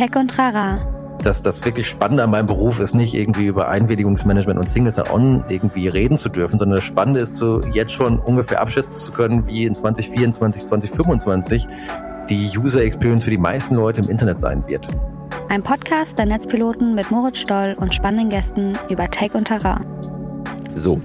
Tech 0.00 0.16
und 0.16 0.28
Trara. 0.28 0.76
Das, 1.22 1.42
das 1.42 1.62
wirklich 1.62 1.86
Spannende 1.86 2.24
an 2.24 2.30
meinem 2.30 2.46
Beruf 2.46 2.80
ist 2.80 2.94
nicht 2.94 3.12
irgendwie 3.12 3.44
über 3.44 3.68
Einwilligungsmanagement 3.68 4.58
und 4.58 4.70
Singles 4.70 4.98
On 5.10 5.44
irgendwie 5.50 5.88
reden 5.88 6.16
zu 6.16 6.30
dürfen, 6.30 6.58
sondern 6.58 6.76
das 6.76 6.84
Spannende 6.84 7.20
ist 7.20 7.36
so 7.36 7.60
jetzt 7.74 7.92
schon 7.92 8.18
ungefähr 8.18 8.62
abschätzen 8.62 8.96
zu 8.96 9.12
können, 9.12 9.46
wie 9.46 9.66
in 9.66 9.74
2024, 9.74 10.64
2025 10.64 11.66
die 12.30 12.50
User 12.56 12.82
Experience 12.82 13.24
für 13.24 13.30
die 13.30 13.36
meisten 13.36 13.74
Leute 13.74 14.00
im 14.00 14.08
Internet 14.08 14.38
sein 14.38 14.66
wird. 14.66 14.88
Ein 15.50 15.62
Podcast 15.62 16.16
der 16.16 16.24
Netzpiloten 16.24 16.94
mit 16.94 17.10
Moritz 17.10 17.36
Stoll 17.36 17.76
und 17.78 17.94
spannenden 17.94 18.30
Gästen 18.30 18.78
über 18.88 19.10
Tech 19.10 19.34
und 19.34 19.48
Terrain. 19.48 19.84
So, 20.80 20.98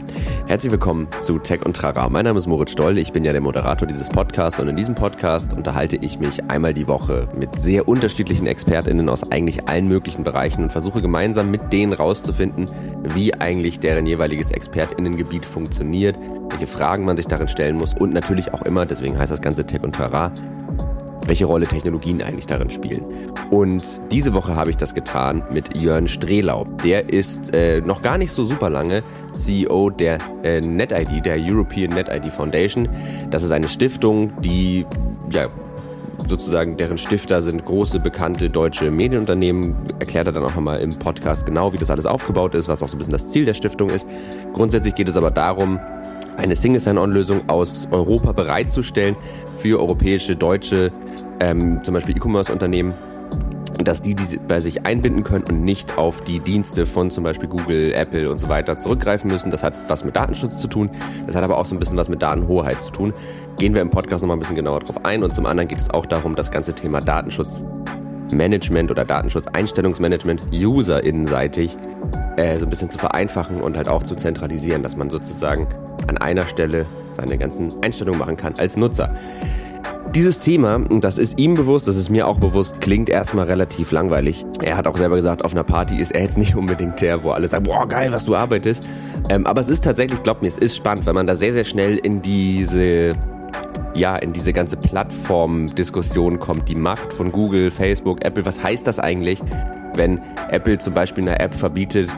herzlich 0.47 0.71
willkommen 0.71 1.09
zu 1.19 1.37
Tech 1.37 1.65
und 1.65 1.75
Trara. 1.75 2.07
Mein 2.07 2.23
Name 2.23 2.39
ist 2.39 2.47
Moritz 2.47 2.71
Stoll, 2.71 2.97
ich 2.97 3.11
bin 3.11 3.25
ja 3.25 3.33
der 3.33 3.41
Moderator 3.41 3.85
dieses 3.85 4.07
Podcasts 4.07 4.57
und 4.57 4.69
in 4.69 4.77
diesem 4.77 4.95
Podcast 4.95 5.51
unterhalte 5.51 5.97
ich 5.97 6.17
mich 6.17 6.41
einmal 6.49 6.73
die 6.73 6.87
Woche 6.87 7.27
mit 7.37 7.59
sehr 7.59 7.85
unterschiedlichen 7.85 8.47
ExpertInnen 8.47 9.09
aus 9.09 9.29
eigentlich 9.33 9.67
allen 9.67 9.89
möglichen 9.89 10.23
Bereichen 10.23 10.63
und 10.63 10.71
versuche 10.71 11.01
gemeinsam 11.01 11.51
mit 11.51 11.73
denen 11.73 11.91
rauszufinden, 11.91 12.71
wie 13.15 13.33
eigentlich 13.33 13.81
deren 13.81 14.05
jeweiliges 14.05 14.49
ExpertInnengebiet 14.49 15.45
funktioniert, 15.45 16.17
welche 16.51 16.67
Fragen 16.67 17.03
man 17.03 17.17
sich 17.17 17.27
darin 17.27 17.49
stellen 17.49 17.75
muss 17.75 17.93
und 17.93 18.13
natürlich 18.13 18.53
auch 18.53 18.61
immer, 18.61 18.85
deswegen 18.85 19.19
heißt 19.19 19.33
das 19.33 19.41
Ganze 19.41 19.65
Tech 19.65 19.83
und 19.83 19.93
Trara, 19.93 20.31
welche 21.25 21.45
Rolle 21.45 21.67
Technologien 21.67 22.21
eigentlich 22.21 22.45
darin 22.45 22.69
spielen. 22.69 23.03
Und 23.49 23.83
diese 24.11 24.33
Woche 24.33 24.55
habe 24.55 24.69
ich 24.69 24.77
das 24.77 24.93
getan 24.93 25.43
mit 25.51 25.75
Jörn 25.75 26.07
Strehlau. 26.07 26.65
Der 26.83 27.09
ist 27.09 27.53
äh, 27.53 27.81
noch 27.81 28.01
gar 28.01 28.17
nicht 28.17 28.31
so 28.31 28.45
super 28.45 28.69
lange 28.69 29.03
CEO 29.33 29.89
der 29.89 30.19
äh, 30.43 30.61
NetID, 30.61 31.25
der 31.25 31.37
European 31.39 31.93
NetID 31.93 32.31
Foundation. 32.31 32.89
Das 33.29 33.43
ist 33.43 33.51
eine 33.51 33.69
Stiftung, 33.69 34.39
die 34.41 34.85
ja 35.31 35.49
sozusagen 36.27 36.77
deren 36.77 36.97
Stifter 36.97 37.41
sind 37.41 37.65
große, 37.65 37.99
bekannte 37.99 38.49
deutsche 38.49 38.89
Medienunternehmen. 38.89 39.75
Erklärt 39.99 40.27
er 40.27 40.33
dann 40.33 40.43
auch 40.43 40.55
nochmal 40.55 40.79
im 40.79 40.97
Podcast 40.97 41.45
genau, 41.45 41.73
wie 41.73 41.77
das 41.77 41.91
alles 41.91 42.05
aufgebaut 42.05 42.55
ist, 42.55 42.67
was 42.67 42.81
auch 42.81 42.87
so 42.87 42.95
ein 42.95 42.97
bisschen 42.97 43.13
das 43.13 43.29
Ziel 43.29 43.45
der 43.45 43.53
Stiftung 43.53 43.89
ist. 43.89 44.07
Grundsätzlich 44.53 44.95
geht 44.95 45.09
es 45.09 45.17
aber 45.17 45.31
darum, 45.31 45.79
eine 46.37 46.55
Single 46.55 46.79
Sign-On-Lösung 46.79 47.47
aus 47.47 47.87
Europa 47.91 48.31
bereitzustellen 48.31 49.15
für 49.59 49.79
europäische, 49.79 50.35
deutsche, 50.35 50.91
ähm, 51.39 51.83
zum 51.83 51.93
Beispiel 51.93 52.15
E-Commerce-Unternehmen, 52.17 52.93
dass 53.83 54.01
die 54.01 54.15
diese 54.15 54.39
bei 54.39 54.59
sich 54.59 54.85
einbinden 54.85 55.23
können 55.23 55.43
und 55.43 55.63
nicht 55.63 55.97
auf 55.97 56.23
die 56.23 56.39
Dienste 56.39 56.85
von 56.85 57.11
zum 57.11 57.23
Beispiel 57.23 57.49
Google, 57.49 57.93
Apple 57.93 58.29
und 58.29 58.37
so 58.37 58.47
weiter 58.47 58.77
zurückgreifen 58.77 59.29
müssen. 59.29 59.51
Das 59.51 59.63
hat 59.63 59.73
was 59.87 60.05
mit 60.05 60.15
Datenschutz 60.15 60.59
zu 60.61 60.67
tun. 60.67 60.89
Das 61.27 61.35
hat 61.35 61.43
aber 61.43 61.57
auch 61.57 61.65
so 61.65 61.75
ein 61.75 61.79
bisschen 61.79 61.97
was 61.97 62.07
mit 62.07 62.21
Datenhoheit 62.21 62.81
zu 62.81 62.91
tun. 62.91 63.13
Gehen 63.57 63.73
wir 63.73 63.81
im 63.81 63.89
Podcast 63.89 64.21
nochmal 64.21 64.37
ein 64.37 64.39
bisschen 64.39 64.55
genauer 64.55 64.79
drauf 64.79 65.03
ein. 65.03 65.23
Und 65.23 65.33
zum 65.33 65.45
anderen 65.45 65.67
geht 65.67 65.79
es 65.79 65.89
auch 65.89 66.05
darum, 66.05 66.35
das 66.35 66.51
ganze 66.51 66.73
Thema 66.73 67.01
Datenschutzmanagement 67.01 68.91
oder 68.91 69.03
Datenschutzeinstellungsmanagement 69.03 70.41
userinnenseitig 70.53 71.77
äh, 72.37 72.57
so 72.57 72.65
ein 72.65 72.69
bisschen 72.69 72.89
zu 72.89 72.97
vereinfachen 72.97 73.61
und 73.61 73.77
halt 73.77 73.87
auch 73.87 74.03
zu 74.03 74.15
zentralisieren, 74.15 74.83
dass 74.83 74.95
man 74.95 75.09
sozusagen 75.09 75.67
an 76.07 76.17
einer 76.17 76.43
Stelle 76.43 76.85
seine 77.15 77.37
ganzen 77.37 77.73
Einstellungen 77.83 78.19
machen 78.19 78.37
kann 78.37 78.53
als 78.57 78.77
Nutzer. 78.77 79.11
Dieses 80.15 80.39
Thema, 80.39 80.79
das 80.79 81.17
ist 81.17 81.37
ihm 81.37 81.55
bewusst, 81.55 81.89
das 81.89 81.97
ist 81.97 82.09
mir 82.09 82.25
auch 82.25 82.39
bewusst, 82.39 82.79
klingt 82.79 83.09
erstmal 83.09 83.47
relativ 83.47 83.91
langweilig. 83.91 84.45
Er 84.63 84.77
hat 84.77 84.87
auch 84.87 84.95
selber 84.95 85.17
gesagt, 85.17 85.43
auf 85.43 85.51
einer 85.51 85.65
Party 85.65 85.99
ist 85.99 86.11
er 86.11 86.21
jetzt 86.21 86.37
nicht 86.37 86.55
unbedingt 86.55 87.01
der, 87.01 87.21
wo 87.21 87.31
alle 87.31 87.49
sagen, 87.49 87.65
boah, 87.65 87.85
geil, 87.85 88.13
was 88.13 88.23
du 88.23 88.33
arbeitest. 88.33 88.87
Ähm, 89.27 89.45
aber 89.45 89.59
es 89.59 89.67
ist 89.67 89.83
tatsächlich, 89.83 90.23
glaubt 90.23 90.41
mir, 90.41 90.47
es 90.47 90.57
ist 90.57 90.77
spannend, 90.77 91.05
weil 91.05 91.15
man 91.15 91.27
da 91.27 91.35
sehr, 91.35 91.51
sehr 91.51 91.65
schnell 91.65 91.97
in 91.97 92.21
diese 92.21 93.13
ja, 93.93 94.15
in 94.15 94.31
diese 94.31 94.53
ganze 94.53 94.77
Plattform-Diskussion 94.77 96.39
kommt, 96.39 96.69
die 96.69 96.75
Macht 96.75 97.11
von 97.11 97.33
Google, 97.33 97.69
Facebook, 97.69 98.23
Apple. 98.23 98.45
Was 98.45 98.63
heißt 98.63 98.87
das 98.87 98.99
eigentlich, 98.99 99.41
wenn 99.95 100.21
Apple 100.49 100.77
zum 100.77 100.93
Beispiel 100.93 101.23
eine 101.23 101.39
App 101.39 101.53
verbietet, 101.53 102.09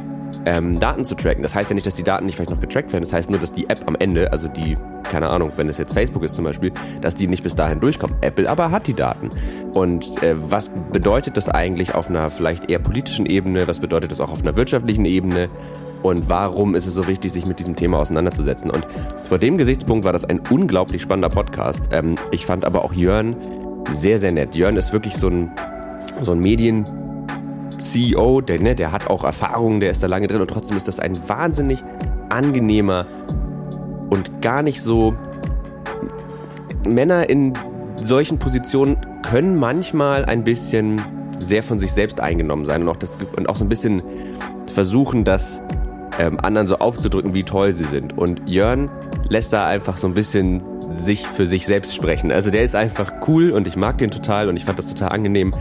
ähm, 0.47 0.79
Daten 0.79 1.03
zu 1.03 1.15
tracken. 1.15 1.43
Das 1.43 1.53
heißt 1.53 1.69
ja 1.69 1.73
nicht, 1.73 1.85
dass 1.85 1.95
die 1.95 2.03
Daten 2.03 2.25
nicht 2.25 2.35
vielleicht 2.35 2.51
noch 2.51 2.61
getrackt 2.61 2.93
werden. 2.93 3.03
Das 3.03 3.11
heißt 3.11 3.29
nur, 3.29 3.37
dass 3.37 3.51
die 3.51 3.69
App 3.69 3.81
am 3.85 3.95
Ende, 3.95 4.31
also 4.31 4.47
die, 4.47 4.77
keine 5.03 5.27
Ahnung, 5.27 5.51
wenn 5.57 5.67
es 5.67 5.77
jetzt 5.77 5.93
Facebook 5.93 6.23
ist 6.23 6.35
zum 6.35 6.45
Beispiel, 6.45 6.71
dass 7.01 7.15
die 7.15 7.27
nicht 7.27 7.43
bis 7.43 7.55
dahin 7.55 7.81
durchkommt. 7.81 8.13
Apple 8.21 8.49
aber 8.49 8.71
hat 8.71 8.87
die 8.87 8.93
Daten. 8.93 9.29
Und 9.73 10.23
äh, 10.23 10.35
was 10.49 10.71
bedeutet 10.93 11.35
das 11.35 11.49
eigentlich 11.49 11.93
auf 11.95 12.09
einer 12.09 12.29
vielleicht 12.29 12.69
eher 12.69 12.79
politischen 12.79 13.25
Ebene? 13.25 13.67
Was 13.67 13.81
bedeutet 13.81 14.11
das 14.11 14.21
auch 14.21 14.31
auf 14.31 14.41
einer 14.41 14.55
wirtschaftlichen 14.55 15.03
Ebene? 15.03 15.49
Und 16.01 16.29
warum 16.29 16.75
ist 16.75 16.87
es 16.87 16.93
so 16.93 17.07
wichtig, 17.07 17.33
sich 17.33 17.45
mit 17.45 17.59
diesem 17.59 17.75
Thema 17.75 17.99
auseinanderzusetzen? 17.99 18.71
Und 18.71 18.87
vor 19.27 19.39
dem 19.39 19.57
Gesichtspunkt 19.57 20.05
war 20.05 20.13
das 20.13 20.23
ein 20.23 20.41
unglaublich 20.49 21.01
spannender 21.01 21.29
Podcast. 21.29 21.89
Ähm, 21.91 22.15
ich 22.31 22.45
fand 22.45 22.63
aber 22.63 22.85
auch 22.85 22.93
Jörn 22.93 23.35
sehr, 23.91 24.17
sehr 24.17 24.31
nett. 24.31 24.55
Jörn 24.55 24.77
ist 24.77 24.93
wirklich 24.93 25.17
so 25.17 25.27
ein, 25.27 25.51
so 26.21 26.31
ein 26.31 26.39
Medien- 26.39 26.85
CEO, 27.91 28.41
der, 28.41 28.59
ne, 28.59 28.75
der 28.75 28.91
hat 28.91 29.09
auch 29.09 29.23
Erfahrungen, 29.23 29.79
der 29.79 29.91
ist 29.91 30.03
da 30.03 30.07
lange 30.07 30.27
drin 30.27 30.41
und 30.41 30.49
trotzdem 30.49 30.77
ist 30.77 30.87
das 30.87 30.99
ein 30.99 31.17
wahnsinnig 31.27 31.83
angenehmer 32.29 33.05
und 34.09 34.41
gar 34.41 34.61
nicht 34.61 34.81
so. 34.81 35.13
Männer 36.87 37.29
in 37.29 37.53
solchen 38.01 38.39
Positionen 38.39 38.97
können 39.21 39.57
manchmal 39.57 40.23
ein 40.25 40.43
bisschen 40.43 41.01
sehr 41.39 41.63
von 41.63 41.77
sich 41.79 41.91
selbst 41.91 42.21
eingenommen 42.21 42.65
sein 42.65 42.81
und 42.83 42.89
auch, 42.89 42.95
das, 42.95 43.17
und 43.35 43.49
auch 43.49 43.55
so 43.55 43.65
ein 43.65 43.69
bisschen 43.69 44.01
versuchen, 44.73 45.23
das 45.23 45.61
ähm, 46.19 46.39
anderen 46.39 46.67
so 46.67 46.77
aufzudrücken, 46.77 47.33
wie 47.33 47.43
toll 47.43 47.73
sie 47.73 47.83
sind. 47.83 48.17
Und 48.17 48.41
Jörn 48.45 48.89
lässt 49.29 49.53
da 49.53 49.65
einfach 49.67 49.97
so 49.97 50.07
ein 50.07 50.13
bisschen 50.13 50.63
sich 50.89 51.27
für 51.27 51.45
sich 51.45 51.65
selbst 51.65 51.93
sprechen. 51.93 52.31
Also 52.31 52.49
der 52.49 52.63
ist 52.63 52.75
einfach 52.75 53.11
cool 53.27 53.51
und 53.51 53.67
ich 53.67 53.75
mag 53.75 53.97
den 53.97 54.11
total 54.11 54.47
und 54.47 54.55
ich 54.55 54.65
fand 54.65 54.79
das 54.79 54.87
total 54.87 55.09
angenehm 55.09 55.53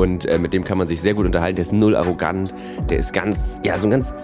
und 0.00 0.26
äh, 0.26 0.38
mit 0.38 0.52
dem 0.52 0.64
kann 0.64 0.78
man 0.78 0.88
sich 0.88 1.00
sehr 1.00 1.14
gut 1.14 1.26
unterhalten. 1.26 1.56
Der 1.56 1.62
ist 1.62 1.72
null 1.72 1.96
arrogant, 1.96 2.54
der 2.88 2.98
ist 2.98 3.12
ganz, 3.12 3.60
ja, 3.64 3.78
so 3.78 3.86
ein 3.86 3.90
ganz 3.90 4.14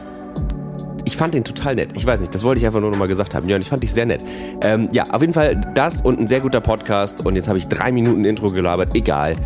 ich 1.06 1.16
fand 1.16 1.34
den 1.34 1.44
total 1.44 1.76
nett. 1.76 1.90
Ich 1.94 2.04
weiß 2.04 2.20
nicht, 2.20 2.34
das 2.34 2.42
wollte 2.42 2.58
ich 2.58 2.66
einfach 2.66 2.80
nur 2.80 2.90
nochmal 2.90 3.06
gesagt 3.06 3.34
haben. 3.34 3.48
Jörn, 3.48 3.62
ich 3.62 3.68
fand 3.68 3.82
dich 3.84 3.92
sehr 3.92 4.06
nett. 4.06 4.24
Ähm, 4.60 4.88
ja, 4.90 5.04
auf 5.10 5.20
jeden 5.20 5.32
Fall 5.32 5.54
das 5.74 6.02
und 6.02 6.18
ein 6.18 6.26
sehr 6.26 6.40
guter 6.40 6.60
Podcast. 6.60 7.24
Und 7.24 7.36
jetzt 7.36 7.46
habe 7.46 7.58
ich 7.58 7.68
drei 7.68 7.92
Minuten 7.92 8.24
Intro 8.24 8.50
gelabert. 8.50 8.92
Egal. 8.96 9.36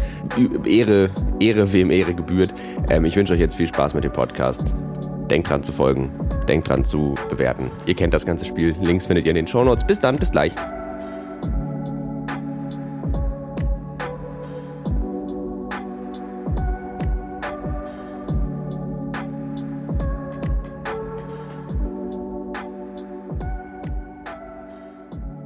Ehre, 0.64 1.10
Ehre, 1.38 1.70
wem 1.72 1.90
Ehre 1.90 2.14
gebührt. 2.14 2.54
Ähm, 2.88 3.04
ich 3.04 3.14
wünsche 3.14 3.34
euch 3.34 3.40
jetzt 3.40 3.56
viel 3.56 3.66
Spaß 3.66 3.92
mit 3.92 4.04
dem 4.04 4.12
Podcast. 4.12 4.74
Denkt 5.30 5.50
dran 5.50 5.62
zu 5.62 5.70
folgen. 5.70 6.10
Denkt 6.48 6.66
dran 6.66 6.82
zu 6.82 7.14
bewerten. 7.28 7.70
Ihr 7.84 7.94
kennt 7.94 8.14
das 8.14 8.24
ganze 8.24 8.46
Spiel. 8.46 8.74
Links 8.80 9.06
findet 9.06 9.26
ihr 9.26 9.30
in 9.30 9.36
den 9.36 9.46
Show 9.46 9.62
Notes. 9.62 9.86
Bis 9.86 10.00
dann, 10.00 10.16
bis 10.16 10.32
gleich. 10.32 10.54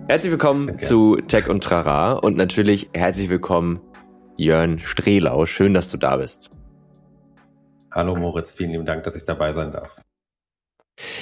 Herzlich 0.06 0.32
willkommen 0.32 0.66
Danke. 0.66 0.84
zu 0.84 1.16
Tech 1.16 1.48
und 1.48 1.64
Trara 1.64 2.12
und 2.12 2.36
natürlich 2.36 2.90
herzlich 2.92 3.30
willkommen 3.30 3.80
Jörn 4.36 4.78
Strehlau. 4.78 5.46
Schön, 5.46 5.72
dass 5.72 5.90
du 5.90 5.96
da 5.96 6.18
bist. 6.18 6.50
Hallo 7.90 8.14
Moritz, 8.14 8.52
vielen 8.52 8.72
lieben 8.72 8.84
Dank, 8.84 9.04
dass 9.04 9.16
ich 9.16 9.24
dabei 9.24 9.52
sein 9.52 9.72
darf. 9.72 10.02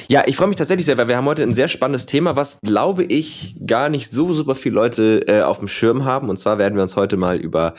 Ja, 0.09 0.25
ich 0.27 0.37
freue 0.37 0.49
mich 0.49 0.57
tatsächlich 0.57 0.85
sehr, 0.85 0.99
weil 0.99 1.07
wir 1.07 1.17
haben 1.17 1.27
heute 1.27 1.45
ein 1.45 1.55
sehr 1.55 1.69
spannendes 1.69 2.07
Thema, 2.07 2.35
was 2.35 2.59
glaube 2.61 3.05
ich 3.05 3.57
gar 3.65 3.89
nicht 3.89 4.11
so 4.11 4.35
super 4.35 4.57
viele 4.57 4.75
Leute 4.75 5.29
äh, 5.29 5.43
auf 5.43 5.61
dem 5.61 5.69
Schirm 5.69 6.05
haben. 6.05 6.29
Und 6.29 6.39
zwar 6.39 6.59
werden 6.59 6.75
wir 6.75 6.83
uns 6.83 6.97
heute 6.97 7.17
mal 7.17 7.37
über 7.37 7.75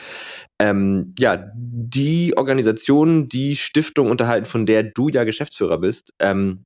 ähm, 0.58 1.14
ja 1.18 1.50
die 1.54 2.34
Organisation, 2.34 3.28
die 3.28 3.56
Stiftung 3.56 4.10
unterhalten, 4.10 4.46
von 4.46 4.64
der 4.64 4.82
du 4.84 5.10
ja 5.10 5.24
Geschäftsführer 5.24 5.78
bist. 5.78 6.14
Ähm, 6.18 6.64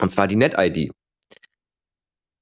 und 0.00 0.08
zwar 0.08 0.26
die 0.26 0.36
NetID. 0.36 0.90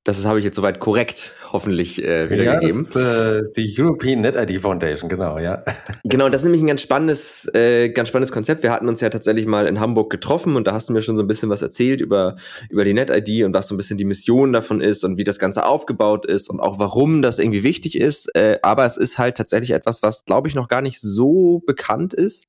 Das 0.06 0.24
habe 0.24 0.38
ich 0.38 0.44
jetzt 0.44 0.54
soweit 0.54 0.78
korrekt 0.78 1.34
hoffentlich 1.52 2.00
äh, 2.00 2.30
wiedergegeben. 2.30 2.86
Ja, 2.94 3.40
das 3.40 3.48
ist 3.48 3.48
äh, 3.48 3.52
die 3.56 3.74
European 3.76 4.20
NetID 4.20 4.60
Foundation, 4.60 5.08
genau, 5.08 5.38
ja. 5.40 5.64
Genau, 6.04 6.28
das 6.28 6.42
ist 6.42 6.44
nämlich 6.44 6.62
ein 6.62 6.68
ganz 6.68 6.80
spannendes, 6.82 7.52
äh, 7.54 7.88
ganz 7.88 8.10
spannendes 8.10 8.30
Konzept. 8.30 8.62
Wir 8.62 8.70
hatten 8.70 8.88
uns 8.88 9.00
ja 9.00 9.10
tatsächlich 9.10 9.46
mal 9.46 9.66
in 9.66 9.80
Hamburg 9.80 10.10
getroffen 10.10 10.54
und 10.54 10.68
da 10.68 10.74
hast 10.74 10.88
du 10.88 10.92
mir 10.92 11.02
schon 11.02 11.16
so 11.16 11.24
ein 11.24 11.26
bisschen 11.26 11.50
was 11.50 11.60
erzählt 11.60 12.00
über, 12.00 12.36
über 12.70 12.84
die 12.84 12.94
NetID 12.94 13.44
und 13.44 13.52
was 13.52 13.66
so 13.66 13.74
ein 13.74 13.78
bisschen 13.78 13.98
die 13.98 14.04
Mission 14.04 14.52
davon 14.52 14.80
ist 14.80 15.02
und 15.02 15.18
wie 15.18 15.24
das 15.24 15.40
Ganze 15.40 15.66
aufgebaut 15.66 16.24
ist 16.24 16.48
und 16.50 16.60
auch 16.60 16.78
warum 16.78 17.20
das 17.20 17.40
irgendwie 17.40 17.64
wichtig 17.64 17.98
ist. 17.98 18.32
Äh, 18.36 18.60
aber 18.62 18.84
es 18.84 18.96
ist 18.96 19.18
halt 19.18 19.36
tatsächlich 19.36 19.72
etwas, 19.72 20.04
was, 20.04 20.24
glaube 20.24 20.46
ich, 20.46 20.54
noch 20.54 20.68
gar 20.68 20.82
nicht 20.82 21.00
so 21.00 21.64
bekannt 21.66 22.14
ist. 22.14 22.46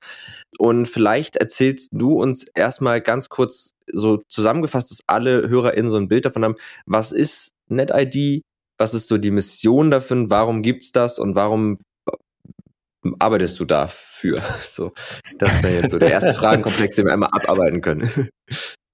Und 0.58 0.86
vielleicht 0.86 1.34
erzählst 1.34 1.88
du 1.90 2.22
uns 2.22 2.44
erstmal 2.54 3.00
ganz 3.00 3.28
kurz 3.28 3.74
so 3.92 4.22
zusammengefasst, 4.28 4.90
dass 4.90 5.00
alle 5.06 5.48
HörerInnen 5.48 5.90
so 5.90 5.96
ein 5.96 6.08
Bild 6.08 6.24
davon 6.24 6.44
haben, 6.44 6.56
was 6.86 7.12
ist 7.12 7.52
NetID, 7.68 8.42
was 8.78 8.94
ist 8.94 9.08
so 9.08 9.18
die 9.18 9.30
Mission 9.30 9.90
davon, 9.90 10.30
warum 10.30 10.62
gibt's 10.62 10.92
das 10.92 11.18
und 11.18 11.34
warum 11.34 11.78
arbeitest 13.18 13.58
du 13.60 13.64
dafür? 13.64 14.42
So, 14.68 14.92
das 15.38 15.62
wäre 15.62 15.82
jetzt 15.82 15.90
so 15.90 15.98
der 15.98 16.12
erste 16.12 16.34
Fragenkomplex, 16.40 16.96
den 16.96 17.06
wir 17.06 17.12
einmal 17.12 17.30
abarbeiten 17.32 17.80
können. 17.80 18.28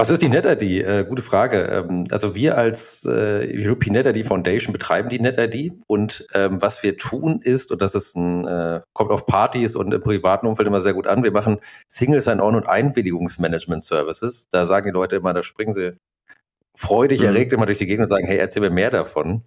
Was 0.00 0.08
ist 0.08 0.22
die 0.22 0.30
NetID? 0.30 0.62
Äh, 0.62 1.04
gute 1.06 1.20
Frage. 1.20 1.64
Ähm, 1.64 2.06
also 2.10 2.34
wir 2.34 2.56
als 2.56 3.04
äh, 3.04 3.46
European 3.54 3.92
NetID 3.92 4.24
Foundation 4.24 4.72
betreiben 4.72 5.10
die 5.10 5.20
NetID 5.20 5.74
und 5.88 6.26
ähm, 6.32 6.62
was 6.62 6.82
wir 6.82 6.96
tun 6.96 7.40
ist, 7.42 7.70
und 7.70 7.82
das 7.82 7.94
ist 7.94 8.16
ein, 8.16 8.46
äh, 8.46 8.80
kommt 8.94 9.10
auf 9.10 9.26
Partys 9.26 9.76
und 9.76 9.92
im 9.92 10.00
privaten 10.00 10.46
Umfeld 10.46 10.66
immer 10.66 10.80
sehr 10.80 10.94
gut 10.94 11.06
an, 11.06 11.22
wir 11.22 11.32
machen 11.32 11.58
Single 11.86 12.22
Sign-On 12.22 12.54
und 12.54 12.66
Einwilligungsmanagement 12.66 13.82
Services. 13.82 14.48
Da 14.48 14.64
sagen 14.64 14.86
die 14.86 14.90
Leute 14.90 15.16
immer, 15.16 15.34
da 15.34 15.42
springen 15.42 15.74
sie 15.74 15.98
freudig 16.74 17.20
mhm. 17.20 17.26
erregt 17.26 17.52
immer 17.52 17.66
durch 17.66 17.76
die 17.76 17.86
Gegend 17.86 18.04
und 18.04 18.08
sagen, 18.08 18.26
hey, 18.26 18.38
erzähl 18.38 18.62
mir 18.62 18.70
mehr 18.70 18.90
davon. 18.90 19.42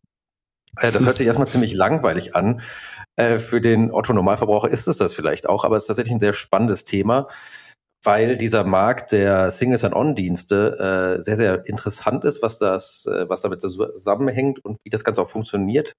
Äh, 0.78 0.92
das 0.92 1.04
hört 1.08 1.18
sich 1.18 1.26
erstmal 1.26 1.48
ziemlich 1.48 1.74
langweilig 1.74 2.36
an. 2.36 2.62
Äh, 3.16 3.40
für 3.40 3.60
den 3.60 3.92
Otto-Normalverbraucher 3.92 4.70
ist 4.70 4.88
es 4.88 4.98
das 4.98 5.14
vielleicht 5.14 5.50
auch, 5.50 5.64
aber 5.64 5.78
es 5.78 5.84
ist 5.84 5.88
tatsächlich 5.88 6.14
ein 6.14 6.20
sehr 6.20 6.34
spannendes 6.34 6.84
Thema 6.84 7.28
weil 8.04 8.38
dieser 8.38 8.64
Markt 8.64 9.12
der 9.14 9.50
Single 9.52 9.78
Sign-On-Dienste 9.78 11.18
äh, 11.18 11.22
sehr, 11.22 11.38
sehr 11.38 11.66
interessant 11.66 12.26
ist, 12.26 12.42
was 12.42 12.60
das, 12.60 13.06
äh, 13.06 13.30
was 13.30 13.42
damit 13.42 13.62
zusammenhängt 13.62 14.64
und 14.64 14.80
wie 14.84 14.90
das 14.90 15.04
Ganze 15.04 15.22
auch 15.22 15.30
funktioniert. 15.30 15.96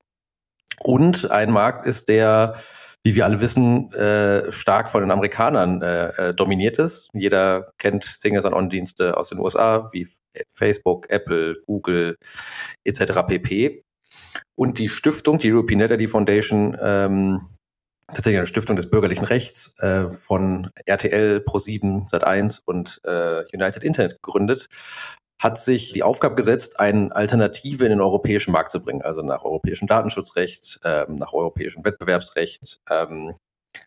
Und 0.81 1.31
ein 1.31 1.51
Markt 1.51 1.87
ist, 1.87 2.09
der, 2.09 2.57
wie 3.05 3.17
wir 3.17 3.25
alle 3.25 3.41
wissen, 3.41 3.93
äh, 3.93 4.51
stark 4.53 4.91
von 4.91 5.03
den 5.03 5.11
Amerikanern 5.11 5.83
äh, 5.83 6.09
äh 6.09 6.35
dominiert 6.35 6.79
ist. 6.79 7.09
Jeder 7.15 7.73
kennt 7.79 8.05
Single 8.05 8.43
Sign-On-Dienste 8.43 9.17
aus 9.17 9.31
den 9.31 9.39
USA, 9.39 9.89
wie 9.93 10.09
Facebook, 10.51 11.09
Apple, 11.11 11.55
Google 11.67 12.17
etc. 12.85 13.23
pp. 13.27 13.85
Und 14.57 14.79
die 14.79 14.89
Stiftung, 14.89 15.39
die 15.39 15.53
European 15.53 15.81
Identity 15.81 16.09
Foundation, 16.09 16.77
ähm, 16.81 17.54
tatsächlich 18.09 18.39
eine 18.39 18.47
Stiftung 18.47 18.77
des 18.77 18.91
bürgerlichen 18.91 19.25
Rechts 19.25 19.75
äh, 19.79 20.09
von 20.09 20.71
RTL, 20.85 21.43
Pro7, 21.47 22.11
Sat1 22.11 22.63
und 22.65 23.01
äh, 23.05 23.45
United 23.53 23.83
Internet 23.83 24.23
gegründet, 24.23 24.69
hat 25.39 25.59
sich 25.59 25.93
die 25.93 26.03
Aufgabe 26.03 26.35
gesetzt, 26.35 26.81
eine 26.81 27.15
Alternative 27.15 27.85
in 27.85 27.91
den 27.91 28.01
europäischen 28.01 28.53
Markt 28.53 28.71
zu 28.71 28.83
bringen, 28.83 29.03
also 29.03 29.23
nach 29.23 29.45
europäischem 29.45 29.89
Datenschutzrecht, 29.89 30.81
ähm, 30.85 31.17
nach 31.17 31.33
europäischem 31.33 31.85
Wettbewerbsrecht 31.85 32.81
ähm, 32.91 33.35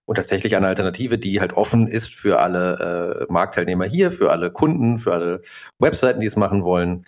und 0.06 0.16
tatsächlich 0.16 0.56
eine 0.56 0.68
Alternative, 0.68 1.18
die 1.18 1.40
halt 1.40 1.54
offen 1.54 1.88
ist 1.88 2.14
für 2.14 2.40
alle 2.40 3.28
äh, 3.30 3.32
Marktteilnehmer 3.32 3.86
hier, 3.86 4.12
für 4.12 4.32
alle 4.32 4.52
Kunden, 4.52 5.00
für 5.00 5.14
alle 5.14 5.42
Webseiten, 5.80 6.20
die 6.20 6.28
es 6.28 6.36
machen 6.36 6.64
wollen, 6.64 7.06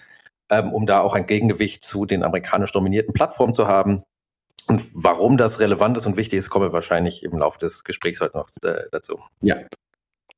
ähm, 0.49 0.71
um 0.73 0.85
da 0.85 1.01
auch 1.01 1.13
ein 1.13 1.27
Gegengewicht 1.27 1.83
zu 1.83 2.05
den 2.05 2.23
amerikanisch 2.23 2.71
dominierten 2.71 3.13
Plattformen 3.13 3.53
zu 3.53 3.67
haben. 3.67 4.03
Und 4.69 4.83
warum 4.93 5.35
das 5.35 5.59
relevant 5.59 5.97
ist 5.97 6.05
und 6.05 6.15
wichtig 6.15 6.39
ist, 6.39 6.49
kommen 6.49 6.67
wir 6.67 6.73
wahrscheinlich 6.73 7.23
im 7.23 7.37
Laufe 7.37 7.57
des 7.57 7.83
Gesprächs 7.83 8.21
heute 8.21 8.37
noch 8.37 8.47
äh, 8.63 8.83
dazu. 8.91 9.19
Ja, 9.41 9.55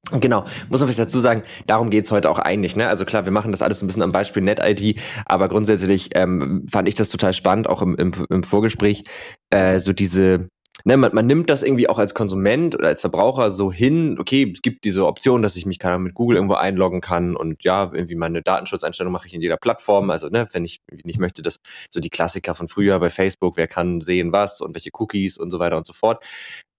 Genau, 0.09 0.45
muss 0.69 0.81
man 0.81 0.89
vielleicht 0.89 0.99
dazu 0.99 1.19
sagen, 1.19 1.43
darum 1.67 1.91
geht's 1.91 2.11
heute 2.11 2.29
auch 2.29 2.39
eigentlich. 2.39 2.75
Ne? 2.75 2.87
Also 2.87 3.05
klar, 3.05 3.25
wir 3.25 3.31
machen 3.31 3.51
das 3.51 3.61
alles 3.61 3.81
ein 3.81 3.87
bisschen 3.87 4.01
am 4.01 4.11
Beispiel 4.11 4.41
NetID, 4.41 4.99
aber 5.25 5.47
grundsätzlich 5.47 6.09
ähm, 6.15 6.65
fand 6.69 6.87
ich 6.89 6.95
das 6.95 7.09
total 7.09 7.33
spannend, 7.33 7.69
auch 7.69 7.83
im, 7.83 7.95
im, 7.95 8.11
im 8.29 8.43
Vorgespräch, 8.43 9.03
äh, 9.51 9.79
so 9.79 9.93
diese 9.93 10.47
ne, 10.83 10.97
man, 10.97 11.13
man 11.13 11.27
nimmt 11.27 11.49
das 11.49 11.63
irgendwie 11.63 11.87
auch 11.89 11.99
als 11.99 12.13
Konsument 12.13 12.75
oder 12.75 12.87
als 12.87 13.01
Verbraucher 13.01 13.51
so 13.51 13.71
hin, 13.71 14.17
okay, 14.19 14.51
es 14.53 14.61
gibt 14.61 14.83
diese 14.83 15.05
Option, 15.05 15.41
dass 15.41 15.55
ich 15.55 15.65
mich 15.65 15.79
kann 15.79 16.01
mit 16.03 16.13
Google 16.13 16.37
irgendwo 16.37 16.55
einloggen 16.55 17.01
kann 17.01 17.35
und 17.35 17.63
ja, 17.63 17.91
irgendwie 17.93 18.15
meine 18.15 18.41
Datenschutzeinstellung 18.41 19.11
mache 19.13 19.27
ich 19.27 19.33
in 19.33 19.41
jeder 19.41 19.57
Plattform. 19.57 20.09
Also, 20.09 20.27
ne, 20.29 20.47
wenn 20.51 20.65
ich 20.65 20.81
nicht 21.03 21.19
möchte, 21.19 21.41
dass 21.41 21.59
so 21.89 21.99
die 21.99 22.09
Klassiker 22.09 22.55
von 22.55 22.67
früher 22.67 22.99
bei 22.99 23.09
Facebook, 23.09 23.57
wer 23.57 23.67
kann 23.67 24.01
sehen 24.01 24.31
was 24.31 24.61
und 24.61 24.75
welche 24.75 24.91
Cookies 24.93 25.37
und 25.37 25.51
so 25.51 25.59
weiter 25.59 25.77
und 25.77 25.85
so 25.85 25.93
fort. 25.93 26.23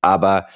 Aber 0.02 0.46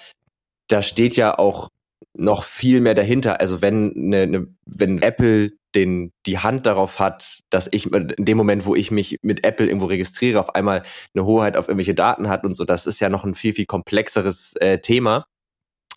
da 0.68 0.82
steht 0.82 1.16
ja 1.16 1.38
auch 1.38 1.70
noch 2.18 2.44
viel 2.44 2.80
mehr 2.80 2.94
dahinter. 2.94 3.40
Also 3.40 3.62
wenn 3.62 3.92
ne, 3.94 4.26
ne, 4.26 4.46
wenn 4.64 5.02
Apple 5.02 5.52
den 5.74 6.12
die 6.24 6.38
Hand 6.38 6.66
darauf 6.66 6.98
hat, 6.98 7.40
dass 7.50 7.68
ich 7.70 7.92
in 7.92 8.14
dem 8.18 8.38
Moment, 8.38 8.64
wo 8.64 8.74
ich 8.74 8.90
mich 8.90 9.18
mit 9.22 9.44
Apple 9.44 9.66
irgendwo 9.66 9.86
registriere, 9.86 10.40
auf 10.40 10.54
einmal 10.54 10.82
eine 11.14 11.26
Hoheit 11.26 11.56
auf 11.56 11.68
irgendwelche 11.68 11.94
Daten 11.94 12.28
hat 12.28 12.44
und 12.44 12.54
so, 12.54 12.64
das 12.64 12.86
ist 12.86 13.00
ja 13.00 13.08
noch 13.08 13.24
ein 13.24 13.34
viel 13.34 13.52
viel 13.52 13.66
komplexeres 13.66 14.54
äh, 14.60 14.78
Thema 14.78 15.26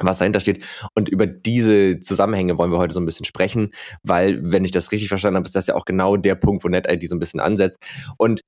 was 0.01 0.19
dahinter 0.19 0.39
steht. 0.39 0.66
Und 0.95 1.10
über 1.10 1.27
diese 1.27 2.00
Zusammenhänge 2.00 2.57
wollen 2.57 2.71
wir 2.71 2.77
heute 2.77 2.94
so 2.94 3.01
ein 3.01 3.06
bisschen 3.06 3.25
sprechen, 3.25 3.71
weil, 4.04 4.39
wenn 4.42 4.66
ich 4.66 4.71
das 4.71 4.92
richtig 4.92 5.10
verstanden 5.10 5.38
habe, 5.38 5.45
ist 5.45 5.56
das 5.56 5.68
ja 5.68 5.75
auch 5.75 5.86
genau 5.86 6.18
der 6.18 6.36
Punkt, 6.36 6.63
wo 6.63 6.69
NetID 6.69 7.10
so 7.10 7.16
ein 7.16 7.19
bisschen 7.19 7.39
ansetzt. 7.39 7.77
Und 8.18 8.42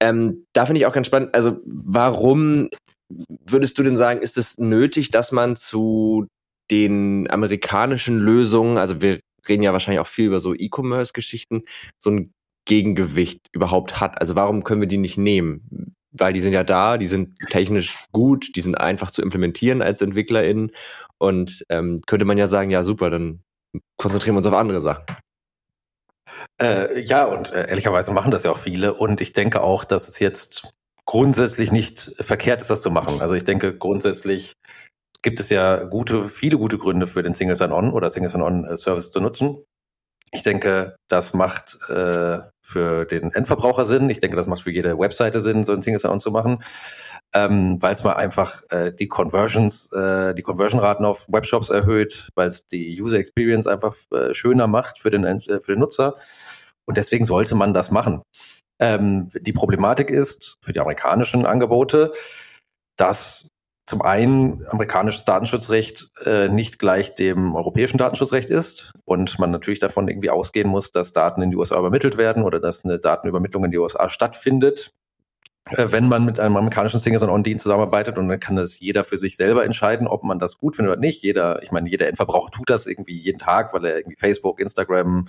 ähm, 0.00 0.46
da 0.52 0.66
finde 0.66 0.80
ich 0.80 0.86
auch 0.86 0.92
ganz 0.92 1.06
spannend, 1.06 1.34
also 1.34 1.58
warum 1.64 2.68
würdest 3.46 3.78
du 3.78 3.82
denn 3.82 3.96
sagen, 3.96 4.22
ist 4.22 4.38
es 4.38 4.58
nötig, 4.58 5.10
dass 5.10 5.32
man 5.32 5.56
zu 5.56 6.26
den 6.72 7.30
amerikanischen 7.30 8.18
Lösungen, 8.18 8.78
also 8.78 9.00
wir 9.02 9.20
reden 9.48 9.62
ja 9.62 9.72
wahrscheinlich 9.72 10.00
auch 10.00 10.06
viel 10.06 10.26
über 10.26 10.40
so 10.40 10.54
E-Commerce-Geschichten, 10.54 11.62
so 11.98 12.10
ein 12.10 12.32
Gegengewicht 12.64 13.48
überhaupt 13.52 14.00
hat. 14.00 14.20
Also 14.20 14.34
warum 14.34 14.64
können 14.64 14.80
wir 14.80 14.88
die 14.88 14.98
nicht 14.98 15.18
nehmen? 15.18 15.94
Weil 16.12 16.32
die 16.32 16.40
sind 16.40 16.52
ja 16.52 16.64
da, 16.64 16.98
die 16.98 17.06
sind 17.06 17.36
technisch 17.50 18.06
gut, 18.12 18.56
die 18.56 18.60
sind 18.62 18.76
einfach 18.76 19.10
zu 19.10 19.22
implementieren 19.22 19.82
als 19.82 20.00
EntwicklerInnen 20.00 20.70
und 21.18 21.64
ähm, 21.68 22.00
könnte 22.06 22.24
man 22.24 22.38
ja 22.38 22.46
sagen, 22.46 22.70
ja 22.70 22.84
super, 22.84 23.10
dann 23.10 23.42
konzentrieren 23.96 24.34
wir 24.34 24.38
uns 24.38 24.46
auf 24.46 24.54
andere 24.54 24.80
Sachen. 24.80 25.04
Äh, 26.60 27.00
ja, 27.02 27.24
und 27.24 27.52
äh, 27.52 27.68
ehrlicherweise 27.68 28.12
machen 28.12 28.30
das 28.30 28.44
ja 28.44 28.50
auch 28.50 28.58
viele 28.58 28.94
und 28.94 29.20
ich 29.20 29.32
denke 29.32 29.62
auch, 29.62 29.84
dass 29.84 30.08
es 30.08 30.18
jetzt 30.18 30.68
grundsätzlich 31.04 31.72
nicht 31.72 32.12
verkehrt 32.20 32.62
ist, 32.62 32.70
das 32.70 32.82
zu 32.82 32.90
machen. 32.90 33.20
Also 33.20 33.34
ich 33.34 33.44
denke 33.44 33.76
grundsätzlich 33.76 34.54
gibt 35.22 35.40
es 35.40 35.50
ja 35.50 35.84
gute, 35.84 36.24
viele 36.24 36.58
gute 36.58 36.78
Gründe 36.78 37.06
für 37.06 37.22
den 37.22 37.34
Single 37.34 37.56
Sign-On 37.56 37.92
oder 37.92 38.10
Single 38.10 38.30
Sign-On-Service 38.30 39.10
zu 39.10 39.20
nutzen. 39.20 39.64
Ich 40.34 40.42
denke, 40.42 40.96
das 41.08 41.34
macht 41.34 41.78
äh, 41.90 42.38
für 42.62 43.04
den 43.04 43.32
Endverbraucher 43.32 43.84
Sinn. 43.84 44.08
Ich 44.08 44.18
denke, 44.18 44.36
das 44.36 44.46
macht 44.46 44.62
für 44.62 44.70
jede 44.70 44.98
Webseite 44.98 45.40
Sinn, 45.40 45.62
so 45.62 45.72
ein 45.72 45.82
Single 45.82 46.00
Sign-On 46.00 46.20
zu 46.20 46.30
machen, 46.30 46.62
ähm, 47.34 47.76
weil 47.80 47.94
es 47.94 48.02
mal 48.02 48.14
einfach 48.14 48.62
äh, 48.70 48.92
die 48.92 49.08
Conversions, 49.08 49.92
äh, 49.92 50.34
die 50.34 50.42
Conversion-Raten 50.42 51.04
auf 51.04 51.26
Webshops 51.28 51.68
erhöht, 51.68 52.30
weil 52.34 52.48
es 52.48 52.66
die 52.66 53.00
User 53.00 53.18
Experience 53.18 53.66
einfach 53.66 53.94
äh, 54.10 54.32
schöner 54.32 54.68
macht 54.68 54.98
für 54.98 55.10
den, 55.10 55.24
äh, 55.24 55.40
für 55.60 55.72
den 55.72 55.80
Nutzer. 55.80 56.14
Und 56.86 56.96
deswegen 56.96 57.26
sollte 57.26 57.54
man 57.54 57.74
das 57.74 57.90
machen. 57.90 58.22
Ähm, 58.80 59.28
die 59.38 59.52
Problematik 59.52 60.08
ist 60.08 60.56
für 60.62 60.72
die 60.72 60.80
amerikanischen 60.80 61.44
Angebote, 61.44 62.10
dass 62.96 63.48
zum 63.86 64.02
einen 64.02 64.64
amerikanisches 64.68 65.24
Datenschutzrecht 65.24 66.10
äh, 66.24 66.48
nicht 66.48 66.78
gleich 66.78 67.14
dem 67.14 67.54
europäischen 67.54 67.98
Datenschutzrecht 67.98 68.48
ist 68.48 68.92
und 69.04 69.38
man 69.38 69.50
natürlich 69.50 69.80
davon 69.80 70.08
irgendwie 70.08 70.30
ausgehen 70.30 70.68
muss, 70.68 70.92
dass 70.92 71.12
Daten 71.12 71.42
in 71.42 71.50
die 71.50 71.56
USA 71.56 71.78
übermittelt 71.78 72.16
werden 72.16 72.44
oder 72.44 72.60
dass 72.60 72.84
eine 72.84 72.98
Datenübermittlung 72.98 73.64
in 73.64 73.70
die 73.72 73.78
USA 73.78 74.08
stattfindet. 74.08 74.92
Äh, 75.70 75.90
wenn 75.90 76.08
man 76.08 76.24
mit 76.24 76.40
einem 76.40 76.56
amerikanischen 76.56 77.00
Single 77.00 77.28
On-Dienst 77.28 77.64
zusammenarbeitet 77.64 78.18
und 78.18 78.28
dann 78.28 78.40
kann 78.40 78.56
das 78.56 78.78
jeder 78.80 79.04
für 79.04 79.18
sich 79.18 79.36
selber 79.36 79.64
entscheiden, 79.64 80.06
ob 80.06 80.24
man 80.24 80.38
das 80.38 80.58
gut 80.58 80.76
findet 80.76 80.92
oder 80.92 81.00
nicht. 81.00 81.22
Jeder, 81.22 81.62
ich 81.62 81.72
meine, 81.72 81.88
jeder 81.88 82.08
Endverbraucher 82.08 82.50
tut 82.50 82.70
das 82.70 82.86
irgendwie 82.86 83.16
jeden 83.16 83.38
Tag, 83.38 83.72
weil 83.74 83.84
er 83.84 83.96
irgendwie 83.98 84.18
Facebook, 84.18 84.60
Instagram, 84.60 85.28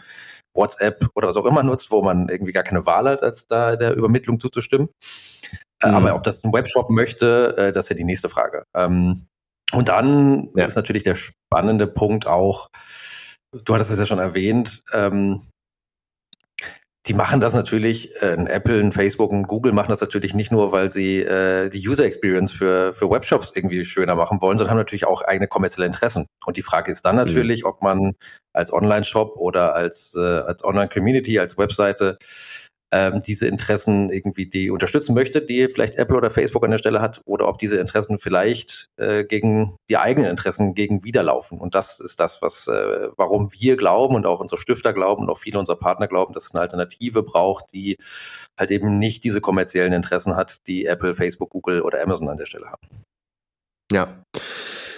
WhatsApp 0.53 1.07
oder 1.15 1.27
was 1.27 1.37
auch 1.37 1.45
immer 1.45 1.63
nutzt, 1.63 1.91
wo 1.91 2.01
man 2.01 2.29
irgendwie 2.29 2.51
gar 2.51 2.63
keine 2.63 2.85
Wahl 2.85 3.09
hat, 3.09 3.23
als 3.23 3.47
da 3.47 3.75
der 3.75 3.95
Übermittlung 3.95 4.39
zuzustimmen. 4.39 4.89
Äh, 5.83 5.89
mhm. 5.89 5.95
Aber 5.95 6.15
ob 6.15 6.23
das 6.23 6.43
ein 6.43 6.53
Webshop 6.53 6.89
möchte, 6.89 7.55
äh, 7.57 7.71
das 7.71 7.85
ist 7.85 7.89
ja 7.89 7.95
die 7.95 8.03
nächste 8.03 8.29
Frage. 8.29 8.63
Ähm, 8.75 9.27
und 9.71 9.89
dann 9.89 10.49
ja. 10.55 10.65
ist 10.65 10.75
natürlich 10.75 11.03
der 11.03 11.15
spannende 11.15 11.87
Punkt 11.87 12.27
auch, 12.27 12.67
du 13.51 13.73
hattest 13.73 13.91
es 13.91 13.99
ja 13.99 14.05
schon 14.05 14.19
erwähnt, 14.19 14.83
ähm, 14.93 15.47
die 17.05 17.13
machen 17.13 17.41
das 17.41 17.53
natürlich, 17.53 18.15
äh, 18.21 18.37
Apple, 18.47 18.79
ein 18.79 18.93
Facebook, 18.93 19.33
ein 19.33 19.43
Google 19.43 19.73
machen 19.73 19.89
das 19.89 19.99
natürlich 19.99 20.33
nicht 20.33 20.53
nur, 20.53 20.71
weil 20.71 20.89
sie 20.89 21.19
äh, 21.19 21.69
die 21.69 21.85
User 21.85 22.05
Experience 22.05 22.53
für, 22.53 22.93
für 22.93 23.09
Webshops 23.09 23.51
irgendwie 23.53 23.83
schöner 23.83 24.15
machen 24.15 24.41
wollen, 24.41 24.57
sondern 24.57 24.71
haben 24.71 24.77
natürlich 24.77 25.05
auch 25.05 25.21
eigene 25.21 25.47
kommerzielle 25.47 25.85
Interessen. 25.85 26.27
Und 26.45 26.55
die 26.55 26.61
Frage 26.61 26.91
ist 26.91 27.03
dann 27.03 27.15
mhm. 27.15 27.23
natürlich, 27.23 27.63
mhm. 27.63 27.69
ob 27.69 27.81
man 27.81 28.13
als 28.53 28.71
Online-Shop 28.71 29.35
oder 29.35 29.75
als, 29.75 30.15
äh, 30.15 30.21
als 30.21 30.63
Online-Community, 30.63 31.39
als 31.39 31.57
Webseite 31.57 32.17
ähm, 32.93 33.23
diese 33.23 33.47
Interessen 33.47 34.09
irgendwie 34.09 34.45
die 34.45 34.69
unterstützen 34.69 35.15
möchte, 35.15 35.41
die 35.41 35.67
vielleicht 35.67 35.95
Apple 35.95 36.15
oder 36.15 36.29
Facebook 36.29 36.63
an 36.63 36.69
der 36.69 36.77
Stelle 36.77 37.01
hat, 37.01 37.21
oder 37.25 37.47
ob 37.47 37.57
diese 37.57 37.77
Interessen 37.77 38.19
vielleicht 38.19 38.91
äh, 38.97 39.23
gegen 39.23 39.75
die 39.89 39.97
eigenen 39.97 40.29
Interessen 40.29 40.75
gegen 40.75 41.03
widerlaufen. 41.03 41.59
Und 41.59 41.73
das 41.73 41.99
ist 41.99 42.19
das, 42.19 42.43
was, 42.43 42.67
äh, 42.67 43.09
warum 43.17 43.51
wir 43.51 43.77
glauben 43.77 44.13
und 44.13 44.27
auch 44.27 44.39
unsere 44.39 44.61
Stifter 44.61 44.93
glauben 44.93 45.23
und 45.23 45.29
auch 45.31 45.39
viele 45.39 45.57
unserer 45.57 45.77
Partner 45.77 46.07
glauben, 46.07 46.35
dass 46.35 46.45
es 46.45 46.53
eine 46.53 46.61
Alternative 46.61 47.23
braucht, 47.23 47.73
die 47.73 47.97
halt 48.59 48.69
eben 48.69 48.99
nicht 48.99 49.23
diese 49.23 49.41
kommerziellen 49.41 49.93
Interessen 49.93 50.35
hat, 50.35 50.67
die 50.67 50.85
Apple, 50.85 51.15
Facebook, 51.15 51.49
Google 51.49 51.81
oder 51.81 52.01
Amazon 52.03 52.29
an 52.29 52.37
der 52.37 52.45
Stelle 52.45 52.67
haben. 52.67 52.87
Ja. 53.91 54.23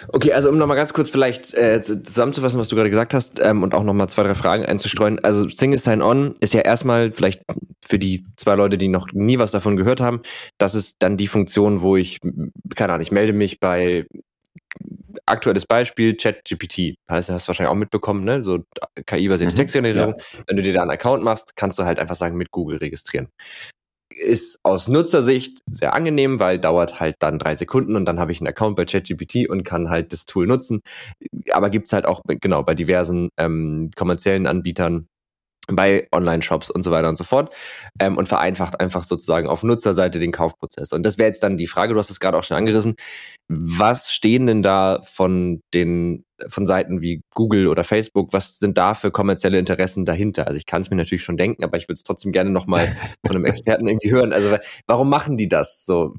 Okay, 0.09 0.33
also 0.33 0.49
um 0.49 0.57
nochmal 0.57 0.77
ganz 0.77 0.93
kurz 0.93 1.09
vielleicht 1.09 1.53
äh, 1.53 1.81
zusammenzufassen, 1.81 2.59
was 2.59 2.67
du 2.67 2.75
gerade 2.75 2.89
gesagt 2.89 3.13
hast 3.13 3.39
ähm, 3.39 3.63
und 3.63 3.73
auch 3.73 3.83
nochmal 3.83 4.09
zwei, 4.09 4.23
drei 4.23 4.35
Fragen 4.35 4.65
einzustreuen. 4.65 5.23
Also 5.23 5.47
Single 5.49 5.79
Sign-On 5.79 6.35
ist 6.39 6.53
ja 6.53 6.61
erstmal 6.61 7.11
vielleicht 7.11 7.41
für 7.85 7.99
die 7.99 8.25
zwei 8.35 8.55
Leute, 8.55 8.77
die 8.77 8.87
noch 8.87 9.11
nie 9.13 9.39
was 9.39 9.51
davon 9.51 9.77
gehört 9.77 10.01
haben, 10.01 10.21
das 10.57 10.75
ist 10.75 10.97
dann 10.99 11.17
die 11.17 11.27
Funktion, 11.27 11.81
wo 11.81 11.95
ich, 11.95 12.19
keine 12.75 12.93
Ahnung, 12.93 13.01
ich 13.01 13.11
melde 13.11 13.33
mich 13.33 13.59
bei 13.59 14.05
aktuelles 15.25 15.65
Beispiel, 15.65 16.15
ChatGPT. 16.15 16.97
Heißt, 17.09 17.29
hast 17.29 17.45
du 17.45 17.49
wahrscheinlich 17.49 17.71
auch 17.71 17.75
mitbekommen, 17.75 18.23
ne? 18.23 18.43
So 18.43 18.59
KI-basierte 19.05 19.53
mhm, 19.53 19.57
Textgenerierung. 19.57 20.15
Ja. 20.17 20.39
Wenn 20.47 20.57
du 20.57 20.63
dir 20.63 20.73
da 20.73 20.81
einen 20.81 20.91
Account 20.91 21.23
machst, 21.23 21.55
kannst 21.55 21.79
du 21.79 21.83
halt 21.83 21.99
einfach 21.99 22.15
sagen, 22.15 22.37
mit 22.37 22.51
Google 22.51 22.77
registrieren. 22.77 23.29
Ist 24.17 24.59
aus 24.63 24.87
Nutzersicht 24.87 25.59
sehr 25.69 25.93
angenehm, 25.93 26.39
weil 26.39 26.57
dauert 26.57 26.99
halt 26.99 27.17
dann 27.19 27.37
drei 27.37 27.55
Sekunden 27.55 27.95
und 27.95 28.05
dann 28.05 28.19
habe 28.19 28.31
ich 28.31 28.39
einen 28.39 28.47
Account 28.47 28.77
bei 28.77 28.85
ChatGPT 28.85 29.49
und 29.49 29.63
kann 29.63 29.89
halt 29.89 30.13
das 30.13 30.25
Tool 30.25 30.47
nutzen. 30.47 30.81
Aber 31.51 31.69
gibt's 31.69 31.91
halt 31.91 32.05
auch, 32.05 32.21
genau, 32.25 32.63
bei 32.63 32.75
diversen 32.75 33.29
ähm, 33.37 33.91
kommerziellen 33.95 34.47
Anbietern 34.47 35.09
bei 35.71 36.07
Online-Shops 36.11 36.69
und 36.69 36.83
so 36.83 36.91
weiter 36.91 37.09
und 37.09 37.17
so 37.17 37.23
fort 37.23 37.53
ähm, 37.99 38.17
und 38.17 38.27
vereinfacht 38.27 38.79
einfach 38.79 39.03
sozusagen 39.03 39.47
auf 39.47 39.63
Nutzerseite 39.63 40.19
den 40.19 40.31
Kaufprozess. 40.31 40.93
Und 40.93 41.03
das 41.03 41.17
wäre 41.17 41.27
jetzt 41.27 41.43
dann 41.43 41.57
die 41.57 41.67
Frage, 41.67 41.93
du 41.93 41.99
hast 41.99 42.09
es 42.09 42.19
gerade 42.19 42.37
auch 42.37 42.43
schon 42.43 42.57
angerissen, 42.57 42.95
was 43.47 44.11
stehen 44.11 44.47
denn 44.47 44.63
da 44.63 45.01
von 45.03 45.61
den 45.73 46.25
von 46.49 46.65
Seiten 46.65 47.01
wie 47.01 47.21
Google 47.33 47.67
oder 47.67 47.83
Facebook, 47.83 48.33
was 48.33 48.59
sind 48.59 48.77
da 48.77 48.93
für 48.93 49.09
kommerzielle 49.09 49.57
Interessen 49.57 50.03
dahinter? 50.05 50.47
Also 50.47 50.57
ich 50.57 50.65
kann 50.65 50.81
es 50.81 50.89
mir 50.89 50.97
natürlich 50.97 51.23
schon 51.23 51.37
denken, 51.37 51.63
aber 51.63 51.77
ich 51.77 51.85
würde 51.87 51.95
es 51.95 52.03
trotzdem 52.03 52.31
gerne 52.31 52.49
nochmal 52.49 52.87
von 53.25 53.35
einem 53.35 53.45
Experten 53.45 53.87
irgendwie 53.87 54.11
hören. 54.11 54.33
Also 54.33 54.55
warum 54.85 55.09
machen 55.09 55.37
die 55.37 55.47
das 55.47 55.85
so? 55.85 56.13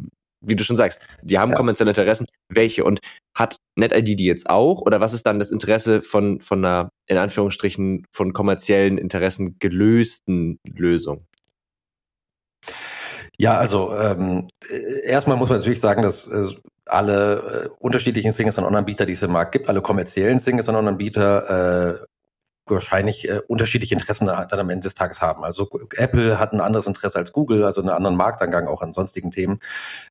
Wie 0.46 0.56
du 0.56 0.64
schon 0.64 0.76
sagst, 0.76 1.00
die 1.22 1.38
haben 1.38 1.50
ja. 1.50 1.56
kommerzielle 1.56 1.90
Interessen. 1.90 2.26
Welche? 2.48 2.84
Und 2.84 3.00
hat 3.34 3.56
NetID 3.76 4.18
die 4.18 4.24
jetzt 4.24 4.48
auch? 4.48 4.80
Oder 4.80 5.00
was 5.00 5.12
ist 5.12 5.26
dann 5.26 5.38
das 5.38 5.50
Interesse 5.50 6.02
von, 6.02 6.40
von 6.40 6.64
einer, 6.64 6.90
in 7.06 7.18
Anführungsstrichen, 7.18 8.06
von 8.12 8.32
kommerziellen 8.32 8.98
Interessen 8.98 9.58
gelösten 9.58 10.58
Lösung? 10.66 11.26
Ja, 13.38 13.58
also 13.58 13.94
ähm, 13.94 14.48
erstmal 15.04 15.36
muss 15.36 15.50
man 15.50 15.58
natürlich 15.58 15.80
sagen, 15.80 16.02
dass 16.02 16.26
äh, 16.26 16.54
alle 16.86 17.66
äh, 17.66 17.68
unterschiedlichen 17.80 18.32
Singles 18.32 18.56
und 18.58 18.64
On-Anbieter, 18.64 19.04
die 19.04 19.12
es 19.12 19.22
im 19.22 19.32
Markt 19.32 19.52
gibt, 19.52 19.68
alle 19.68 19.82
kommerziellen 19.82 20.38
Singles 20.38 20.68
und 20.68 20.76
On-Anbieter 20.76 22.00
äh, 22.00 22.06
wahrscheinlich 22.66 23.28
äh, 23.28 23.40
unterschiedliche 23.46 23.94
Interessen 23.94 24.26
dann 24.26 24.48
am 24.50 24.70
Ende 24.70 24.84
des 24.84 24.94
Tages 24.94 25.20
haben. 25.20 25.44
Also 25.44 25.68
Apple 25.96 26.38
hat 26.38 26.52
ein 26.52 26.60
anderes 26.60 26.86
Interesse 26.86 27.18
als 27.18 27.32
Google, 27.32 27.64
also 27.64 27.80
einen 27.80 27.90
anderen 27.90 28.16
Marktangang 28.16 28.66
auch 28.66 28.82
an 28.82 28.94
sonstigen 28.94 29.30
Themen. 29.30 29.60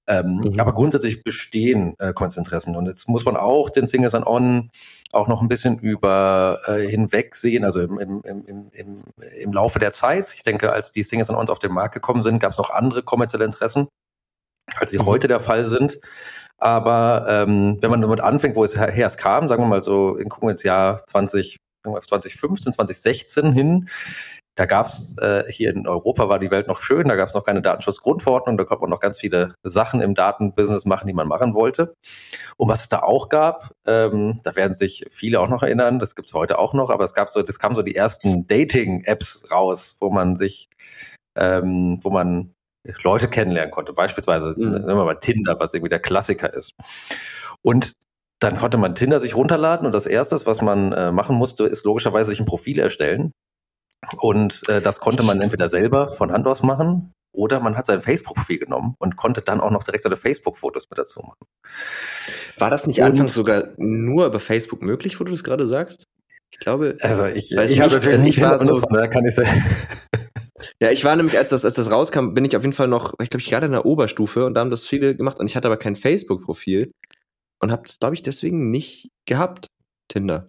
Ähm, 0.08 0.42
mhm. 0.44 0.60
Aber 0.60 0.74
grundsätzlich 0.74 1.24
bestehen 1.24 1.96
äh, 2.00 2.14
Interessen. 2.38 2.76
Und 2.76 2.88
jetzt 2.88 3.08
muss 3.08 3.26
man 3.26 3.38
auch 3.38 3.70
den 3.70 3.86
Singles 3.86 4.16
and 4.16 4.26
On 4.26 4.72
auch 5.12 5.28
noch 5.28 5.42
ein 5.42 5.48
bisschen 5.48 5.80
über 5.80 6.60
äh, 6.66 6.88
hinweg 6.88 7.36
sehen, 7.36 7.64
also 7.64 7.80
im, 7.82 7.98
im, 8.00 8.22
im, 8.24 8.70
im, 8.72 9.04
im 9.42 9.54
Laufe 9.54 9.80
der 9.80 9.92
Zeit. 9.92 10.34
Ich 10.36 10.44
denke, 10.44 10.74
als 10.74 10.92
die 10.92 11.04
Singles 11.04 11.30
and 11.30 11.40
Ons 11.40 11.50
auf 11.50 11.60
den 11.60 11.72
Markt 11.72 11.94
gekommen 11.94 12.24
sind, 12.24 12.40
gab 12.40 12.52
es 12.52 12.58
noch 12.58 12.70
andere 12.70 13.04
kommerzielle 13.04 13.46
Interessen, 13.46 13.88
als 14.78 14.92
sie 14.92 15.00
mhm. 15.00 15.06
heute 15.06 15.28
der 15.28 15.40
Fall 15.40 15.66
sind. 15.66 16.00
Aber 16.58 17.26
ähm, 17.30 17.78
wenn 17.82 17.92
man 17.92 18.02
damit 18.02 18.22
anfängt, 18.22 18.56
wo 18.56 18.64
es 18.64 18.80
her, 18.80 18.92
her 18.92 19.08
es 19.08 19.18
kam, 19.18 19.50
sagen 19.50 19.64
wir 19.64 19.68
mal 19.68 19.82
so, 19.82 20.16
in 20.16 20.30
gucken 20.30 20.48
wir 20.48 20.52
ins 20.52 20.64
Jahr 20.64 20.98
20 21.06 21.58
2015, 21.94 22.74
2016 22.74 23.54
hin. 23.54 23.90
Da 24.56 24.66
gab 24.66 24.88
es 24.88 25.18
äh, 25.18 25.44
hier 25.50 25.70
in 25.72 25.86
Europa 25.86 26.30
war 26.30 26.40
die 26.40 26.50
Welt 26.50 26.68
noch 26.68 26.80
schön, 26.80 27.10
da 27.10 27.18
gab 27.18 27.28
es 27.28 27.34
noch 27.34 27.44
keine 27.44 27.62
Datenschutzgrundverordnung, 27.62 28.58
da 28.58 28.64
konnte 28.64 28.82
man 28.82 28.90
noch 28.90 29.02
ganz 29.02 29.20
viele 29.20 29.54
Sachen 29.64 30.02
im 30.02 30.16
Datenbusiness 30.16 30.86
machen, 30.86 31.08
die 31.08 31.14
man 31.14 31.28
machen 31.28 31.54
wollte. 31.54 31.94
Und 32.56 32.70
was 32.70 32.84
es 32.84 32.90
da 32.90 33.00
auch 33.00 33.28
gab, 33.28 33.72
ähm, 33.86 34.40
da 34.44 34.56
werden 34.56 34.74
sich 34.74 35.06
viele 35.10 35.42
auch 35.42 35.50
noch 35.50 35.62
erinnern, 35.62 36.00
das 36.00 36.16
gibt's 36.16 36.34
heute 36.34 36.58
auch 36.58 36.74
noch, 36.74 36.90
aber 36.90 37.04
es 37.04 37.14
gab 37.14 37.28
so, 37.28 37.42
das 37.42 37.60
kamen 37.60 37.76
so 37.76 37.82
die 37.82 37.96
ersten 37.96 38.48
Dating-Apps 38.48 39.52
raus, 39.52 39.98
wo 40.00 40.10
man 40.10 40.38
sich, 40.38 40.70
ähm, 41.36 42.00
wo 42.02 42.10
man 42.10 42.54
Leute 43.04 43.28
kennenlernen 43.28 43.72
konnte, 43.72 43.92
beispielsweise 43.92 44.54
mhm. 44.56 44.72
nehmen 44.72 44.88
wir 44.88 45.06
mal 45.06 45.16
Tinder, 45.16 45.60
was 45.60 45.74
irgendwie 45.74 45.90
der 45.90 46.00
Klassiker 46.00 46.54
ist. 46.54 46.74
Und 47.62 47.94
dann 48.40 48.58
konnte 48.58 48.78
man 48.78 48.96
Tinder 48.96 49.20
sich 49.20 49.36
runterladen 49.36 49.86
und 49.86 49.94
das 49.94 50.06
erste, 50.06 50.40
was 50.46 50.62
man 50.62 50.92
äh, 50.92 51.12
machen 51.12 51.36
musste, 51.36 51.66
ist 51.66 51.86
logischerweise 51.86 52.30
sich 52.30 52.40
ein 52.40 52.46
Profil 52.46 52.80
erstellen. 52.80 53.32
Und 54.18 54.68
äh, 54.70 54.82
das 54.82 55.00
konnte 55.00 55.24
man 55.24 55.42
entweder 55.42 55.70
selber 55.70 56.10
von 56.10 56.32
Hand 56.32 56.46
aus 56.48 56.62
machen 56.62 57.14
oder 57.34 57.60
man 57.60 57.76
hat 57.76 57.86
sein 57.86 58.02
Facebook-Profil 58.02 58.60
genommen 58.60 58.96
und 59.00 59.16
konnte 59.16 59.42
dann 59.42 59.62
auch 59.62 59.72
noch 59.72 59.84
direkt 59.84 60.04
seine 60.04 60.16
Facebook-Fotos 60.16 60.90
mit 60.90 61.00
dazu 61.00 61.22
machen. 61.22 61.46
War 62.58 62.70
das 62.70 62.88
nicht 62.88 63.00
und, 63.00 63.06
anfangs 63.06 63.34
sogar 63.34 63.70
nur 63.78 64.26
über 64.28 64.40
Facebook 64.40 64.82
möglich, 64.82 65.20
wo 65.20 65.24
du 65.24 65.32
das 65.32 65.44
gerade 65.44 65.68
sagst? 65.68 66.06
Ich 66.52 66.60
glaube. 66.60 66.98
Also 67.02 67.26
ich, 67.26 67.52
ich, 67.52 67.72
ich 67.72 67.82
habe 67.82 67.94
natürlich 67.94 68.22
nicht 68.22 68.42
war 68.42 68.60
so, 68.60 68.82
da 68.90 69.08
kann 69.08 69.26
ich 69.26 69.36
sagen. 69.36 69.64
Ja, 70.82 70.90
ich 70.90 71.04
war 71.04 71.16
nämlich, 71.16 71.38
als 71.38 71.52
das, 71.52 71.64
als 71.64 71.76
das 71.76 71.92
rauskam, 71.92 72.34
bin 72.34 72.44
ich 72.44 72.56
auf 72.56 72.64
jeden 72.64 72.74
Fall 72.74 72.88
noch, 72.88 73.14
ich 73.22 73.30
glaube, 73.30 73.42
ich 73.42 73.50
gerade 73.50 73.66
in 73.66 73.74
der 73.74 73.86
Oberstufe 73.86 74.46
und 74.46 74.56
da 74.56 74.62
haben 74.62 74.72
das 74.72 74.86
viele 74.86 75.16
gemacht 75.16 75.40
und 75.40 75.48
ich 75.48 75.56
hatte 75.56 75.68
aber 75.68 75.78
kein 75.78 75.96
Facebook-Profil 75.96 76.92
und 77.60 77.72
habe 77.72 77.84
das, 77.86 78.00
glaube 78.00 78.16
ich, 78.16 78.22
deswegen 78.22 78.72
nicht 78.72 79.10
gehabt, 79.26 79.68
Tinder. 80.08 80.46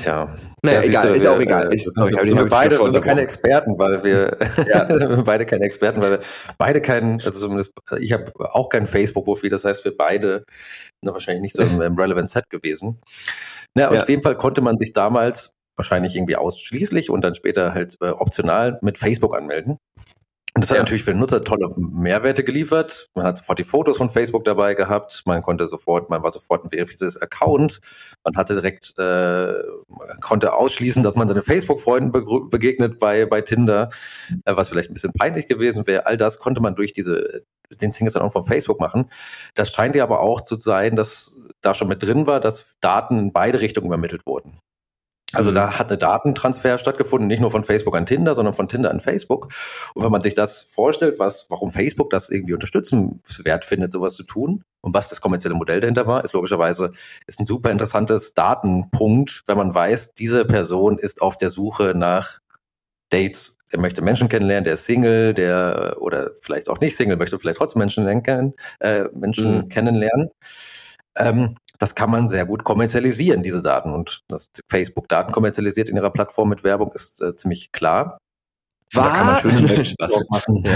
Tja, 0.00 0.34
naja, 0.62 0.82
egal, 0.82 1.08
du, 1.08 1.14
ist 1.14 1.26
auch 1.26 1.38
egal. 1.38 1.70
Äh, 1.70 1.76
ich, 1.76 1.84
sorry, 1.84 2.12
wir, 2.12 2.34
wir 2.34 2.46
beide 2.46 2.76
sind 2.76 2.94
wir 2.94 3.00
keine 3.02 3.20
Experten, 3.20 3.78
weil 3.78 4.02
wir 4.02 4.38
ja. 4.66 5.16
beide 5.22 5.44
keine 5.44 5.66
Experten, 5.66 6.00
weil 6.00 6.12
wir 6.12 6.20
beide 6.56 6.80
keinen, 6.80 7.20
also 7.20 7.38
zumindest 7.38 7.74
ich 8.00 8.12
habe 8.12 8.32
auch 8.38 8.70
kein 8.70 8.86
Facebook-Profil, 8.86 9.50
das 9.50 9.66
heißt 9.66 9.84
wir 9.84 9.94
beide 9.94 10.44
sind 11.02 11.12
wahrscheinlich 11.12 11.42
nicht 11.42 11.54
so 11.54 11.62
im, 11.62 11.82
im 11.82 11.94
Relevant 11.94 12.30
Set 12.30 12.48
gewesen. 12.48 13.00
Na, 13.74 13.92
ja. 13.92 14.00
auf 14.00 14.08
jeden 14.08 14.22
Fall 14.22 14.36
konnte 14.36 14.62
man 14.62 14.78
sich 14.78 14.94
damals 14.94 15.52
wahrscheinlich 15.76 16.16
irgendwie 16.16 16.36
ausschließlich 16.36 17.10
und 17.10 17.22
dann 17.22 17.34
später 17.34 17.74
halt 17.74 17.96
äh, 18.00 18.08
optional 18.08 18.78
mit 18.80 18.96
Facebook 18.96 19.36
anmelden. 19.36 19.76
Und 20.54 20.62
das 20.62 20.70
hat 20.70 20.76
ja. 20.76 20.82
natürlich 20.82 21.04
für 21.04 21.12
den 21.12 21.20
Nutzer 21.20 21.42
tolle 21.42 21.68
Mehrwerte 21.76 22.44
geliefert. 22.44 23.08
Man 23.14 23.24
hat 23.24 23.38
sofort 23.38 23.58
die 23.58 23.64
Fotos 23.64 23.96
von 23.96 24.10
Facebook 24.10 24.44
dabei 24.44 24.74
gehabt. 24.74 25.22
Man 25.24 25.40
konnte 25.40 25.66
sofort, 25.66 26.10
man 26.10 26.22
war 26.22 26.30
sofort 26.30 26.64
ein 26.64 26.70
verifiziertes 26.70 27.20
Account. 27.20 27.80
Man 28.22 28.36
hatte 28.36 28.54
direkt, 28.54 28.98
äh, 28.98 29.54
konnte 30.20 30.52
ausschließen, 30.52 31.02
dass 31.02 31.16
man 31.16 31.26
seine 31.26 31.40
Facebook-Freunden 31.40 32.12
be 32.12 32.22
begegnet 32.50 32.98
bei, 32.98 33.24
bei 33.24 33.40
Tinder, 33.40 33.88
äh, 34.44 34.54
was 34.54 34.68
vielleicht 34.68 34.90
ein 34.90 34.94
bisschen 34.94 35.14
peinlich 35.14 35.46
gewesen 35.46 35.86
wäre. 35.86 36.04
All 36.04 36.18
das 36.18 36.38
konnte 36.38 36.60
man 36.60 36.74
durch 36.74 36.92
diese, 36.92 37.44
den 37.70 37.92
Singles 37.92 38.12
dann 38.12 38.22
auch 38.22 38.32
von 38.32 38.44
Facebook 38.44 38.78
machen. 38.78 39.10
Das 39.54 39.72
scheint 39.72 39.96
ja 39.96 40.04
aber 40.04 40.20
auch 40.20 40.42
zu 40.42 40.56
sein, 40.56 40.96
dass 40.96 41.40
da 41.62 41.72
schon 41.72 41.88
mit 41.88 42.02
drin 42.02 42.26
war, 42.26 42.40
dass 42.40 42.66
Daten 42.82 43.18
in 43.18 43.32
beide 43.32 43.60
Richtungen 43.60 43.86
übermittelt 43.86 44.26
wurden. 44.26 44.58
Also 45.34 45.50
mhm. 45.50 45.54
da 45.54 45.78
hat 45.78 45.90
eine 45.90 45.98
Datentransfer 45.98 46.78
stattgefunden, 46.78 47.26
nicht 47.26 47.40
nur 47.40 47.50
von 47.50 47.64
Facebook 47.64 47.96
an 47.96 48.06
Tinder, 48.06 48.34
sondern 48.34 48.54
von 48.54 48.68
Tinder 48.68 48.90
an 48.90 49.00
Facebook. 49.00 49.48
Und 49.94 50.04
wenn 50.04 50.12
man 50.12 50.22
sich 50.22 50.34
das 50.34 50.62
vorstellt, 50.62 51.18
was, 51.18 51.46
warum 51.48 51.70
Facebook 51.70 52.10
das 52.10 52.28
irgendwie 52.28 52.54
unterstützenswert 52.54 53.64
findet, 53.64 53.92
sowas 53.92 54.14
zu 54.14 54.24
tun 54.24 54.64
und 54.80 54.94
was 54.94 55.08
das 55.08 55.20
kommerzielle 55.20 55.54
Modell 55.54 55.80
dahinter 55.80 56.06
war, 56.06 56.24
ist 56.24 56.34
logischerweise 56.34 56.92
ist 57.26 57.40
ein 57.40 57.46
super 57.46 57.70
interessantes 57.70 58.34
Datenpunkt, 58.34 59.44
wenn 59.46 59.56
man 59.56 59.74
weiß, 59.74 60.14
diese 60.14 60.44
Person 60.44 60.98
ist 60.98 61.22
auf 61.22 61.36
der 61.36 61.50
Suche 61.50 61.94
nach 61.96 62.40
Dates. 63.10 63.58
Der 63.72 63.80
möchte 63.80 64.02
Menschen 64.02 64.28
kennenlernen, 64.28 64.64
der 64.64 64.74
ist 64.74 64.84
Single, 64.84 65.32
der 65.32 65.96
oder 65.98 66.32
vielleicht 66.40 66.68
auch 66.68 66.80
nicht 66.80 66.94
Single, 66.94 67.16
möchte 67.16 67.38
vielleicht 67.38 67.58
trotzdem 67.58 67.80
Menschen, 67.80 68.06
äh, 68.06 69.04
Menschen 69.14 69.56
mhm. 69.56 69.68
kennenlernen. 69.70 70.30
Ähm, 71.16 71.56
das 71.82 71.96
kann 71.96 72.10
man 72.10 72.28
sehr 72.28 72.46
gut 72.46 72.62
kommerzialisieren, 72.62 73.42
diese 73.42 73.60
Daten. 73.60 73.92
Und 73.92 74.22
dass 74.28 74.52
Facebook 74.70 75.08
Daten 75.08 75.32
kommerzialisiert 75.32 75.88
in 75.88 75.96
ihrer 75.96 76.10
Plattform 76.10 76.48
mit 76.48 76.62
Werbung 76.62 76.92
ist 76.92 77.20
äh, 77.20 77.34
ziemlich 77.34 77.72
klar. 77.72 78.18
Was? 78.92 79.04
Da 79.04 79.10
kann 79.10 79.26
man 79.26 79.36
schöne 79.36 79.62
Menschen 79.62 79.96
drauf 79.98 80.22
machen. 80.30 80.56
und 80.58 80.66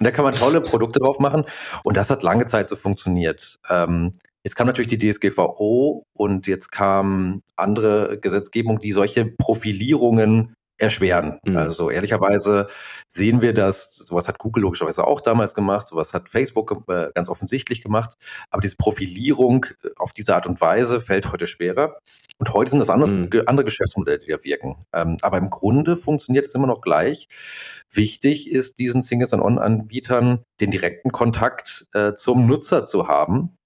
da 0.00 0.10
kann 0.12 0.24
man 0.24 0.32
tolle 0.32 0.62
Produkte 0.62 0.98
drauf 1.00 1.18
machen. 1.18 1.44
Und 1.84 1.98
das 1.98 2.08
hat 2.08 2.22
lange 2.22 2.46
Zeit 2.46 2.68
so 2.68 2.76
funktioniert. 2.76 3.58
Ähm, 3.68 4.12
jetzt 4.44 4.54
kam 4.54 4.66
natürlich 4.66 4.96
die 4.96 5.10
DSGVO 5.10 6.04
und 6.16 6.46
jetzt 6.46 6.72
kam 6.72 7.42
andere 7.56 8.18
Gesetzgebung, 8.18 8.80
die 8.80 8.92
solche 8.92 9.26
Profilierungen 9.26 10.54
erschweren. 10.80 11.38
Mhm. 11.44 11.56
Also 11.56 11.90
ehrlicherweise 11.90 12.66
sehen 13.06 13.42
wir 13.42 13.54
das, 13.54 13.94
sowas 13.94 14.28
hat 14.28 14.38
Google 14.38 14.62
logischerweise 14.62 15.06
auch 15.06 15.20
damals 15.20 15.54
gemacht, 15.54 15.86
sowas 15.86 16.14
hat 16.14 16.28
Facebook 16.28 16.84
äh, 16.88 17.08
ganz 17.14 17.28
offensichtlich 17.28 17.82
gemacht, 17.82 18.16
aber 18.50 18.62
diese 18.62 18.76
Profilierung 18.76 19.66
äh, 19.84 19.88
auf 19.96 20.12
diese 20.12 20.34
Art 20.34 20.46
und 20.46 20.60
Weise 20.60 21.00
fällt 21.00 21.32
heute 21.32 21.46
schwerer. 21.46 21.98
Und 22.38 22.54
heute 22.54 22.70
sind 22.70 22.78
das 22.78 22.88
anders, 22.88 23.10
mhm. 23.10 23.28
andere 23.46 23.64
Geschäftsmodelle, 23.64 24.18
die 24.18 24.30
da 24.30 24.42
wirken. 24.42 24.86
Ähm, 24.94 25.18
aber 25.20 25.36
im 25.36 25.50
Grunde 25.50 25.96
funktioniert 25.96 26.46
es 26.46 26.54
immer 26.54 26.66
noch 26.66 26.80
gleich. 26.80 27.28
Wichtig 27.92 28.50
ist 28.50 28.78
diesen 28.78 29.02
Singles 29.02 29.34
On-Anbietern 29.34 30.42
den 30.60 30.70
direkten 30.70 31.12
Kontakt 31.12 31.86
äh, 31.92 32.14
zum 32.14 32.46
Nutzer 32.46 32.84
zu 32.84 33.08
haben 33.08 33.58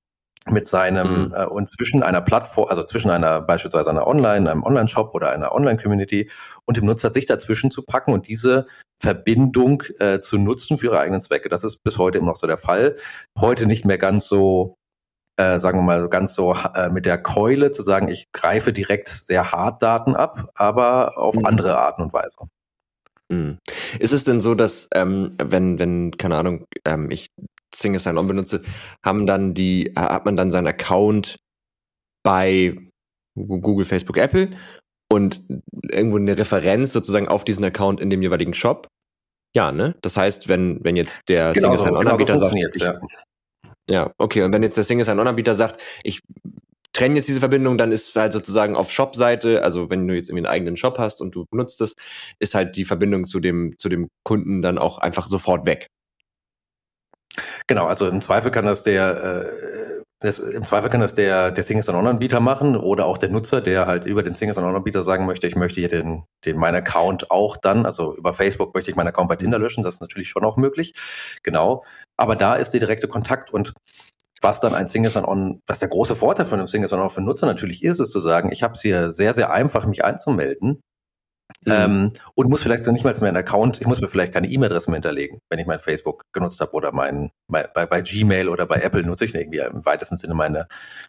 mit 0.50 0.66
seinem 0.66 1.26
mhm. 1.26 1.34
äh, 1.34 1.46
und 1.46 1.68
zwischen 1.68 2.02
einer 2.02 2.20
Plattform, 2.20 2.68
also 2.68 2.82
zwischen 2.82 3.10
einer 3.10 3.40
beispielsweise 3.40 3.90
einer 3.90 4.06
Online, 4.06 4.50
einem 4.50 4.62
Online-Shop 4.62 5.14
oder 5.14 5.30
einer 5.30 5.52
Online-Community 5.52 6.30
und 6.66 6.76
dem 6.76 6.84
Nutzer 6.84 7.12
sich 7.12 7.26
dazwischen 7.26 7.70
zu 7.70 7.82
packen 7.82 8.12
und 8.12 8.28
diese 8.28 8.66
Verbindung 9.00 9.82
äh, 9.98 10.18
zu 10.20 10.38
nutzen 10.38 10.78
für 10.78 10.86
ihre 10.86 11.00
eigenen 11.00 11.20
Zwecke. 11.20 11.48
Das 11.48 11.64
ist 11.64 11.78
bis 11.78 11.98
heute 11.98 12.18
immer 12.18 12.28
noch 12.28 12.36
so 12.36 12.46
der 12.46 12.58
Fall. 12.58 12.96
Heute 13.38 13.66
nicht 13.66 13.84
mehr 13.84 13.98
ganz 13.98 14.26
so, 14.26 14.76
äh, 15.38 15.58
sagen 15.58 15.78
wir 15.78 15.82
mal, 15.82 16.02
so 16.02 16.08
ganz 16.08 16.34
so 16.34 16.54
äh, 16.74 16.90
mit 16.90 17.06
der 17.06 17.18
Keule 17.18 17.70
zu 17.70 17.82
sagen, 17.82 18.08
ich 18.08 18.30
greife 18.32 18.72
direkt 18.72 19.08
sehr 19.08 19.50
hart 19.50 19.82
Daten 19.82 20.14
ab, 20.14 20.50
aber 20.54 21.16
auf 21.16 21.36
mhm. 21.36 21.46
andere 21.46 21.78
Arten 21.78 22.02
und 22.02 22.12
Weise. 22.12 22.36
Mhm. 23.30 23.58
Ist 23.98 24.12
es 24.12 24.24
denn 24.24 24.40
so, 24.40 24.54
dass 24.54 24.88
ähm, 24.94 25.36
wenn, 25.42 25.78
wenn, 25.78 26.16
keine 26.18 26.36
Ahnung, 26.36 26.66
ähm, 26.84 27.10
ich 27.10 27.28
Single 27.76 28.00
Sign-On 28.00 28.26
benutze, 28.26 28.62
haben 29.04 29.26
dann 29.26 29.54
die, 29.54 29.93
hat 29.97 30.25
man 30.25 30.37
dann 30.37 30.50
seinen 30.50 30.66
Account 30.66 31.37
bei 32.23 32.76
Google, 33.37 33.85
Facebook, 33.85 34.16
Apple 34.16 34.49
und 35.12 35.45
irgendwo 35.90 36.16
eine 36.16 36.37
Referenz 36.38 36.93
sozusagen 36.93 37.28
auf 37.28 37.45
diesen 37.45 37.64
Account 37.64 38.00
in 38.00 38.11
dem 38.11 38.23
jeweiligen 38.23 38.54
Shop. 38.54 38.88
Ja, 39.54 39.71
ne? 39.71 39.95
Das 40.02 40.16
heißt, 40.16 40.49
wenn, 40.49 40.83
wenn 40.83 40.97
jetzt 40.97 41.23
der 41.28 41.52
genau 41.52 41.75
Single-Sign-On-Anbieter 41.75 42.35
genau 42.35 42.49
sagt, 42.49 42.76
ich, 42.76 42.83
ja. 42.83 43.00
ja, 43.88 44.12
okay, 44.19 44.43
und 44.43 44.52
wenn 44.52 44.62
jetzt 44.62 44.76
der 44.76 44.85
Single-Sign-On-Anbieter 44.85 45.54
sagt, 45.54 45.81
ich 46.02 46.21
trenne 46.93 47.16
jetzt 47.16 47.28
diese 47.28 47.40
Verbindung, 47.40 47.76
dann 47.76 47.93
ist 47.93 48.14
halt 48.16 48.33
sozusagen 48.33 48.75
auf 48.76 48.90
Shop-Seite, 48.90 49.62
also 49.62 49.90
wenn 49.90 50.07
du 50.09 50.14
jetzt 50.14 50.28
irgendwie 50.28 50.47
einen 50.47 50.54
eigenen 50.54 50.76
Shop 50.76 50.99
hast 50.99 51.21
und 51.21 51.35
du 51.35 51.45
benutzt 51.50 51.81
es, 51.81 51.95
ist 52.38 52.54
halt 52.54 52.76
die 52.76 52.85
Verbindung 52.85 53.26
zu 53.26 53.40
dem, 53.40 53.76
zu 53.78 53.88
dem 53.88 54.09
Kunden 54.25 54.62
dann 54.62 54.78
auch 54.78 54.99
einfach 54.99 55.28
sofort 55.28 55.66
weg. 55.66 55.88
Genau, 57.66 57.87
also 57.87 58.09
im 58.09 58.21
Zweifel 58.21 58.50
kann 58.50 58.66
das 58.66 58.83
der, 58.83 59.25
äh, 59.25 60.02
das, 60.21 60.38
im 60.38 60.64
Zweifel 60.64 60.90
kann 60.90 61.00
das 61.00 61.14
der, 61.14 61.50
der 61.50 61.64
Single-Sign-On-Anbieter 61.64 62.40
machen 62.40 62.76
oder 62.76 63.06
auch 63.06 63.18
der 63.18 63.30
Nutzer, 63.30 63.61
der 63.61 63.87
halt 63.87 64.06
über 64.06 64.23
den 64.23 64.35
Single-Sign-On-Anbieter 64.35 65.02
sagen 65.02 65.26
möchte, 65.26 65.47
ich 65.47 65.56
möchte 65.56 65.80
hier 65.80 65.88
den, 65.88 66.25
den, 66.44 66.56
mein 66.56 66.75
Account 66.75 67.30
auch 67.30 67.56
dann, 67.56 67.85
also 67.87 68.16
über 68.16 68.33
Facebook 68.33 68.75
möchte 68.75 68.90
ich 68.90 68.97
meinen 68.97 69.09
Account 69.09 69.28
bei 69.28 69.37
Tinder 69.37 69.59
löschen, 69.59 69.83
das 69.83 69.94
ist 69.94 70.00
natürlich 70.00 70.28
schon 70.28 70.44
auch 70.44 70.56
möglich. 70.56 70.94
Genau. 71.42 71.85
Aber 72.16 72.37
da 72.37 72.54
ist 72.54 72.71
der 72.71 72.80
direkte 72.80 73.09
Kontakt 73.09 73.52
und 73.52 73.75
was 74.40 74.61
dann 74.61 74.75
ein 74.75 74.88
Single 74.88 75.11
Sign-On, 75.11 75.61
was 75.66 75.78
der 75.78 75.88
große 75.88 76.16
Vorteil 76.16 76.47
von 76.47 76.59
einem 76.59 76.68
Single 76.68 76.88
Sign-On 76.88 77.11
für 77.11 77.23
Nutzer 77.23 77.47
natürlich 77.47 77.83
ist, 77.83 77.99
ist 77.99 78.12
zu 78.12 78.21
sagen, 78.21 78.50
ich 78.52 78.62
habe 78.62 78.75
es 78.75 78.83
hier 78.83 79.11
sehr, 79.11 79.33
sehr 79.33 79.50
einfach, 79.50 79.87
mich 79.87 80.04
einzumelden. 80.04 80.80
Mhm. 81.66 81.73
Ähm, 81.73 82.12
und 82.35 82.50
muss 82.50 82.62
vielleicht 82.62 82.85
noch 82.87 82.92
nicht 82.92 83.04
mal 83.04 83.14
mehr 83.14 83.28
einen 83.28 83.37
Account, 83.37 83.80
ich 83.80 83.87
muss 83.87 84.00
mir 84.00 84.09
vielleicht 84.09 84.33
keine 84.33 84.49
E-Mail-Adresse 84.49 84.90
mehr 84.90 84.97
hinterlegen, 84.97 85.40
wenn 85.49 85.59
ich 85.59 85.66
mein 85.66 85.80
Facebook 85.80 86.25
genutzt 86.33 86.61
habe 86.61 86.73
oder 86.73 86.92
mein, 86.92 87.30
mein 87.49 87.66
bei, 87.75 87.87
bei 87.87 88.02
Gmail 88.02 88.49
oder 88.49 88.66
bei 88.66 88.76
Apple 88.80 89.02
nutze 89.02 89.25
ich 89.25 89.35
irgendwie 89.35 89.59
im 89.59 89.85
weitesten 89.87 90.18
Sinne 90.18 90.35
meine 90.35 90.66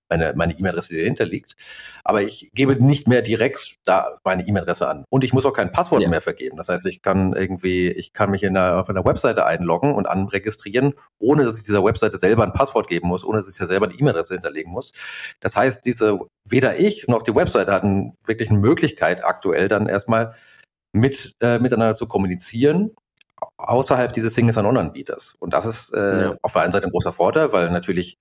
meine 0.09 0.33
meine 0.35 0.53
E-Mail-Adresse, 0.53 0.93
die 0.93 0.99
dahinter 0.99 1.25
liegt. 1.25 1.55
Aber 2.03 2.21
ich 2.21 2.51
gebe 2.53 2.81
nicht 2.83 3.07
mehr 3.07 3.21
direkt 3.21 3.75
da 3.85 4.17
meine 4.23 4.47
E-Mail-Adresse 4.47 4.87
an 4.87 5.05
und 5.09 5.23
ich 5.23 5.33
muss 5.33 5.45
auch 5.45 5.53
kein 5.53 5.71
Passwort 5.71 6.01
ja. 6.01 6.09
mehr 6.09 6.21
vergeben. 6.21 6.57
Das 6.57 6.69
heißt, 6.69 6.85
ich 6.85 7.01
kann 7.01 7.33
irgendwie, 7.33 7.89
ich 7.89 8.13
kann 8.13 8.31
mich 8.31 8.43
in 8.43 8.55
einer, 8.55 8.79
auf 8.79 8.89
einer 8.89 9.03
Webseite 9.03 9.45
einloggen 9.45 9.93
und 9.93 10.07
anregistrieren, 10.07 10.93
ohne 11.19 11.43
dass 11.43 11.57
ich 11.57 11.65
dieser 11.65 11.83
Webseite 11.83 12.17
selber 12.17 12.43
ein 12.43 12.53
Passwort 12.53 12.87
geben 12.87 13.07
muss, 13.07 13.25
ohne 13.25 13.39
dass 13.39 13.49
ich 13.49 13.59
ja 13.59 13.65
selber 13.65 13.87
eine 13.87 13.95
E-Mail-Adresse 13.95 14.35
hinterlegen 14.35 14.71
muss. 14.71 14.93
Das 15.39 15.55
heißt, 15.55 15.85
diese 15.85 16.19
weder 16.47 16.79
ich 16.79 17.07
noch 17.07 17.23
die 17.23 17.35
Webseite 17.35 17.71
hatten 17.73 18.13
wirklich 18.25 18.49
eine 18.49 18.59
Möglichkeit 18.59 19.23
aktuell 19.23 19.67
dann 19.67 19.87
erstmal 19.87 20.35
mit 20.95 21.35
äh, 21.41 21.59
miteinander 21.59 21.95
zu 21.95 22.07
kommunizieren 22.07 22.91
außerhalb 23.57 24.13
dieses 24.13 24.33
Single 24.33 24.53
Sign-On-Anbieters. 24.53 25.35
Und 25.39 25.53
das 25.53 25.65
ist 25.65 25.93
äh, 25.93 26.21
ja. 26.21 26.35
auf 26.41 26.53
der 26.53 26.63
einen 26.63 26.71
Seite 26.71 26.87
ein 26.87 26.91
großer 26.91 27.11
Vorteil, 27.11 27.51
weil 27.53 27.69
natürlich 27.69 28.17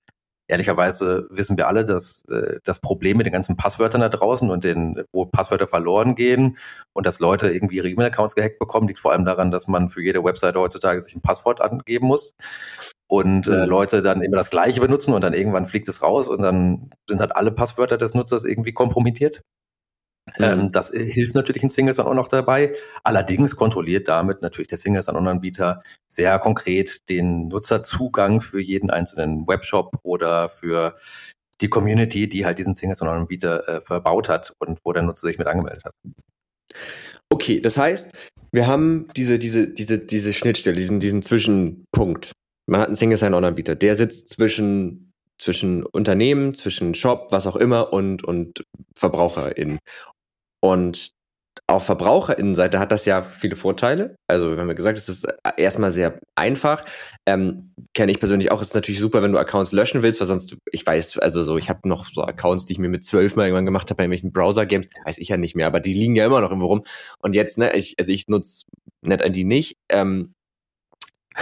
ehrlicherweise 0.46 1.26
wissen 1.30 1.56
wir 1.56 1.68
alle, 1.68 1.84
dass 1.84 2.24
äh, 2.28 2.58
das 2.64 2.80
Problem 2.80 3.16
mit 3.16 3.26
den 3.26 3.32
ganzen 3.32 3.56
Passwörtern 3.56 4.02
da 4.02 4.10
draußen 4.10 4.50
und 4.50 4.64
den, 4.64 5.02
wo 5.12 5.24
Passwörter 5.24 5.66
verloren 5.66 6.14
gehen 6.14 6.58
und 6.92 7.06
dass 7.06 7.20
Leute 7.20 7.48
irgendwie 7.50 7.76
ihre 7.76 7.88
E-Mail-Accounts 7.88 8.34
gehackt 8.34 8.58
bekommen, 8.58 8.86
liegt 8.86 9.00
vor 9.00 9.12
allem 9.12 9.24
daran, 9.24 9.50
dass 9.50 9.68
man 9.68 9.88
für 9.88 10.02
jede 10.02 10.22
Webseite 10.22 10.60
heutzutage 10.60 11.00
sich 11.00 11.14
ein 11.14 11.22
Passwort 11.22 11.62
angeben 11.62 12.06
muss 12.06 12.34
und 13.06 13.46
äh, 13.46 13.64
Leute 13.64 14.02
dann 14.02 14.20
immer 14.20 14.36
das 14.36 14.50
Gleiche 14.50 14.80
benutzen 14.80 15.14
und 15.14 15.22
dann 15.22 15.32
irgendwann 15.32 15.66
fliegt 15.66 15.88
es 15.88 16.02
raus 16.02 16.28
und 16.28 16.42
dann 16.42 16.90
sind 17.08 17.20
halt 17.20 17.34
alle 17.34 17.52
Passwörter 17.52 17.96
des 17.96 18.14
Nutzers 18.14 18.44
irgendwie 18.44 18.72
kompromittiert. 18.72 19.42
Ähm, 20.38 20.72
das 20.72 20.92
äh, 20.92 21.04
hilft 21.04 21.34
natürlich 21.34 21.62
in 21.62 21.70
Singles 21.70 21.98
auch 21.98 22.14
noch 22.14 22.28
dabei. 22.28 22.74
Allerdings 23.02 23.56
kontrolliert 23.56 24.08
damit 24.08 24.42
natürlich 24.42 24.68
der 24.68 24.78
Singles 24.78 25.08
an 25.08 25.26
Anbieter 25.26 25.82
sehr 26.08 26.38
konkret 26.38 27.08
den 27.08 27.48
Nutzerzugang 27.48 28.40
für 28.40 28.60
jeden 28.60 28.90
einzelnen 28.90 29.46
Webshop 29.46 29.98
oder 30.02 30.48
für 30.48 30.94
die 31.60 31.68
Community, 31.68 32.28
die 32.28 32.44
halt 32.44 32.58
diesen 32.58 32.74
Singles 32.74 33.02
Anbieter 33.02 33.68
äh, 33.68 33.80
verbaut 33.80 34.28
hat 34.28 34.52
und 34.58 34.80
wo 34.84 34.92
der 34.92 35.02
Nutzer 35.02 35.26
sich 35.26 35.38
mit 35.38 35.46
angemeldet 35.46 35.84
hat. 35.84 35.94
Okay, 37.30 37.60
das 37.60 37.76
heißt, 37.76 38.12
wir 38.50 38.66
haben 38.66 39.08
diese, 39.16 39.38
diese, 39.38 39.68
diese, 39.68 39.98
diese 39.98 40.32
Schnittstelle, 40.32 40.76
diesen, 40.76 41.00
diesen 41.00 41.22
Zwischenpunkt. 41.22 42.32
Man 42.66 42.80
hat 42.80 42.86
einen 42.86 42.96
Single 42.96 43.18
Sign-On-Anbieter, 43.18 43.76
der 43.76 43.94
sitzt 43.94 44.30
zwischen 44.30 45.12
zwischen 45.38 45.84
Unternehmen, 45.84 46.54
zwischen 46.54 46.94
Shop, 46.94 47.28
was 47.30 47.46
auch 47.46 47.56
immer 47.56 47.92
und, 47.92 48.24
und 48.24 48.64
VerbraucherInnen. 48.96 49.78
Und 50.64 51.10
auf 51.66 51.84
Verbraucherinnenseite 51.84 52.78
hat 52.78 52.90
das 52.90 53.04
ja 53.04 53.20
viele 53.20 53.54
Vorteile. 53.54 54.16
Also 54.28 54.52
wir 54.52 54.58
haben 54.58 54.68
ja 54.68 54.74
gesagt, 54.74 54.96
es 54.96 55.10
ist 55.10 55.26
erstmal 55.58 55.90
sehr 55.90 56.18
einfach. 56.36 56.86
Ähm, 57.26 57.74
Kenne 57.92 58.12
ich 58.12 58.18
persönlich 58.18 58.50
auch. 58.50 58.62
Es 58.62 58.68
ist 58.68 58.74
natürlich 58.74 58.98
super, 58.98 59.22
wenn 59.22 59.32
du 59.32 59.38
Accounts 59.38 59.72
löschen 59.72 60.00
willst, 60.00 60.20
weil 60.20 60.26
sonst, 60.26 60.56
ich 60.72 60.86
weiß, 60.86 61.18
also 61.18 61.42
so, 61.42 61.58
ich 61.58 61.68
habe 61.68 61.86
noch 61.86 62.06
so 62.10 62.22
Accounts, 62.22 62.64
die 62.64 62.72
ich 62.72 62.78
mir 62.78 62.88
mit 62.88 63.04
zwölf 63.04 63.36
Mal 63.36 63.44
irgendwann 63.44 63.66
gemacht 63.66 63.90
habe 63.90 63.98
bei 63.98 64.04
irgendwelchen 64.04 64.32
Browser-Games, 64.32 64.86
weiß 65.04 65.18
ich 65.18 65.28
ja 65.28 65.36
nicht 65.36 65.54
mehr, 65.54 65.66
aber 65.66 65.80
die 65.80 65.92
liegen 65.92 66.16
ja 66.16 66.24
immer 66.24 66.40
noch 66.40 66.48
irgendwo 66.48 66.68
rum. 66.68 66.82
Und 67.18 67.34
jetzt, 67.34 67.58
ne, 67.58 67.76
ich, 67.76 67.94
also 67.98 68.10
ich 68.10 68.26
nutze 68.28 68.64
NetID 69.02 69.46
nicht. 69.46 69.76
Ähm, 69.90 70.33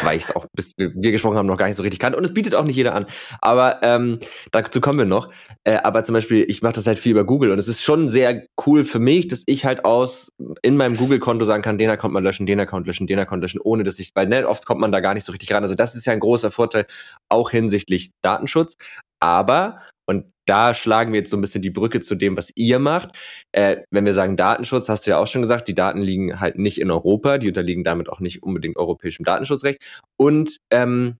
weil 0.02 0.16
ich 0.16 0.24
es 0.24 0.34
auch, 0.34 0.46
bis 0.54 0.74
wir 0.76 1.12
gesprochen 1.12 1.36
haben, 1.36 1.46
noch 1.46 1.56
gar 1.56 1.66
nicht 1.66 1.76
so 1.76 1.82
richtig 1.82 2.00
kann. 2.00 2.14
Und 2.14 2.24
es 2.24 2.34
bietet 2.34 2.54
auch 2.54 2.64
nicht 2.64 2.76
jeder 2.76 2.94
an. 2.94 3.06
Aber 3.40 3.80
ähm, 3.82 4.18
dazu 4.50 4.80
kommen 4.80 4.98
wir 4.98 5.04
noch. 5.04 5.30
Äh, 5.64 5.76
aber 5.76 6.02
zum 6.04 6.14
Beispiel, 6.14 6.44
ich 6.48 6.62
mache 6.62 6.74
das 6.74 6.86
halt 6.86 6.98
viel 6.98 7.12
über 7.12 7.24
Google 7.24 7.50
und 7.50 7.58
es 7.58 7.68
ist 7.68 7.82
schon 7.82 8.08
sehr 8.08 8.44
cool 8.66 8.84
für 8.84 8.98
mich, 8.98 9.28
dass 9.28 9.42
ich 9.46 9.64
halt 9.64 9.84
aus 9.84 10.32
in 10.62 10.76
meinem 10.76 10.96
Google-Konto 10.96 11.44
sagen 11.44 11.62
kann, 11.62 11.78
den 11.78 11.90
Account 11.90 12.14
mal 12.14 12.22
löschen, 12.22 12.46
den 12.46 12.60
Account 12.60 12.86
löschen, 12.86 13.06
den 13.06 13.18
Account 13.18 13.42
löschen, 13.42 13.60
ohne 13.60 13.84
dass 13.84 13.98
ich, 13.98 14.12
weil 14.14 14.26
ne, 14.26 14.48
oft 14.48 14.66
kommt 14.66 14.80
man 14.80 14.92
da 14.92 15.00
gar 15.00 15.14
nicht 15.14 15.24
so 15.24 15.32
richtig 15.32 15.52
ran. 15.52 15.62
Also 15.62 15.74
das 15.74 15.94
ist 15.94 16.06
ja 16.06 16.12
ein 16.12 16.20
großer 16.20 16.50
Vorteil, 16.50 16.86
auch 17.28 17.50
hinsichtlich 17.50 18.10
Datenschutz. 18.22 18.76
Aber, 19.22 19.80
und 20.06 20.26
da 20.46 20.74
schlagen 20.74 21.12
wir 21.12 21.20
jetzt 21.20 21.30
so 21.30 21.36
ein 21.36 21.40
bisschen 21.40 21.62
die 21.62 21.70
Brücke 21.70 22.00
zu 22.00 22.16
dem, 22.16 22.36
was 22.36 22.50
ihr 22.56 22.80
macht. 22.80 23.16
Äh, 23.52 23.82
wenn 23.90 24.04
wir 24.04 24.14
sagen 24.14 24.36
Datenschutz, 24.36 24.88
hast 24.88 25.06
du 25.06 25.10
ja 25.12 25.18
auch 25.18 25.28
schon 25.28 25.42
gesagt, 25.42 25.68
die 25.68 25.74
Daten 25.74 26.00
liegen 26.00 26.40
halt 26.40 26.58
nicht 26.58 26.80
in 26.80 26.90
Europa, 26.90 27.38
die 27.38 27.48
unterliegen 27.48 27.84
damit 27.84 28.08
auch 28.08 28.20
nicht 28.20 28.42
unbedingt 28.42 28.76
europäischem 28.76 29.24
Datenschutzrecht. 29.24 30.02
Und 30.16 30.58
ähm, 30.70 31.18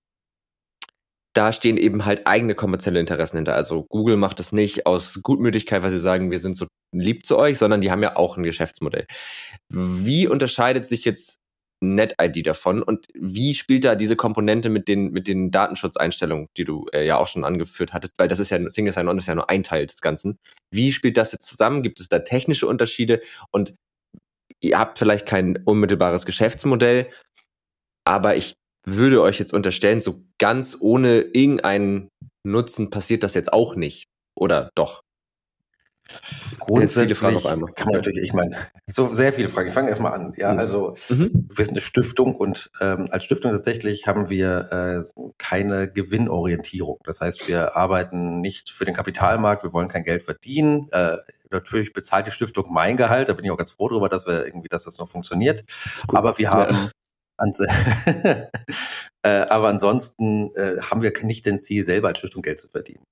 da 1.35 1.53
stehen 1.53 1.77
eben 1.77 2.05
halt 2.05 2.27
eigene 2.27 2.55
kommerzielle 2.55 3.01
Interessen 3.01 3.37
hinter. 3.37 3.55
Also 3.55 3.85
Google 3.89 4.17
macht 4.17 4.39
das 4.39 4.53
nicht 4.53 4.87
aus 4.87 5.21
Gutmütigkeit, 5.23 5.83
weil 5.83 5.91
sie 5.91 6.01
sagen, 6.01 6.31
wir 6.31 6.41
sind 6.41 6.57
so 6.57 6.67
lieb 6.93 7.25
zu 7.25 7.39
euch, 7.39 7.59
sondern 7.59 7.81
die 7.81 7.91
haben 7.91 8.03
ja 8.03 8.17
auch 8.17 8.37
ein 8.37 8.43
Geschäftsmodell. 8.43 9.05
Wie 9.71 10.27
unterscheidet 10.27 10.87
sich 10.87 11.05
jetzt 11.05 11.42
NetID 11.83 12.47
davon 12.47 12.83
und 12.83 13.07
wie 13.15 13.55
spielt 13.55 13.85
da 13.85 13.95
diese 13.95 14.17
Komponente 14.17 14.71
mit 14.71 14.89
den 14.89 15.11
mit 15.11 15.29
den 15.29 15.51
Datenschutzeinstellungen, 15.51 16.49
die 16.57 16.65
du 16.65 16.87
äh, 16.93 17.05
ja 17.07 17.19
auch 17.19 17.27
schon 17.27 17.45
angeführt 17.45 17.93
hattest, 17.93 18.19
weil 18.19 18.29
das 18.29 18.39
ist 18.39 18.51
ja 18.51 18.59
Single 18.71 18.93
Sign-On 18.93 19.19
ist 19.19 19.29
ja 19.29 19.35
nur 19.35 19.51
ein 19.51 19.63
Teil 19.63 19.87
des 19.87 20.01
Ganzen. 20.01 20.39
Wie 20.71 20.93
spielt 20.93 21.17
das 21.17 21.33
jetzt 21.33 21.47
zusammen? 21.47 21.83
Gibt 21.83 22.01
es 22.01 22.09
da 22.09 22.21
technische 22.21 22.67
Unterschiede 22.67 23.21
und 23.51 23.75
ihr 24.61 24.79
habt 24.79 24.99
vielleicht 24.99 25.27
kein 25.27 25.57
unmittelbares 25.65 26.25
Geschäftsmodell, 26.25 27.11
aber 28.05 28.37
ich 28.37 28.55
würde 28.87 29.23
euch 29.23 29.39
jetzt 29.39 29.53
unterstellen, 29.53 30.01
so 30.01 30.25
ganz 30.39 30.77
ohne 30.81 31.21
irgendeinen 31.21 32.09
Nutzen 32.45 32.91
passiert 32.91 33.23
das 33.23 33.35
jetzt 33.35 33.53
auch 33.53 33.77
nicht, 33.77 34.07
oder 34.37 34.71
doch? 34.75 35.03
Grundsätzlich 36.61 37.19
viele 37.19 37.35
Fragen 37.35 37.37
auf 37.37 37.47
einmal. 37.47 37.73
kann 37.73 37.87
man 37.87 37.97
natürlich, 37.97 38.25
ich 38.25 38.33
meine, 38.33 38.57
so 38.87 39.13
sehr 39.13 39.33
viele 39.33 39.49
Fragen. 39.49 39.69
Ich 39.69 39.75
fange 39.75 39.89
erstmal 39.89 40.13
an. 40.13 40.33
Ja, 40.37 40.53
mhm. 40.53 40.59
also 40.59 40.95
mhm. 41.09 41.49
wir 41.55 41.65
sind 41.65 41.75
eine 41.75 41.81
Stiftung 41.81 42.35
und 42.35 42.71
ähm, 42.81 43.07
als 43.11 43.25
Stiftung 43.25 43.53
tatsächlich 43.53 44.07
haben 44.07 44.31
wir 44.31 45.05
äh, 45.17 45.23
keine 45.39 45.91
Gewinnorientierung. 45.91 46.99
Das 47.05 47.21
heißt, 47.21 47.49
wir 47.49 47.77
arbeiten 47.77 48.41
nicht 48.41 48.71
für 48.71 48.85
den 48.85 48.95
Kapitalmarkt, 48.95 49.63
wir 49.63 49.73
wollen 49.73 49.89
kein 49.89 50.05
Geld 50.05 50.23
verdienen. 50.23 50.89
Äh, 50.93 51.17
natürlich 51.51 51.93
bezahlt 51.93 52.27
die 52.27 52.31
Stiftung 52.31 52.73
mein 52.73 52.97
Gehalt, 52.97 53.29
da 53.29 53.33
bin 53.33 53.45
ich 53.45 53.51
auch 53.51 53.57
ganz 53.57 53.73
froh 53.73 53.89
darüber, 53.89 54.09
dass 54.09 54.27
wir 54.27 54.47
irgendwie, 54.47 54.69
dass 54.69 54.85
das 54.85 54.99
noch 54.99 55.09
funktioniert. 55.09 55.65
Aber 56.09 56.39
wir 56.39 56.51
haben 56.51 56.75
ja. 56.75 56.91
äh, 59.23 59.29
aber 59.29 59.69
ansonsten 59.69 60.55
äh, 60.55 60.81
haben 60.81 61.03
wir 61.03 61.13
nicht 61.23 61.47
den 61.47 61.59
Ziel, 61.59 61.85
selber 61.85 62.09
als 62.09 62.19
Stiftung 62.19 62.43
Geld 62.43 62.61
zu 62.61 62.69
verdienen. 62.69 63.05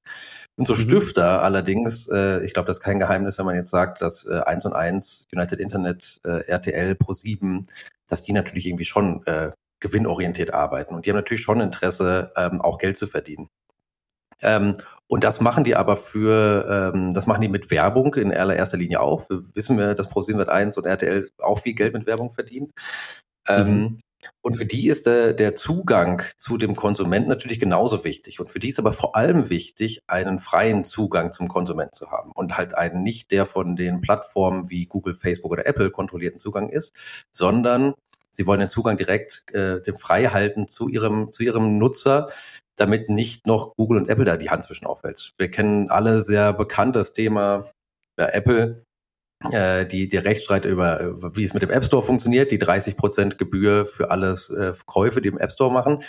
Und 0.56 0.66
so 0.66 0.74
mhm. 0.74 0.78
Stifter 0.78 1.42
allerdings, 1.42 2.08
äh, 2.08 2.44
ich 2.44 2.52
glaube, 2.52 2.66
das 2.66 2.78
ist 2.78 2.82
kein 2.82 2.98
Geheimnis, 2.98 3.38
wenn 3.38 3.46
man 3.46 3.54
jetzt 3.54 3.70
sagt, 3.70 4.02
dass 4.02 4.26
äh, 4.26 4.40
1 4.40 4.66
und 4.66 4.74
1, 4.74 5.28
United 5.32 5.58
Internet, 5.58 6.20
äh, 6.24 6.46
RTL, 6.46 6.92
Pro7, 6.92 7.66
dass 8.08 8.22
die 8.22 8.32
natürlich 8.32 8.66
irgendwie 8.66 8.84
schon 8.84 9.22
äh, 9.26 9.50
gewinnorientiert 9.80 10.52
arbeiten. 10.52 10.94
Und 10.94 11.06
die 11.06 11.10
haben 11.10 11.16
natürlich 11.16 11.42
schon 11.42 11.60
Interesse, 11.60 12.32
ähm, 12.36 12.60
auch 12.60 12.78
Geld 12.78 12.96
zu 12.96 13.06
verdienen. 13.06 13.48
Ähm, 14.42 14.74
und 15.06 15.24
das 15.24 15.40
machen 15.40 15.64
die 15.64 15.74
aber 15.74 15.96
für, 15.96 16.92
ähm, 16.94 17.12
das 17.12 17.26
machen 17.26 17.40
die 17.40 17.48
mit 17.48 17.70
Werbung 17.70 18.14
in 18.14 18.32
allererster 18.32 18.76
Linie 18.76 19.00
auch. 19.00 19.28
Wir 19.28 19.42
wissen 19.54 19.76
wir, 19.76 19.94
dass 19.94 20.10
Pro7 20.10 20.46
1 20.46 20.78
und 20.78 20.86
RTL 20.86 21.28
auch 21.38 21.60
viel 21.60 21.74
Geld 21.74 21.94
mit 21.94 22.06
Werbung 22.06 22.30
verdienen. 22.30 22.72
Ähm, 23.48 23.68
mhm. 23.68 24.00
Und 24.42 24.56
für 24.56 24.66
die 24.66 24.88
ist 24.88 25.06
der, 25.06 25.32
der 25.32 25.54
Zugang 25.54 26.22
zu 26.36 26.56
dem 26.56 26.74
Konsumenten 26.74 27.28
natürlich 27.28 27.60
genauso 27.60 28.04
wichtig. 28.04 28.40
Und 28.40 28.50
für 28.50 28.58
die 28.58 28.68
ist 28.68 28.78
aber 28.78 28.92
vor 28.92 29.16
allem 29.16 29.50
wichtig, 29.50 30.02
einen 30.06 30.38
freien 30.38 30.84
Zugang 30.84 31.32
zum 31.32 31.48
Konsument 31.48 31.94
zu 31.94 32.10
haben 32.10 32.32
und 32.32 32.56
halt 32.56 32.76
einen 32.76 33.02
nicht, 33.02 33.32
der 33.32 33.46
von 33.46 33.76
den 33.76 34.00
Plattformen 34.00 34.70
wie 34.70 34.86
Google, 34.86 35.14
Facebook 35.14 35.52
oder 35.52 35.66
Apple 35.66 35.90
kontrollierten 35.90 36.38
Zugang 36.38 36.68
ist, 36.68 36.94
sondern 37.30 37.94
sie 38.30 38.46
wollen 38.46 38.60
den 38.60 38.68
Zugang 38.68 38.96
direkt 38.96 39.52
äh, 39.52 39.80
dem 39.82 39.96
frei 39.96 40.24
halten 40.26 40.68
zu 40.68 40.88
ihrem, 40.88 41.32
zu 41.32 41.42
ihrem 41.42 41.78
Nutzer, 41.78 42.28
damit 42.76 43.10
nicht 43.10 43.46
noch 43.46 43.76
Google 43.76 43.98
und 43.98 44.08
Apple 44.08 44.24
da 44.24 44.36
die 44.36 44.50
Hand 44.50 44.64
zwischen 44.64 44.86
aufhält. 44.86 45.32
Wir 45.36 45.50
kennen 45.50 45.90
alle 45.90 46.22
sehr 46.22 46.52
bekannt 46.52 46.96
das 46.96 47.12
Thema 47.12 47.70
bei 48.16 48.26
Apple, 48.26 48.84
die, 49.42 50.08
die 50.08 50.16
Rechtsstreit 50.18 50.66
über, 50.66 51.16
wie 51.34 51.44
es 51.44 51.54
mit 51.54 51.62
dem 51.62 51.70
App 51.70 51.84
Store 51.84 52.02
funktioniert, 52.02 52.50
die 52.52 52.58
30 52.58 52.96
Prozent 52.96 53.38
Gebühr 53.38 53.86
für 53.86 54.10
alle 54.10 54.38
äh, 54.50 54.72
Käufe, 54.84 55.22
die 55.22 55.28
im 55.28 55.38
App 55.38 55.50
Store 55.50 55.72
machen. 55.72 56.02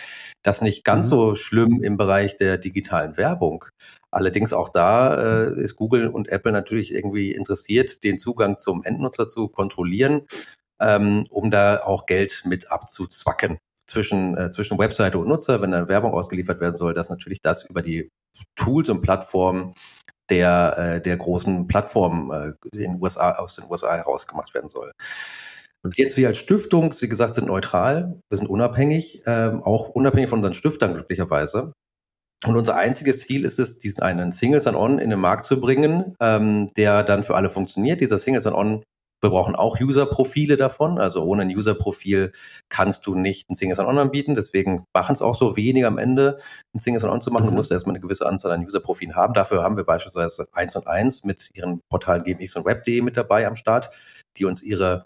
Das 0.44 0.62
nicht 0.62 0.84
ganz 0.84 1.06
mhm. 1.08 1.10
so 1.10 1.36
schlimm 1.36 1.82
im 1.82 1.96
Bereich 1.96 2.36
der 2.36 2.58
digitalen 2.58 3.16
Werbung. 3.16 3.66
Allerdings 4.12 4.52
auch 4.52 4.68
da 4.68 5.46
äh, 5.46 5.62
ist 5.62 5.78
Google 5.78 6.10
und 6.10 6.28
Apple 6.28 6.52
natürlich 6.52 6.94
irgendwie 6.94 7.32
interessiert, 7.32 8.04
den 8.04 8.20
Zugang 8.20 8.60
zum 8.60 8.84
Endnutzer 8.84 9.30
zu 9.30 9.48
kontrollieren, 9.48 10.28
ähm, 10.82 11.26
um 11.30 11.50
da 11.52 11.78
auch 11.78 12.06
Geld 12.06 12.44
mit 12.46 12.70
abzuzwacken 12.70 13.60
zwischen, 13.88 14.36
äh, 14.38 14.52
zwischen 14.52 14.78
Webseite 14.78 15.18
und 15.18 15.28
Nutzer, 15.28 15.62
wenn 15.62 15.72
da 15.72 15.88
Werbung 15.88 16.14
ausgeliefert 16.14 16.60
werden 16.60 16.76
soll, 16.76 16.94
dass 16.94 17.10
natürlich 17.10 17.42
das 17.42 17.64
über 17.64 17.82
die 17.82 18.10
Tools 18.56 18.90
und 18.90 19.02
Plattformen 19.02 19.74
der, 20.32 20.76
äh, 20.78 21.02
der 21.02 21.18
großen 21.18 21.68
Plattformen 21.68 22.32
äh, 22.32 22.84
in 22.84 23.02
USA, 23.02 23.34
aus 23.34 23.56
den 23.56 23.66
USA 23.70 23.96
herausgemacht 23.96 24.54
werden 24.56 24.70
soll. 24.70 24.92
Und 25.84 25.98
jetzt 25.98 26.18
wir 26.18 26.28
als 26.28 26.38
Stiftung, 26.38 26.94
wie 27.00 27.10
gesagt, 27.10 27.34
sind 27.34 27.48
neutral, 27.48 28.20
wir 28.30 28.38
sind 28.38 28.50
unabhängig, 28.50 29.24
ähm, 29.26 29.62
auch 29.64 29.90
unabhängig 29.90 30.30
von 30.30 30.40
unseren 30.40 30.54
Stiftern 30.54 30.94
glücklicherweise. 30.94 31.74
Und 32.46 32.58
unser 32.58 32.76
einziges 32.76 33.22
Ziel 33.22 33.46
ist 33.46 33.60
es, 33.60 33.78
diesen 33.78 34.02
einen 34.02 34.32
Single 34.32 34.60
Sign-On 34.60 34.98
in 34.98 35.12
den 35.12 35.20
Markt 35.20 35.44
zu 35.44 35.60
bringen, 35.60 36.16
ähm, 36.20 36.72
der 36.76 37.04
dann 37.04 37.24
für 37.24 37.36
alle 37.36 37.52
funktioniert. 37.52 38.02
Dieser 38.02 38.18
Single 38.18 38.42
Sign-On 38.42 38.84
wir 39.22 39.30
brauchen 39.30 39.56
auch 39.56 39.80
User-Profile 39.80 40.58
davon. 40.58 40.98
Also 40.98 41.24
ohne 41.24 41.44
ein 41.44 41.50
User-Profil 41.50 42.32
kannst 42.70 43.06
du 43.06 43.16
nicht 43.16 43.50
ein 43.50 43.56
Single 43.56 43.76
Sign-On 43.76 44.00
anbieten. 44.00 44.34
Deswegen 44.36 44.86
machen 44.94 45.14
es 45.14 45.22
auch 45.22 45.36
so 45.36 45.56
wenig 45.56 45.86
am 45.86 45.98
Ende, 45.98 46.40
ein 46.74 46.80
Single 46.80 47.00
Sign-On 47.00 47.22
zu 47.22 47.32
machen. 47.32 47.46
Mhm. 47.46 47.50
Du 47.50 47.56
musst 47.56 47.72
erstmal 47.72 47.96
eine 47.96 48.02
gewisse 48.02 48.26
Anzahl 48.26 48.52
an 48.52 48.66
User-Profilen 48.66 49.16
haben. 49.16 49.34
Dafür 49.34 49.64
haben 49.64 49.78
wir 49.78 49.84
beispielsweise 49.84 50.48
1 50.54 50.76
und 50.76 50.88
1 50.88 51.24
mit 51.24 51.52
ihren 51.54 51.82
Portalen 51.90 52.24
GMX 52.24 52.56
und 52.56 52.66
Web.de 52.66 53.02
mit 53.02 53.16
dabei 53.16 53.46
am 53.46 53.56
Start, 53.56 53.92
die 54.38 54.46
uns 54.46 54.64
ihre 54.64 55.06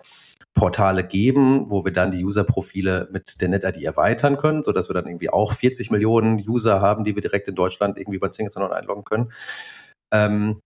Portale 0.53 1.03
geben, 1.03 1.69
wo 1.69 1.83
wir 1.83 1.91
dann 1.91 2.11
die 2.11 2.23
User-Profile 2.23 3.09
mit 3.11 3.41
der 3.41 3.49
NetID 3.49 3.83
erweitern 3.83 4.37
können, 4.37 4.63
so 4.63 4.71
dass 4.71 4.89
wir 4.89 4.93
dann 4.93 5.05
irgendwie 5.05 5.29
auch 5.29 5.51
40 5.51 5.91
Millionen 5.91 6.37
User 6.37 6.79
haben, 6.79 7.03
die 7.03 7.15
wir 7.15 7.21
direkt 7.21 7.49
in 7.49 7.55
Deutschland 7.55 7.97
irgendwie 7.97 8.19
bei 8.19 8.31
Single 8.31 8.49
Sign-On 8.49 8.71
einloggen 8.71 9.03
können. 9.03 9.33
Ähm, 10.13 10.61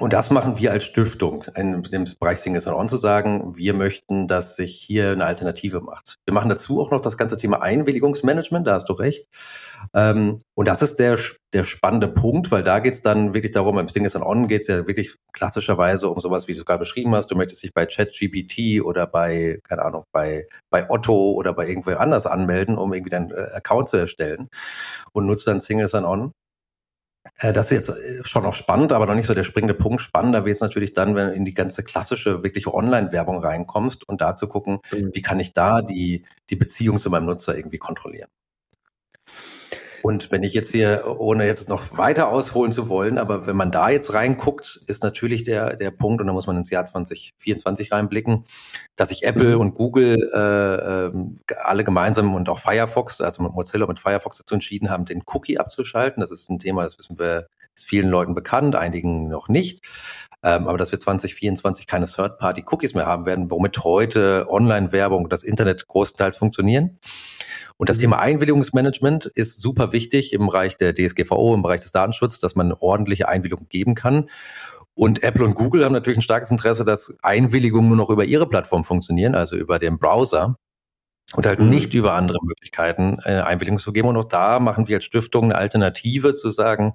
und 0.00 0.12
das 0.12 0.30
machen 0.30 0.58
wir 0.58 0.72
als 0.72 0.84
Stiftung 0.84 1.44
in 1.56 1.82
dem 1.82 2.04
Bereich 2.18 2.38
Single 2.38 2.60
Sign-On 2.60 2.88
zu 2.88 2.96
sagen, 2.96 3.56
wir 3.56 3.74
möchten, 3.74 4.26
dass 4.26 4.56
sich 4.56 4.76
hier 4.76 5.12
eine 5.12 5.24
Alternative 5.24 5.80
macht. 5.80 6.16
Wir 6.26 6.34
machen 6.34 6.48
dazu 6.48 6.80
auch 6.80 6.90
noch 6.90 7.00
das 7.00 7.16
ganze 7.16 7.36
Thema 7.36 7.62
Einwilligungsmanagement, 7.62 8.66
da 8.66 8.74
hast 8.74 8.88
du 8.88 8.92
recht. 8.94 9.26
Ähm, 9.94 10.40
und 10.54 10.68
das 10.68 10.82
ist 10.82 10.98
der, 10.98 11.18
der 11.52 11.64
spannende 11.64 12.08
Punkt, 12.08 12.50
weil 12.50 12.62
da 12.62 12.78
geht 12.78 12.94
es 12.94 13.02
dann 13.02 13.34
wirklich 13.34 13.52
darum, 13.52 13.78
im 13.78 13.88
Single 13.88 14.10
Sign-On 14.10 14.48
geht 14.48 14.62
es 14.62 14.68
ja 14.68 14.86
wirklich 14.86 15.16
klassischerweise 15.32 16.08
um 16.08 16.20
sowas, 16.20 16.48
wie 16.48 16.52
du 16.52 16.58
es 16.58 16.64
gerade 16.64 16.80
beschrieben 16.80 17.14
hast. 17.14 17.30
Du 17.30 17.36
möchtest 17.36 17.62
dich 17.62 17.72
bei 17.74 17.86
ChatGPT 17.86 18.82
oder 18.84 19.06
bei, 19.06 19.58
keine 19.68 19.82
Ahnung, 19.82 20.04
bei, 20.12 20.46
bei 20.70 20.88
Otto 20.90 21.32
oder 21.32 21.52
bei 21.52 21.68
irgendwo 21.68 21.90
anders 21.92 22.26
anmelden, 22.26 22.78
um 22.78 22.92
irgendwie 22.92 23.10
deinen 23.10 23.30
äh, 23.30 23.48
Account 23.54 23.88
zu 23.88 23.96
erstellen 23.96 24.48
und 25.12 25.26
nutzt 25.26 25.46
dann 25.46 25.60
Single 25.60 25.88
Sign-On. 25.88 26.26
Äh, 26.26 26.41
das 27.40 27.70
ist 27.70 27.72
jetzt 27.72 27.88
äh, 27.90 28.24
schon 28.24 28.42
noch 28.42 28.54
spannend, 28.54 28.92
aber 28.92 29.06
noch 29.06 29.14
nicht 29.14 29.26
so 29.26 29.34
der 29.34 29.44
springende 29.44 29.74
Punkt. 29.74 30.00
Spannender 30.00 30.44
wird 30.44 30.56
es 30.56 30.60
natürlich 30.60 30.92
dann, 30.92 31.14
wenn 31.14 31.28
du 31.28 31.34
in 31.34 31.44
die 31.44 31.54
ganze 31.54 31.82
klassische, 31.82 32.42
wirkliche 32.42 32.72
Online-Werbung 32.74 33.38
reinkommst 33.38 34.08
und 34.08 34.20
da 34.20 34.34
zu 34.34 34.48
gucken, 34.48 34.80
mhm. 34.90 35.10
wie 35.12 35.22
kann 35.22 35.40
ich 35.40 35.52
da 35.52 35.82
die, 35.82 36.24
die 36.50 36.56
Beziehung 36.56 36.98
zu 36.98 37.10
meinem 37.10 37.26
Nutzer 37.26 37.56
irgendwie 37.56 37.78
kontrollieren. 37.78 38.28
Und 40.02 40.32
wenn 40.32 40.42
ich 40.42 40.52
jetzt 40.52 40.72
hier, 40.72 41.04
ohne 41.18 41.46
jetzt 41.46 41.68
noch 41.68 41.96
weiter 41.96 42.28
ausholen 42.28 42.72
zu 42.72 42.88
wollen, 42.88 43.18
aber 43.18 43.46
wenn 43.46 43.56
man 43.56 43.70
da 43.70 43.88
jetzt 43.88 44.12
reinguckt, 44.12 44.80
ist 44.86 45.02
natürlich 45.02 45.44
der, 45.44 45.76
der 45.76 45.90
Punkt, 45.90 46.20
und 46.20 46.26
da 46.26 46.32
muss 46.32 46.46
man 46.46 46.56
ins 46.56 46.70
Jahr 46.70 46.84
2024 46.84 47.92
reinblicken, 47.92 48.44
dass 48.96 49.10
sich 49.10 49.22
Apple 49.24 49.54
mhm. 49.54 49.60
und 49.60 49.74
Google 49.74 50.16
äh, 50.34 51.06
äh, 51.06 51.56
alle 51.62 51.84
gemeinsam 51.84 52.34
und 52.34 52.48
auch 52.48 52.58
Firefox, 52.58 53.20
also 53.20 53.42
mit 53.42 53.52
Mozilla 53.52 53.86
mit 53.86 54.00
Firefox 54.00 54.38
dazu 54.38 54.54
entschieden 54.54 54.90
haben, 54.90 55.04
den 55.04 55.22
Cookie 55.26 55.58
abzuschalten. 55.58 56.20
Das 56.20 56.30
ist 56.30 56.50
ein 56.50 56.58
Thema, 56.58 56.82
das 56.82 56.98
wissen 56.98 57.18
wir, 57.18 57.48
ist 57.74 57.86
vielen 57.86 58.08
Leuten 58.08 58.34
bekannt, 58.34 58.74
einigen 58.74 59.28
noch 59.28 59.48
nicht. 59.48 59.86
Ähm, 60.42 60.66
aber 60.66 60.76
dass 60.76 60.90
wir 60.90 60.98
2024 60.98 61.86
keine 61.86 62.06
Third-Party-Cookies 62.06 62.94
mehr 62.94 63.06
haben 63.06 63.26
werden, 63.26 63.50
womit 63.50 63.84
heute 63.84 64.46
Online-Werbung, 64.48 65.28
das 65.28 65.44
Internet 65.44 65.86
großteils 65.86 66.36
funktionieren. 66.36 66.98
Und 67.76 67.88
das 67.88 67.98
Thema 67.98 68.20
Einwilligungsmanagement 68.20 69.26
ist 69.26 69.60
super 69.60 69.92
wichtig 69.92 70.32
im 70.32 70.46
Bereich 70.46 70.76
der 70.76 70.94
DSGVO, 70.94 71.54
im 71.54 71.62
Bereich 71.62 71.80
des 71.80 71.92
Datenschutzes, 71.92 72.40
dass 72.40 72.54
man 72.54 72.72
ordentliche 72.72 73.28
Einwilligung 73.28 73.68
geben 73.68 73.94
kann. 73.94 74.28
Und 74.94 75.22
Apple 75.22 75.44
und 75.44 75.54
Google 75.54 75.84
haben 75.84 75.92
natürlich 75.92 76.18
ein 76.18 76.22
starkes 76.22 76.50
Interesse, 76.50 76.84
dass 76.84 77.16
Einwilligungen 77.22 77.88
nur 77.88 77.96
noch 77.96 78.10
über 78.10 78.24
ihre 78.24 78.48
Plattform 78.48 78.84
funktionieren, 78.84 79.34
also 79.34 79.56
über 79.56 79.78
den 79.78 79.98
Browser 79.98 80.56
und 81.34 81.46
halt 81.46 81.60
mhm. 81.60 81.70
nicht 81.70 81.94
über 81.94 82.12
andere 82.12 82.38
Möglichkeiten 82.42 83.18
äh, 83.24 83.40
Einwilligung 83.40 83.78
zu 83.78 83.92
geben. 83.92 84.08
Und 84.08 84.16
auch 84.16 84.24
da 84.24 84.60
machen 84.60 84.88
wir 84.88 84.96
als 84.96 85.04
Stiftung 85.04 85.44
eine 85.44 85.56
Alternative 85.56 86.34
zu 86.34 86.50
sagen, 86.50 86.94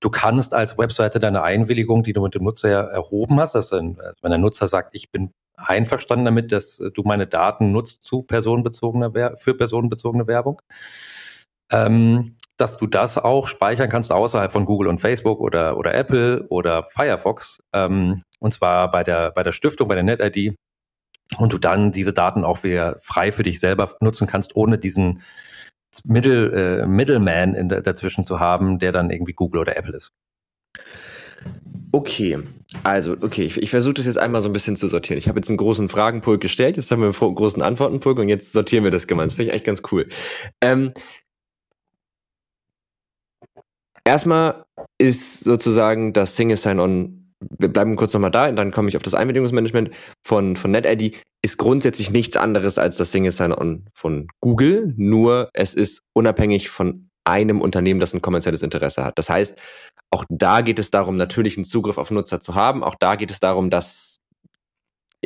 du 0.00 0.10
kannst 0.10 0.54
als 0.54 0.78
Webseite 0.78 1.20
deine 1.20 1.42
Einwilligung, 1.42 2.02
die 2.02 2.12
du 2.12 2.22
mit 2.22 2.34
dem 2.34 2.44
Nutzer 2.44 2.68
erhoben 2.68 3.40
hast, 3.40 3.54
dass 3.54 3.72
wenn 3.72 3.96
der 4.22 4.38
Nutzer 4.38 4.68
sagt, 4.68 4.94
ich 4.94 5.10
bin 5.10 5.32
einverstanden 5.58 6.24
damit, 6.24 6.52
dass 6.52 6.76
du 6.76 7.02
meine 7.02 7.26
Daten 7.26 7.72
nutzt 7.72 8.02
zu 8.02 8.22
personenbezogener 8.22 9.36
für 9.36 9.54
personenbezogene 9.54 10.26
Werbung. 10.26 10.62
Ähm, 11.70 12.36
dass 12.56 12.76
du 12.76 12.86
das 12.86 13.18
auch 13.18 13.46
speichern 13.46 13.88
kannst 13.88 14.10
außerhalb 14.10 14.52
von 14.52 14.64
Google 14.64 14.88
und 14.88 15.00
Facebook 15.00 15.40
oder, 15.40 15.76
oder 15.76 15.94
Apple 15.94 16.46
oder 16.48 16.88
Firefox. 16.90 17.62
Ähm, 17.72 18.22
und 18.40 18.52
zwar 18.52 18.90
bei 18.90 19.04
der, 19.04 19.30
bei 19.32 19.42
der 19.42 19.52
Stiftung, 19.52 19.88
bei 19.88 19.94
der 19.94 20.04
NetID. 20.04 20.56
Und 21.36 21.52
du 21.52 21.58
dann 21.58 21.92
diese 21.92 22.14
Daten 22.14 22.42
auch 22.42 22.64
wieder 22.64 22.98
frei 23.02 23.32
für 23.32 23.42
dich 23.42 23.60
selber 23.60 23.94
nutzen 24.00 24.26
kannst, 24.26 24.56
ohne 24.56 24.78
diesen 24.78 25.22
Middle, 26.04 26.82
äh, 26.82 26.86
Middleman 26.86 27.54
in 27.54 27.68
dazwischen 27.68 28.24
zu 28.24 28.40
haben, 28.40 28.78
der 28.78 28.92
dann 28.92 29.10
irgendwie 29.10 29.34
Google 29.34 29.60
oder 29.60 29.76
Apple 29.76 29.96
ist. 29.96 30.12
Okay, 31.90 32.38
also, 32.84 33.16
okay, 33.20 33.44
ich, 33.44 33.56
ich 33.56 33.70
versuche 33.70 33.94
das 33.94 34.06
jetzt 34.06 34.18
einmal 34.18 34.42
so 34.42 34.48
ein 34.50 34.52
bisschen 34.52 34.76
zu 34.76 34.88
sortieren. 34.88 35.16
Ich 35.16 35.26
habe 35.26 35.38
jetzt 35.38 35.48
einen 35.48 35.56
großen 35.56 35.88
Fragenpulk 35.88 36.40
gestellt, 36.40 36.76
jetzt 36.76 36.90
haben 36.90 37.00
wir 37.00 37.06
einen 37.06 37.34
großen 37.34 37.62
Antwortenpulk 37.62 38.18
und 38.18 38.28
jetzt 38.28 38.52
sortieren 38.52 38.84
wir 38.84 38.90
das 38.90 39.06
gemeinsam. 39.06 39.28
Das 39.28 39.36
finde 39.36 39.50
ich 39.50 39.52
eigentlich 39.52 39.64
ganz 39.64 39.82
cool. 39.90 40.06
Ähm, 40.60 40.92
erstmal 44.04 44.66
ist 44.98 45.44
sozusagen 45.44 46.12
das 46.12 46.36
Single 46.36 46.58
Sign-On, 46.58 47.32
wir 47.58 47.68
bleiben 47.68 47.96
kurz 47.96 48.12
nochmal 48.12 48.32
da, 48.32 48.48
und 48.48 48.56
dann 48.56 48.70
komme 48.70 48.90
ich 48.90 48.96
auf 48.96 49.02
das 49.02 49.14
Einwilligungsmanagement 49.14 49.90
von, 50.22 50.56
von 50.56 50.70
NetID, 50.70 51.22
ist 51.40 51.56
grundsätzlich 51.56 52.10
nichts 52.10 52.36
anderes 52.36 52.76
als 52.76 52.98
das 52.98 53.12
Single 53.12 53.32
Sign-On 53.32 53.86
von 53.94 54.28
Google, 54.40 54.92
nur 54.96 55.48
es 55.54 55.72
ist 55.72 56.02
unabhängig 56.12 56.68
von 56.68 57.07
einem 57.28 57.60
Unternehmen, 57.60 58.00
das 58.00 58.14
ein 58.14 58.22
kommerzielles 58.22 58.62
Interesse 58.62 59.04
hat. 59.04 59.18
Das 59.18 59.30
heißt, 59.30 59.60
auch 60.10 60.24
da 60.28 60.62
geht 60.62 60.78
es 60.78 60.90
darum, 60.90 61.16
natürlich 61.16 61.56
einen 61.56 61.64
Zugriff 61.64 61.98
auf 61.98 62.10
Nutzer 62.10 62.40
zu 62.40 62.54
haben. 62.54 62.82
Auch 62.82 62.94
da 62.98 63.16
geht 63.16 63.30
es 63.30 63.40
darum, 63.40 63.70
dass 63.70 64.18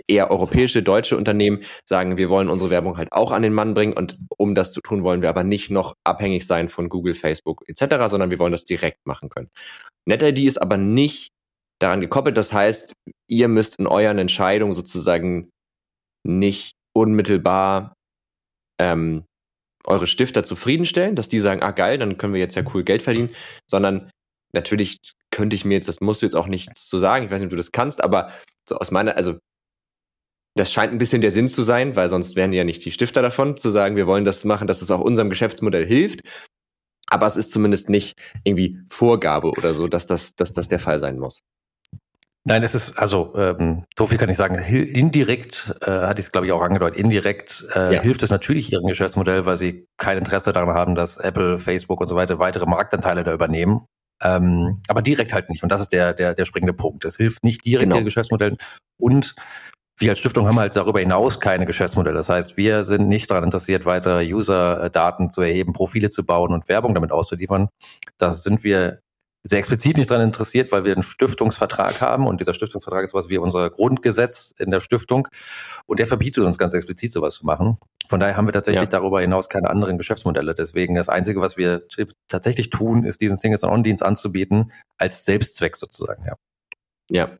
eher 0.08 0.30
europäische, 0.30 0.82
deutsche 0.82 1.16
Unternehmen 1.16 1.62
sagen, 1.84 2.16
wir 2.16 2.30
wollen 2.30 2.48
unsere 2.48 2.70
Werbung 2.70 2.96
halt 2.96 3.12
auch 3.12 3.30
an 3.30 3.42
den 3.42 3.52
Mann 3.52 3.74
bringen 3.74 3.92
und 3.92 4.18
um 4.36 4.54
das 4.54 4.72
zu 4.72 4.80
tun, 4.80 5.04
wollen 5.04 5.22
wir 5.22 5.28
aber 5.28 5.44
nicht 5.44 5.70
noch 5.70 5.94
abhängig 6.04 6.46
sein 6.46 6.68
von 6.68 6.88
Google, 6.88 7.14
Facebook 7.14 7.62
etc., 7.68 8.08
sondern 8.08 8.30
wir 8.30 8.38
wollen 8.38 8.52
das 8.52 8.64
direkt 8.64 9.06
machen 9.06 9.28
können. 9.28 9.50
NetID 10.06 10.40
ist 10.40 10.60
aber 10.60 10.76
nicht 10.76 11.30
daran 11.78 12.00
gekoppelt. 12.00 12.36
Das 12.36 12.52
heißt, 12.52 12.94
ihr 13.28 13.48
müsst 13.48 13.78
in 13.78 13.86
euren 13.86 14.18
Entscheidungen 14.18 14.72
sozusagen 14.72 15.50
nicht 16.24 16.74
unmittelbar 16.94 17.94
ähm, 18.80 19.24
eure 19.85 20.07
Stifter 20.07 20.45
zufriedenstellen, 20.45 21.16
dass 21.16 21.29
die 21.29 21.38
sagen, 21.38 21.62
ah 21.62 21.71
geil, 21.71 21.99
dann 21.99 22.18
können 22.18 22.35
wir 22.35 22.40
jetzt 22.40 22.55
ja 22.55 22.64
cool 22.75 22.85
Geld 22.85 23.03
verdienen, 23.03 23.31
sondern 23.66 24.11
natürlich 24.53 24.99
könnte 25.31 25.57
ich 25.57 25.64
mir 25.64 25.75
jetzt, 25.75 25.88
das 25.88 26.01
musst 26.01 26.23
du 26.23 26.27
jetzt 26.27 26.35
auch 26.35 26.47
nicht 26.47 26.77
zu 26.77 26.99
sagen, 26.99 27.25
ich 27.25 27.31
weiß 27.31 27.40
nicht, 27.40 27.47
ob 27.47 27.51
du 27.51 27.57
das 27.57 27.73
kannst, 27.73 28.03
aber 28.03 28.31
so 28.68 28.77
aus 28.77 28.90
meiner, 28.90 29.16
also 29.16 29.38
das 30.55 30.71
scheint 30.71 30.92
ein 30.92 30.99
bisschen 30.99 31.23
der 31.23 31.31
Sinn 31.31 31.49
zu 31.49 31.62
sein, 31.62 31.97
weil 31.97 32.09
sonst 32.09 32.37
wären 32.37 32.53
ja 32.53 32.64
nicht 32.64 32.85
die 32.85 32.90
Stifter 32.90 33.23
davon, 33.23 33.57
zu 33.57 33.71
sagen, 33.71 33.97
wir 33.97 34.07
wollen 34.07 34.25
das 34.25 34.45
machen, 34.45 34.66
dass 34.66 34.83
es 34.83 34.90
auch 34.90 35.01
unserem 35.01 35.31
Geschäftsmodell 35.31 35.87
hilft. 35.87 36.21
Aber 37.07 37.27
es 37.27 37.37
ist 37.37 37.53
zumindest 37.53 37.88
nicht 37.88 38.18
irgendwie 38.45 38.79
Vorgabe 38.88 39.51
oder 39.51 39.75
so, 39.75 39.88
dass 39.88 40.07
das, 40.07 40.35
dass 40.35 40.53
das 40.53 40.68
der 40.68 40.79
Fall 40.79 41.01
sein 41.01 41.18
muss. 41.18 41.40
Nein, 42.44 42.64
es 42.64 42.74
ist, 42.74 42.98
also 42.98 43.33
ähm, 43.37 43.85
so 43.96 44.07
viel 44.09 44.18
kann 44.18 44.28
ich 44.28 44.37
sagen, 44.37 44.57
indirekt, 44.57 45.76
äh, 45.83 45.90
hatte 45.90 46.20
ich 46.20 46.26
es 46.26 46.33
glaube 46.33 46.46
ich 46.46 46.52
auch 46.52 46.62
angedeutet, 46.62 46.98
indirekt 46.98 47.64
äh, 47.74 47.94
ja. 47.94 48.00
hilft 48.00 48.22
es 48.24 48.31
natürlich 48.31 48.72
ihrem 48.72 48.87
Geschäftsmodell, 48.87 49.46
weil 49.46 49.57
sie 49.57 49.87
kein 49.96 50.18
Interesse 50.18 50.52
daran 50.52 50.74
haben, 50.74 50.96
dass 50.96 51.18
Apple, 51.18 51.59
Facebook 51.59 52.00
und 52.00 52.09
so 52.09 52.16
weiter 52.16 52.40
weitere 52.40 52.66
Marktanteile 52.66 53.22
da 53.22 53.33
übernehmen. 53.33 53.87
Ähm, 54.22 54.81
aber 54.88 55.02
direkt 55.02 55.33
halt 55.33 55.50
nicht. 55.50 55.62
Und 55.62 55.70
das 55.70 55.81
ist 55.81 55.92
der, 55.92 56.14
der, 56.14 56.35
der 56.35 56.44
springende 56.44 56.72
Punkt. 56.72 57.05
Es 57.05 57.16
hilft 57.16 57.44
nicht 57.44 57.64
direkt 57.64 57.85
genau. 57.85 57.96
ihren 57.96 58.05
Geschäftsmodellen. 58.05 58.57
Und 58.98 59.35
wir 59.98 60.11
als 60.11 60.18
Stiftung 60.18 60.46
haben 60.48 60.59
halt 60.59 60.74
darüber 60.74 61.00
hinaus 61.00 61.38
keine 61.38 61.66
Geschäftsmodelle. 61.66 62.16
Das 62.16 62.28
heißt, 62.28 62.57
wir 62.57 62.85
sind 62.85 63.09
nicht 63.09 63.31
daran 63.31 63.44
interessiert, 63.44 63.85
weitere 63.85 64.24
User-Daten 64.33 65.31
zu 65.31 65.42
erheben, 65.42 65.72
Profile 65.72 66.11
zu 66.11 66.24
bauen 66.24 66.52
und 66.52 66.68
Werbung 66.68 66.94
damit 66.94 67.12
auszuliefern. 67.12 67.68
Da 68.18 68.33
sind 68.33 68.64
wir 68.64 69.00
sehr 69.44 69.59
explizit 69.59 69.96
nicht 69.96 70.11
daran 70.11 70.26
interessiert, 70.26 70.70
weil 70.72 70.85
wir 70.85 70.92
einen 70.92 71.02
Stiftungsvertrag 71.02 72.00
haben 72.00 72.26
und 72.26 72.40
dieser 72.40 72.55
Stiftungsvertrag 72.55 73.05
ist 73.05 73.14
was 73.14 73.28
wie 73.28 73.38
unser 73.38 73.70
Grundgesetz 73.70 74.55
in 74.59 74.70
der 74.70 74.81
Stiftung 74.81 75.28
und 75.87 75.98
der 75.98 76.07
verbietet 76.07 76.44
uns 76.44 76.59
ganz 76.59 76.74
explizit 76.74 77.12
sowas 77.12 77.35
zu 77.35 77.46
machen. 77.46 77.78
Von 78.09 78.20
daher 78.20 78.37
haben 78.37 78.46
wir 78.46 78.52
tatsächlich 78.52 78.83
ja. 78.83 78.88
darüber 78.88 79.20
hinaus 79.20 79.48
keine 79.48 79.70
anderen 79.70 79.98
Geschäftsmodelle. 79.98 80.55
Deswegen 80.55 80.94
das 80.94 81.09
Einzige, 81.09 81.40
was 81.40 81.57
wir 81.57 81.83
tatsächlich 82.28 82.70
tun, 82.70 83.05
ist 83.05 83.20
diesen 83.20 83.38
Single 83.38 83.59
On-Dienst 83.62 84.02
anzubieten 84.02 84.72
als 84.98 85.24
Selbstzweck 85.24 85.76
sozusagen. 85.76 86.24
Ja. 86.26 86.35
Ja, 87.12 87.31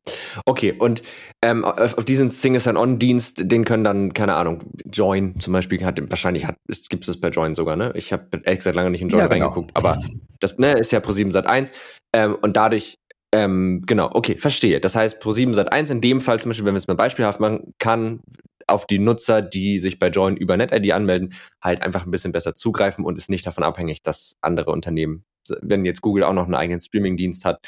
okay. 0.45 0.75
Und 0.79 1.03
ähm, 1.43 1.65
auf 1.65 2.05
diesen 2.05 2.29
Single 2.29 2.61
Sign-On-Dienst, 2.61 3.51
den 3.51 3.65
können 3.65 3.85
dann, 3.85 4.13
keine 4.13 4.35
Ahnung, 4.35 4.65
Join 4.85 5.41
zum 5.41 5.55
Beispiel 5.55 5.83
hat, 5.83 5.99
wahrscheinlich 6.11 6.47
hat, 6.47 6.57
gibt 6.91 7.05
es 7.05 7.07
das 7.07 7.19
bei 7.19 7.29
Join 7.29 7.55
sogar, 7.55 7.77
ne? 7.77 7.91
Ich 7.95 8.13
habe 8.13 8.27
ehrlich 8.45 8.59
gesagt 8.59 8.77
lange 8.77 8.91
nicht 8.91 9.01
in 9.01 9.09
Join 9.09 9.21
ja, 9.21 9.29
genau. 9.29 9.47
reingeguckt, 9.47 9.71
aber 9.75 9.99
das 10.41 10.59
ne, 10.59 10.73
ist 10.73 10.93
ja 10.93 10.99
Pro7 10.99 11.33
Sat 11.33 11.47
1 11.47 11.73
ähm, 12.13 12.37
und 12.43 12.55
dadurch 12.57 12.99
ähm, 13.35 13.83
genau, 13.87 14.11
okay, 14.13 14.37
verstehe. 14.37 14.79
Das 14.79 14.95
heißt, 14.95 15.23
Pro7 15.23 15.55
Sat 15.55 15.73
1 15.73 15.89
in 15.89 16.03
dem 16.03 16.21
Fall 16.21 16.39
zum 16.39 16.51
Beispiel, 16.51 16.67
wenn 16.67 16.75
wir 16.75 16.79
es 16.79 16.87
mal 16.87 16.95
beispielhaft 16.95 17.41
machen, 17.41 17.73
kann 17.79 18.21
auf 18.67 18.87
die 18.87 18.99
Nutzer, 18.99 19.41
die 19.41 19.79
sich 19.79 19.99
bei 19.99 20.09
Join 20.09 20.37
über 20.37 20.59
NetID 20.59 20.93
anmelden, 20.93 21.33
halt 21.63 21.81
einfach 21.81 22.05
ein 22.05 22.11
bisschen 22.11 22.33
besser 22.33 22.55
zugreifen 22.55 23.07
und 23.07 23.17
ist 23.17 23.31
nicht 23.31 23.47
davon 23.47 23.65
abhängig, 23.65 24.03
dass 24.03 24.37
andere 24.43 24.71
Unternehmen, 24.71 25.25
wenn 25.63 25.87
jetzt 25.87 26.03
Google 26.03 26.25
auch 26.25 26.35
noch 26.35 26.45
einen 26.45 26.55
eigenen 26.55 26.81
Streaming-Dienst 26.81 27.47
hat, 27.47 27.61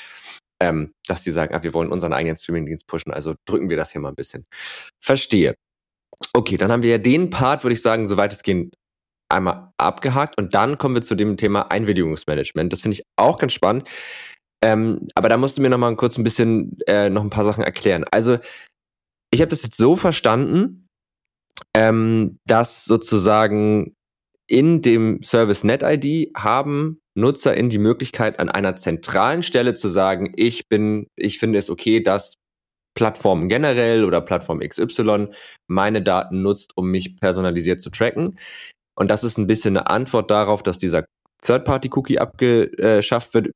ähm, 0.60 0.92
dass 1.06 1.22
die 1.22 1.30
sagen, 1.30 1.54
ah, 1.54 1.62
wir 1.62 1.74
wollen 1.74 1.90
unseren 1.90 2.12
eigenen 2.12 2.36
Streamingdienst 2.36 2.86
pushen, 2.86 3.12
also 3.12 3.34
drücken 3.46 3.70
wir 3.70 3.76
das 3.76 3.92
hier 3.92 4.00
mal 4.00 4.10
ein 4.10 4.14
bisschen. 4.14 4.46
Verstehe. 5.00 5.54
Okay, 6.32 6.56
dann 6.56 6.70
haben 6.70 6.82
wir 6.82 6.90
ja 6.90 6.98
den 6.98 7.30
Part, 7.30 7.64
würde 7.64 7.74
ich 7.74 7.82
sagen, 7.82 8.06
soweit 8.06 8.32
es 8.32 8.42
geht, 8.42 8.74
einmal 9.28 9.72
abgehakt 9.78 10.38
und 10.38 10.54
dann 10.54 10.78
kommen 10.78 10.94
wir 10.94 11.02
zu 11.02 11.14
dem 11.14 11.36
Thema 11.36 11.70
Einwilligungsmanagement. 11.70 12.72
Das 12.72 12.82
finde 12.82 12.98
ich 12.98 13.04
auch 13.16 13.38
ganz 13.38 13.52
spannend. 13.52 13.88
Ähm, 14.62 15.08
aber 15.14 15.28
da 15.28 15.36
musst 15.36 15.58
du 15.58 15.62
mir 15.62 15.70
noch 15.70 15.78
mal 15.78 15.94
kurz 15.96 16.16
ein 16.16 16.24
bisschen 16.24 16.78
äh, 16.86 17.10
noch 17.10 17.22
ein 17.22 17.30
paar 17.30 17.44
Sachen 17.44 17.64
erklären. 17.64 18.04
Also 18.10 18.38
ich 19.30 19.40
habe 19.40 19.48
das 19.48 19.62
jetzt 19.62 19.76
so 19.76 19.96
verstanden, 19.96 20.88
ähm, 21.74 22.38
dass 22.46 22.84
sozusagen 22.84 23.94
in 24.46 24.82
dem 24.82 25.22
Service 25.22 25.64
NetID 25.64 26.32
haben 26.36 27.00
NutzerInnen 27.14 27.70
die 27.70 27.78
Möglichkeit, 27.78 28.40
an 28.40 28.48
einer 28.48 28.76
zentralen 28.76 29.42
Stelle 29.42 29.74
zu 29.74 29.88
sagen, 29.88 30.32
ich 30.36 30.68
bin, 30.68 31.06
ich 31.16 31.38
finde 31.38 31.58
es 31.58 31.70
okay, 31.70 32.02
dass 32.02 32.34
Plattformen 32.94 33.48
generell 33.48 34.04
oder 34.04 34.20
Plattform 34.20 34.60
XY 34.60 35.28
meine 35.66 36.02
Daten 36.02 36.42
nutzt, 36.42 36.76
um 36.76 36.90
mich 36.90 37.16
personalisiert 37.16 37.80
zu 37.80 37.90
tracken. 37.90 38.38
Und 38.96 39.10
das 39.10 39.24
ist 39.24 39.38
ein 39.38 39.46
bisschen 39.46 39.76
eine 39.76 39.88
Antwort 39.88 40.30
darauf, 40.30 40.62
dass 40.62 40.78
dieser 40.78 41.04
Third-Party-Cookie 41.42 42.18
abgeschafft 42.18 43.34
wird, 43.34 43.50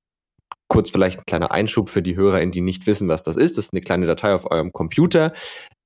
Kurz 0.69 0.91
vielleicht 0.91 1.21
ein 1.21 1.25
kleiner 1.27 1.51
Einschub 1.51 1.89
für 1.89 2.03
die 2.03 2.17
HörerInnen, 2.17 2.53
die 2.53 2.61
nicht 2.61 2.87
wissen, 2.87 3.09
was 3.09 3.23
das 3.23 3.37
ist. 3.37 3.57
Das 3.57 3.67
ist 3.67 3.73
eine 3.73 3.81
kleine 3.81 4.07
Datei 4.07 4.35
auf 4.35 4.51
eurem 4.51 4.73
Computer. 4.73 5.33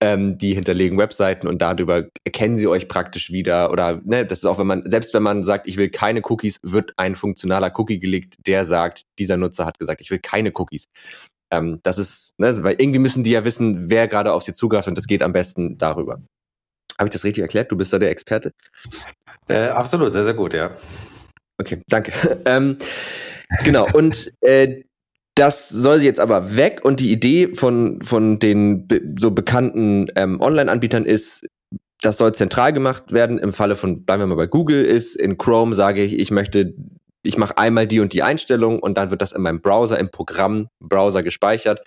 Ähm, 0.01 0.39
die 0.39 0.55
hinterlegen 0.55 0.99
Webseiten 0.99 1.47
und 1.47 1.63
darüber 1.63 2.09
erkennen 2.25 2.57
sie 2.57 2.67
euch 2.67 2.89
praktisch 2.89 3.31
wieder. 3.31 3.71
Oder 3.71 4.01
ne, 4.05 4.27
das 4.27 4.39
ist 4.39 4.45
auch, 4.45 4.59
wenn 4.59 4.67
man, 4.67 4.91
selbst 4.91 5.15
wenn 5.15 5.23
man 5.23 5.45
sagt, 5.45 5.69
ich 5.69 5.77
will 5.77 5.89
keine 5.89 6.23
Cookies, 6.25 6.59
wird 6.63 6.93
ein 6.97 7.15
funktionaler 7.15 7.73
Cookie 7.79 8.01
gelegt, 8.01 8.35
der 8.47 8.65
sagt, 8.65 9.03
dieser 9.21 9.37
Nutzer 9.37 9.67
hat 9.67 9.79
gesagt, 9.79 10.01
ich 10.01 10.11
will 10.11 10.19
keine 10.19 10.51
Cookies. 10.55 10.89
Ähm, 11.53 11.79
das 11.85 11.99
ist, 11.99 12.35
ne, 12.39 12.53
weil 12.65 12.75
irgendwie 12.79 12.99
müssen 12.99 13.23
die 13.23 13.31
ja 13.31 13.45
wissen, 13.45 13.91
wer 13.91 14.09
gerade 14.09 14.33
auf 14.33 14.43
sie 14.43 14.53
zugreift 14.53 14.89
und 14.89 14.99
das 14.99 15.07
geht 15.07 15.23
am 15.23 15.33
besten 15.33 15.79
darüber. 15.79 16.21
Habe 16.99 17.09
ich 17.09 17.13
das 17.13 17.25
richtig 17.25 17.43
erklärt? 17.43 17.71
Du 17.71 17.77
bist 17.77 17.93
da 17.93 17.99
der 17.99 18.11
Experte? 18.11 18.53
Äh, 19.49 19.69
absolut, 19.69 20.13
sehr, 20.13 20.25
sehr 20.25 20.35
gut, 20.35 20.55
ja. 20.55 20.77
Okay, 21.59 21.83
danke. 21.89 22.13
ähm, 22.45 22.79
Genau, 23.65 23.87
und 23.93 24.33
äh, 24.41 24.83
das 25.35 25.69
soll 25.69 26.03
jetzt 26.03 26.21
aber 26.21 26.57
weg 26.57 26.81
und 26.85 27.01
die 27.01 27.13
Idee 27.13 27.55
von, 27.55 28.01
von 28.03 28.39
den 28.39 28.87
be 28.87 29.01
so 29.19 29.31
bekannten 29.31 30.09
ähm, 30.17 30.41
Online-Anbietern 30.41 31.05
ist, 31.05 31.47
das 32.01 32.19
soll 32.19 32.35
zentral 32.35 32.73
gemacht 32.73 33.13
werden. 33.13 33.39
Im 33.39 33.53
Falle 33.53 33.77
von, 33.77 34.05
bleiben 34.05 34.23
wir 34.23 34.27
mal 34.27 34.35
bei 34.35 34.47
Google, 34.47 34.85
ist 34.85 35.17
in 35.17 35.39
Chrome 35.39 35.75
sage 35.75 36.03
ich, 36.03 36.19
ich 36.19 36.31
möchte, 36.31 36.75
ich 37.23 37.39
mache 37.39 37.57
einmal 37.57 37.87
die 37.87 38.01
und 38.01 38.13
die 38.13 38.23
Einstellung 38.23 38.81
und 38.81 38.99
dann 38.99 39.11
wird 39.11 39.23
das 39.23 39.33
in 39.33 39.43
meinem 39.43 39.61
Browser, 39.61 39.99
im 39.99 40.11
Programm 40.11 40.69
Browser 40.81 41.23
gespeichert. 41.23 41.83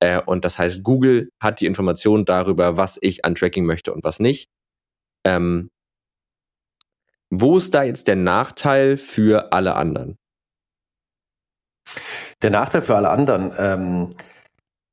Äh, 0.00 0.20
und 0.24 0.44
das 0.44 0.58
heißt, 0.58 0.82
Google 0.82 1.30
hat 1.40 1.60
die 1.60 1.66
Information 1.66 2.24
darüber, 2.24 2.76
was 2.76 2.98
ich 3.00 3.24
an 3.24 3.34
Tracking 3.34 3.64
möchte 3.64 3.92
und 3.92 4.04
was 4.04 4.20
nicht. 4.20 4.48
Ähm, 5.24 5.70
wo 7.30 7.56
ist 7.56 7.74
da 7.74 7.84
jetzt 7.84 8.08
der 8.08 8.16
Nachteil 8.16 8.96
für 8.96 9.52
alle 9.52 9.76
anderen? 9.76 10.16
Der 12.42 12.50
Nachteil 12.50 12.82
für 12.82 12.96
alle 12.96 13.10
anderen, 13.10 13.52
ähm, 13.58 14.10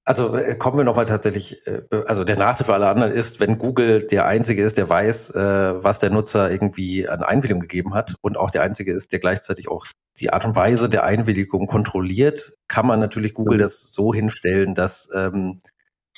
also 0.07 0.35
äh, 0.35 0.55
kommen 0.55 0.77
wir 0.77 0.85
nochmal 0.85 1.05
tatsächlich, 1.05 1.67
äh, 1.67 1.81
also 2.05 2.23
der 2.23 2.37
Nachteil 2.37 2.65
für 2.65 2.73
alle 2.73 2.87
anderen 2.87 3.11
ist, 3.11 3.39
wenn 3.39 3.57
Google 3.57 4.07
der 4.07 4.25
Einzige 4.25 4.63
ist, 4.63 4.77
der 4.77 4.89
weiß, 4.89 5.31
äh, 5.31 5.83
was 5.83 5.99
der 5.99 6.11
Nutzer 6.11 6.49
irgendwie 6.49 7.07
an 7.09 7.23
Einwilligung 7.23 7.61
gegeben 7.61 7.93
hat 7.93 8.15
und 8.21 8.37
auch 8.37 8.49
der 8.49 8.63
Einzige 8.63 8.93
ist, 8.93 9.11
der 9.11 9.19
gleichzeitig 9.19 9.67
auch 9.67 9.85
die 10.19 10.31
Art 10.31 10.45
und 10.45 10.55
Weise 10.55 10.89
der 10.89 11.03
Einwilligung 11.03 11.67
kontrolliert, 11.67 12.53
kann 12.67 12.87
man 12.87 12.99
natürlich 12.99 13.33
Google 13.33 13.57
das 13.57 13.81
so 13.91 14.13
hinstellen, 14.13 14.75
dass 14.75 15.09
ähm, 15.13 15.59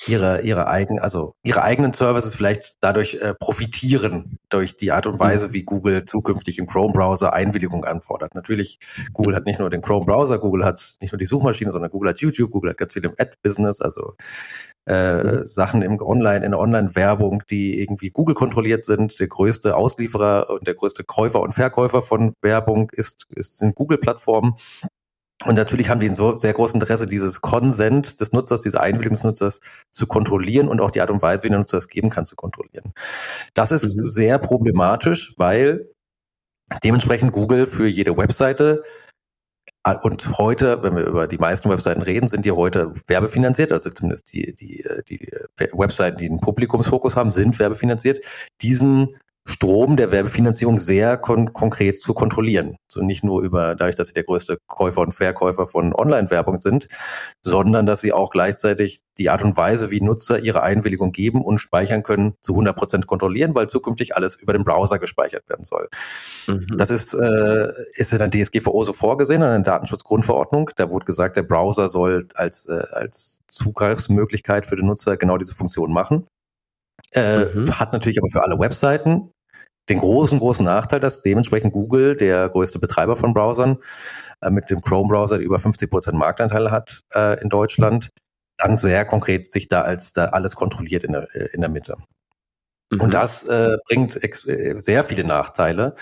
ihre 0.06 0.42
ihre 0.42 0.66
eigen 0.68 0.98
also 0.98 1.34
ihre 1.42 1.62
eigenen 1.62 1.92
Services 1.92 2.34
vielleicht 2.34 2.76
dadurch 2.80 3.14
äh, 3.14 3.34
profitieren 3.34 4.38
durch 4.48 4.76
die 4.76 4.92
Art 4.92 5.06
und 5.06 5.14
mhm. 5.14 5.20
Weise, 5.20 5.52
wie 5.52 5.62
Google 5.62 6.04
zukünftig 6.04 6.58
im 6.58 6.66
Chrome 6.66 6.92
Browser 6.92 7.32
Einwilligung 7.32 7.84
anfordert. 7.84 8.34
Natürlich 8.34 8.78
Google 9.12 9.34
hat 9.34 9.46
nicht 9.46 9.58
nur 9.58 9.70
den 9.70 9.82
Chrome 9.82 10.06
Browser, 10.06 10.38
Google 10.38 10.64
hat 10.64 10.96
nicht 11.00 11.12
nur 11.12 11.18
die 11.18 11.26
Suchmaschine, 11.26 11.70
sondern 11.70 11.90
Google 11.90 12.10
hat 12.10 12.20
YouTube, 12.20 12.50
Google 12.50 12.70
hat 12.70 12.78
ganz 12.78 12.92
viel 12.92 13.04
im 13.04 13.14
Ad 13.18 13.32
Business, 13.42 13.80
also 13.80 14.14
äh, 14.86 15.22
mhm. 15.22 15.44
Sachen 15.44 15.82
im 15.82 16.00
Online 16.00 16.44
in 16.44 16.52
der 16.52 16.60
Online 16.60 16.94
Werbung, 16.94 17.42
die 17.50 17.80
irgendwie 17.80 18.10
Google 18.10 18.34
kontrolliert 18.34 18.84
sind. 18.84 19.20
Der 19.20 19.28
größte 19.28 19.76
Auslieferer 19.76 20.50
und 20.50 20.66
der 20.66 20.74
größte 20.74 21.04
Käufer 21.04 21.40
und 21.40 21.54
Verkäufer 21.54 22.02
von 22.02 22.34
Werbung 22.42 22.90
ist, 22.92 23.26
ist 23.30 23.56
sind 23.56 23.74
Google 23.74 23.98
Plattformen. 23.98 24.54
Und 25.46 25.54
natürlich 25.54 25.88
haben 25.88 26.00
die 26.00 26.08
ein 26.08 26.14
so 26.14 26.36
sehr 26.36 26.52
großes 26.52 26.74
Interesse, 26.74 27.06
dieses 27.06 27.40
Konsent 27.40 28.20
des 28.20 28.32
Nutzers, 28.32 28.60
diese 28.60 28.80
Einwilligung 28.80 29.14
des 29.14 29.24
Nutzers 29.24 29.60
zu 29.90 30.06
kontrollieren 30.06 30.68
und 30.68 30.80
auch 30.80 30.90
die 30.90 31.00
Art 31.00 31.10
und 31.10 31.22
Weise, 31.22 31.44
wie 31.44 31.48
der 31.48 31.58
Nutzer 31.58 31.78
es 31.78 31.88
geben 31.88 32.10
kann, 32.10 32.26
zu 32.26 32.36
kontrollieren. 32.36 32.92
Das 33.54 33.72
ist 33.72 33.96
mhm. 33.96 34.04
sehr 34.04 34.38
problematisch, 34.38 35.34
weil 35.38 35.88
dementsprechend 36.84 37.32
Google 37.32 37.66
für 37.66 37.86
jede 37.86 38.16
Webseite 38.16 38.82
äh, 39.84 39.94
und 40.02 40.38
heute, 40.38 40.82
wenn 40.82 40.96
wir 40.96 41.04
über 41.04 41.26
die 41.26 41.38
meisten 41.38 41.70
Webseiten 41.70 42.02
reden, 42.02 42.28
sind 42.28 42.44
die 42.44 42.52
heute 42.52 42.94
werbefinanziert, 43.06 43.72
also 43.72 43.90
zumindest 43.90 44.32
die, 44.32 44.54
die, 44.54 44.84
die 45.08 45.26
Webseiten, 45.72 46.18
die 46.18 46.28
einen 46.28 46.40
Publikumsfokus 46.40 47.16
haben, 47.16 47.30
sind 47.30 47.58
werbefinanziert. 47.58 48.24
Diesen 48.60 49.16
Strom 49.50 49.96
der 49.96 50.12
Werbefinanzierung 50.12 50.78
sehr 50.78 51.16
kon 51.16 51.52
konkret 51.52 52.00
zu 52.00 52.14
kontrollieren. 52.14 52.76
So 52.88 53.02
nicht 53.02 53.24
nur 53.24 53.42
über, 53.42 53.74
dadurch, 53.74 53.96
dass 53.96 54.08
sie 54.08 54.14
der 54.14 54.22
größte 54.22 54.58
Käufer 54.68 55.00
und 55.00 55.12
Verkäufer 55.12 55.66
von 55.66 55.92
Online-Werbung 55.92 56.60
sind, 56.60 56.86
sondern 57.42 57.84
dass 57.84 58.00
sie 58.00 58.12
auch 58.12 58.30
gleichzeitig 58.30 59.02
die 59.18 59.28
Art 59.28 59.42
und 59.42 59.56
Weise, 59.56 59.90
wie 59.90 60.00
Nutzer 60.00 60.38
ihre 60.38 60.62
Einwilligung 60.62 61.10
geben 61.10 61.42
und 61.42 61.58
speichern 61.58 62.04
können, 62.04 62.34
zu 62.42 62.52
100 62.52 62.76
Prozent 62.76 63.06
kontrollieren, 63.08 63.54
weil 63.54 63.68
zukünftig 63.68 64.14
alles 64.16 64.36
über 64.36 64.52
den 64.52 64.64
Browser 64.64 64.98
gespeichert 64.98 65.48
werden 65.48 65.64
soll. 65.64 65.88
Mhm. 66.46 66.66
Das 66.76 66.90
ist, 66.90 67.12
äh, 67.14 67.68
ist 67.94 68.12
in 68.12 68.18
der 68.18 68.30
DSGVO 68.30 68.84
so 68.84 68.92
vorgesehen, 68.92 69.42
in 69.42 69.48
der 69.48 69.58
Datenschutzgrundverordnung. 69.60 70.70
Da 70.76 70.90
wurde 70.90 71.06
gesagt, 71.06 71.36
der 71.36 71.42
Browser 71.42 71.88
soll 71.88 72.28
als, 72.34 72.66
äh, 72.66 72.82
als 72.92 73.40
Zugriffsmöglichkeit 73.48 74.64
für 74.64 74.76
den 74.76 74.86
Nutzer 74.86 75.16
genau 75.16 75.38
diese 75.38 75.54
Funktion 75.54 75.92
machen. 75.92 76.26
Äh, 77.12 77.46
mhm. 77.46 77.78
Hat 77.78 77.92
natürlich 77.92 78.18
aber 78.18 78.28
für 78.28 78.44
alle 78.44 78.58
Webseiten 78.58 79.32
den 79.88 79.98
großen, 79.98 80.38
großen 80.38 80.64
Nachteil, 80.64 81.00
dass 81.00 81.22
dementsprechend 81.22 81.72
Google, 81.72 82.16
der 82.16 82.48
größte 82.48 82.78
Betreiber 82.78 83.16
von 83.16 83.34
Browsern, 83.34 83.78
äh, 84.40 84.50
mit 84.50 84.70
dem 84.70 84.80
Chrome-Browser, 84.80 85.38
der 85.38 85.46
über 85.46 85.58
50 85.58 85.90
Prozent 85.90 86.16
Marktanteil 86.18 86.70
hat 86.70 87.00
äh, 87.14 87.40
in 87.42 87.48
Deutschland, 87.48 88.10
dann 88.56 88.76
sehr 88.76 89.04
konkret 89.04 89.50
sich 89.50 89.68
da 89.68 89.82
als 89.82 90.12
da 90.12 90.26
alles 90.26 90.54
kontrolliert 90.54 91.04
in 91.04 91.12
der, 91.12 91.28
äh, 91.34 91.48
in 91.52 91.60
der 91.60 91.70
Mitte. 91.70 91.96
Mhm. 92.90 93.00
Und 93.00 93.14
das 93.14 93.44
äh, 93.44 93.76
bringt 93.88 94.22
äh, 94.22 94.74
sehr 94.78 95.04
viele 95.04 95.24
Nachteile. 95.24 95.94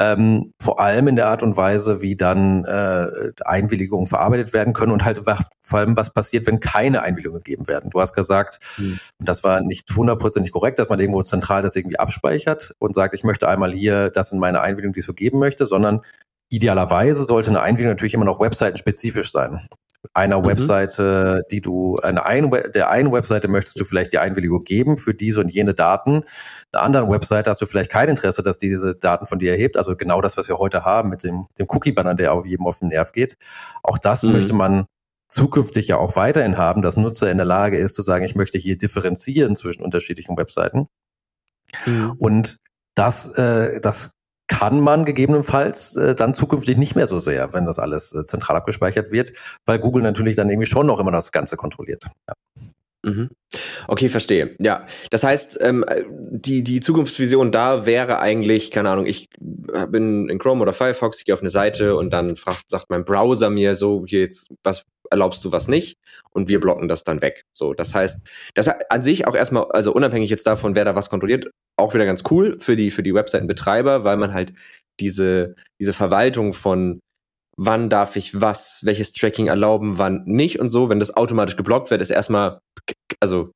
Ähm, 0.00 0.52
vor 0.62 0.78
allem 0.78 1.08
in 1.08 1.16
der 1.16 1.26
Art 1.26 1.42
und 1.42 1.56
Weise, 1.56 2.00
wie 2.02 2.14
dann 2.14 2.64
äh, 2.64 3.32
Einwilligungen 3.44 4.06
verarbeitet 4.06 4.52
werden 4.52 4.72
können 4.72 4.92
und 4.92 5.04
halt 5.04 5.22
vor 5.60 5.78
allem, 5.78 5.96
was 5.96 6.12
passiert, 6.12 6.46
wenn 6.46 6.60
keine 6.60 7.02
Einwilligungen 7.02 7.42
gegeben 7.42 7.66
werden. 7.66 7.90
Du 7.90 8.00
hast 8.00 8.12
gesagt, 8.12 8.60
mhm. 8.78 9.00
das 9.18 9.42
war 9.42 9.60
nicht 9.60 9.90
hundertprozentig 9.96 10.52
korrekt, 10.52 10.78
dass 10.78 10.88
man 10.88 11.00
irgendwo 11.00 11.22
zentral 11.22 11.62
das 11.62 11.74
irgendwie 11.74 11.98
abspeichert 11.98 12.74
und 12.78 12.94
sagt, 12.94 13.14
ich 13.14 13.24
möchte 13.24 13.48
einmal 13.48 13.72
hier, 13.72 14.10
das 14.10 14.30
sind 14.30 14.38
meine 14.38 14.60
Einwilligungen, 14.60 14.92
die 14.92 15.00
ich 15.00 15.06
so 15.06 15.14
geben 15.14 15.40
möchte, 15.40 15.66
sondern 15.66 16.02
idealerweise 16.48 17.24
sollte 17.24 17.50
eine 17.50 17.62
Einwilligung 17.62 17.92
natürlich 17.92 18.14
immer 18.14 18.24
noch 18.24 18.40
webseitenspezifisch 18.40 19.32
sein. 19.32 19.66
Einer 20.14 20.40
mhm. 20.40 20.46
Webseite, 20.46 21.42
die 21.50 21.60
du, 21.60 21.96
eine 22.02 22.24
ein, 22.26 22.50
der 22.74 22.90
einen 22.90 23.12
Webseite 23.12 23.48
möchtest 23.48 23.78
du 23.80 23.84
vielleicht 23.84 24.12
die 24.12 24.18
Einwilligung 24.18 24.64
geben 24.64 24.96
für 24.96 25.14
diese 25.14 25.40
und 25.40 25.48
jene 25.48 25.74
Daten. 25.74 26.24
Der 26.72 26.82
anderen 26.82 27.10
Webseite 27.10 27.50
hast 27.50 27.60
du 27.60 27.66
vielleicht 27.66 27.90
kein 27.90 28.08
Interesse, 28.08 28.42
dass 28.42 28.58
diese 28.58 28.94
Daten 28.94 29.26
von 29.26 29.38
dir 29.38 29.52
erhebt. 29.52 29.76
Also 29.76 29.96
genau 29.96 30.20
das, 30.20 30.36
was 30.36 30.48
wir 30.48 30.58
heute 30.58 30.84
haben 30.84 31.08
mit 31.08 31.24
dem, 31.24 31.46
dem 31.58 31.66
Cookie-Banner, 31.68 32.14
der 32.14 32.32
auf 32.32 32.46
jedem 32.46 32.66
auf 32.66 32.78
den 32.78 32.88
Nerv 32.88 33.12
geht. 33.12 33.36
Auch 33.82 33.98
das 33.98 34.22
mhm. 34.22 34.32
möchte 34.32 34.52
man 34.52 34.86
zukünftig 35.28 35.88
ja 35.88 35.98
auch 35.98 36.16
weiterhin 36.16 36.56
haben, 36.56 36.82
dass 36.82 36.96
Nutzer 36.96 37.30
in 37.30 37.36
der 37.36 37.46
Lage 37.46 37.76
ist 37.76 37.94
zu 37.94 38.02
sagen, 38.02 38.24
ich 38.24 38.34
möchte 38.34 38.58
hier 38.58 38.78
differenzieren 38.78 39.56
zwischen 39.56 39.82
unterschiedlichen 39.82 40.36
Webseiten. 40.36 40.88
Mhm. 41.86 42.14
Und 42.18 42.58
das, 42.94 43.28
äh, 43.38 43.80
das 43.80 44.12
kann 44.48 44.80
man 44.80 45.04
gegebenenfalls 45.04 45.94
äh, 45.96 46.14
dann 46.14 46.34
zukünftig 46.34 46.76
nicht 46.76 46.96
mehr 46.96 47.06
so 47.06 47.18
sehr, 47.18 47.52
wenn 47.52 47.66
das 47.66 47.78
alles 47.78 48.14
äh, 48.14 48.26
zentral 48.26 48.56
abgespeichert 48.56 49.12
wird, 49.12 49.32
weil 49.66 49.78
Google 49.78 50.02
natürlich 50.02 50.36
dann 50.36 50.48
irgendwie 50.48 50.66
schon 50.66 50.86
noch 50.86 50.98
immer 50.98 51.12
das 51.12 51.30
Ganze 51.32 51.56
kontrolliert. 51.56 52.04
Ja. 52.26 52.34
Mhm. 53.04 53.30
Okay, 53.86 54.08
verstehe. 54.08 54.56
Ja, 54.58 54.86
das 55.10 55.22
heißt, 55.22 55.58
ähm, 55.60 55.84
die, 56.10 56.62
die 56.62 56.80
Zukunftsvision 56.80 57.52
da 57.52 57.86
wäre 57.86 58.18
eigentlich, 58.18 58.70
keine 58.70 58.90
Ahnung, 58.90 59.06
ich 59.06 59.28
bin 59.38 60.28
in 60.28 60.38
Chrome 60.38 60.62
oder 60.62 60.72
Firefox, 60.72 61.20
ich 61.20 61.24
gehe 61.24 61.34
auf 61.34 61.40
eine 61.40 61.50
Seite 61.50 61.94
und 61.96 62.12
dann 62.12 62.36
fragt, 62.36 62.64
sagt 62.68 62.90
mein 62.90 63.04
Browser 63.04 63.50
mir 63.50 63.76
so, 63.76 64.04
hier 64.06 64.20
jetzt, 64.20 64.48
was 64.64 64.84
erlaubst 65.10 65.44
du, 65.44 65.52
was 65.52 65.68
nicht? 65.68 65.96
Und 66.30 66.48
wir 66.48 66.60
blocken 66.60 66.88
das 66.88 67.04
dann 67.04 67.22
weg. 67.22 67.44
So, 67.52 67.74
das 67.74 67.94
heißt, 67.94 68.20
das 68.54 68.68
an 68.68 69.02
sich 69.02 69.26
auch 69.26 69.34
erstmal, 69.34 69.66
also 69.70 69.92
unabhängig 69.92 70.30
jetzt 70.30 70.46
davon, 70.46 70.74
wer 70.74 70.84
da 70.84 70.94
was 70.94 71.10
kontrolliert, 71.10 71.50
auch 71.76 71.94
wieder 71.94 72.06
ganz 72.06 72.22
cool 72.30 72.58
für 72.60 72.76
die, 72.76 72.90
für 72.90 73.02
die 73.02 73.14
Webseitenbetreiber, 73.14 74.04
weil 74.04 74.16
man 74.16 74.32
halt 74.34 74.52
diese, 75.00 75.54
diese 75.80 75.92
Verwaltung 75.92 76.54
von 76.54 77.00
wann 77.58 77.90
darf 77.90 78.16
ich 78.16 78.40
was, 78.40 78.80
welches 78.84 79.12
Tracking 79.12 79.48
erlauben, 79.48 79.98
wann 79.98 80.22
nicht 80.24 80.60
und 80.60 80.68
so, 80.68 80.88
wenn 80.88 81.00
das 81.00 81.16
automatisch 81.16 81.56
geblockt 81.56 81.90
wird, 81.90 82.00
ist 82.00 82.10
erstmal, 82.10 82.60
also 83.20 83.50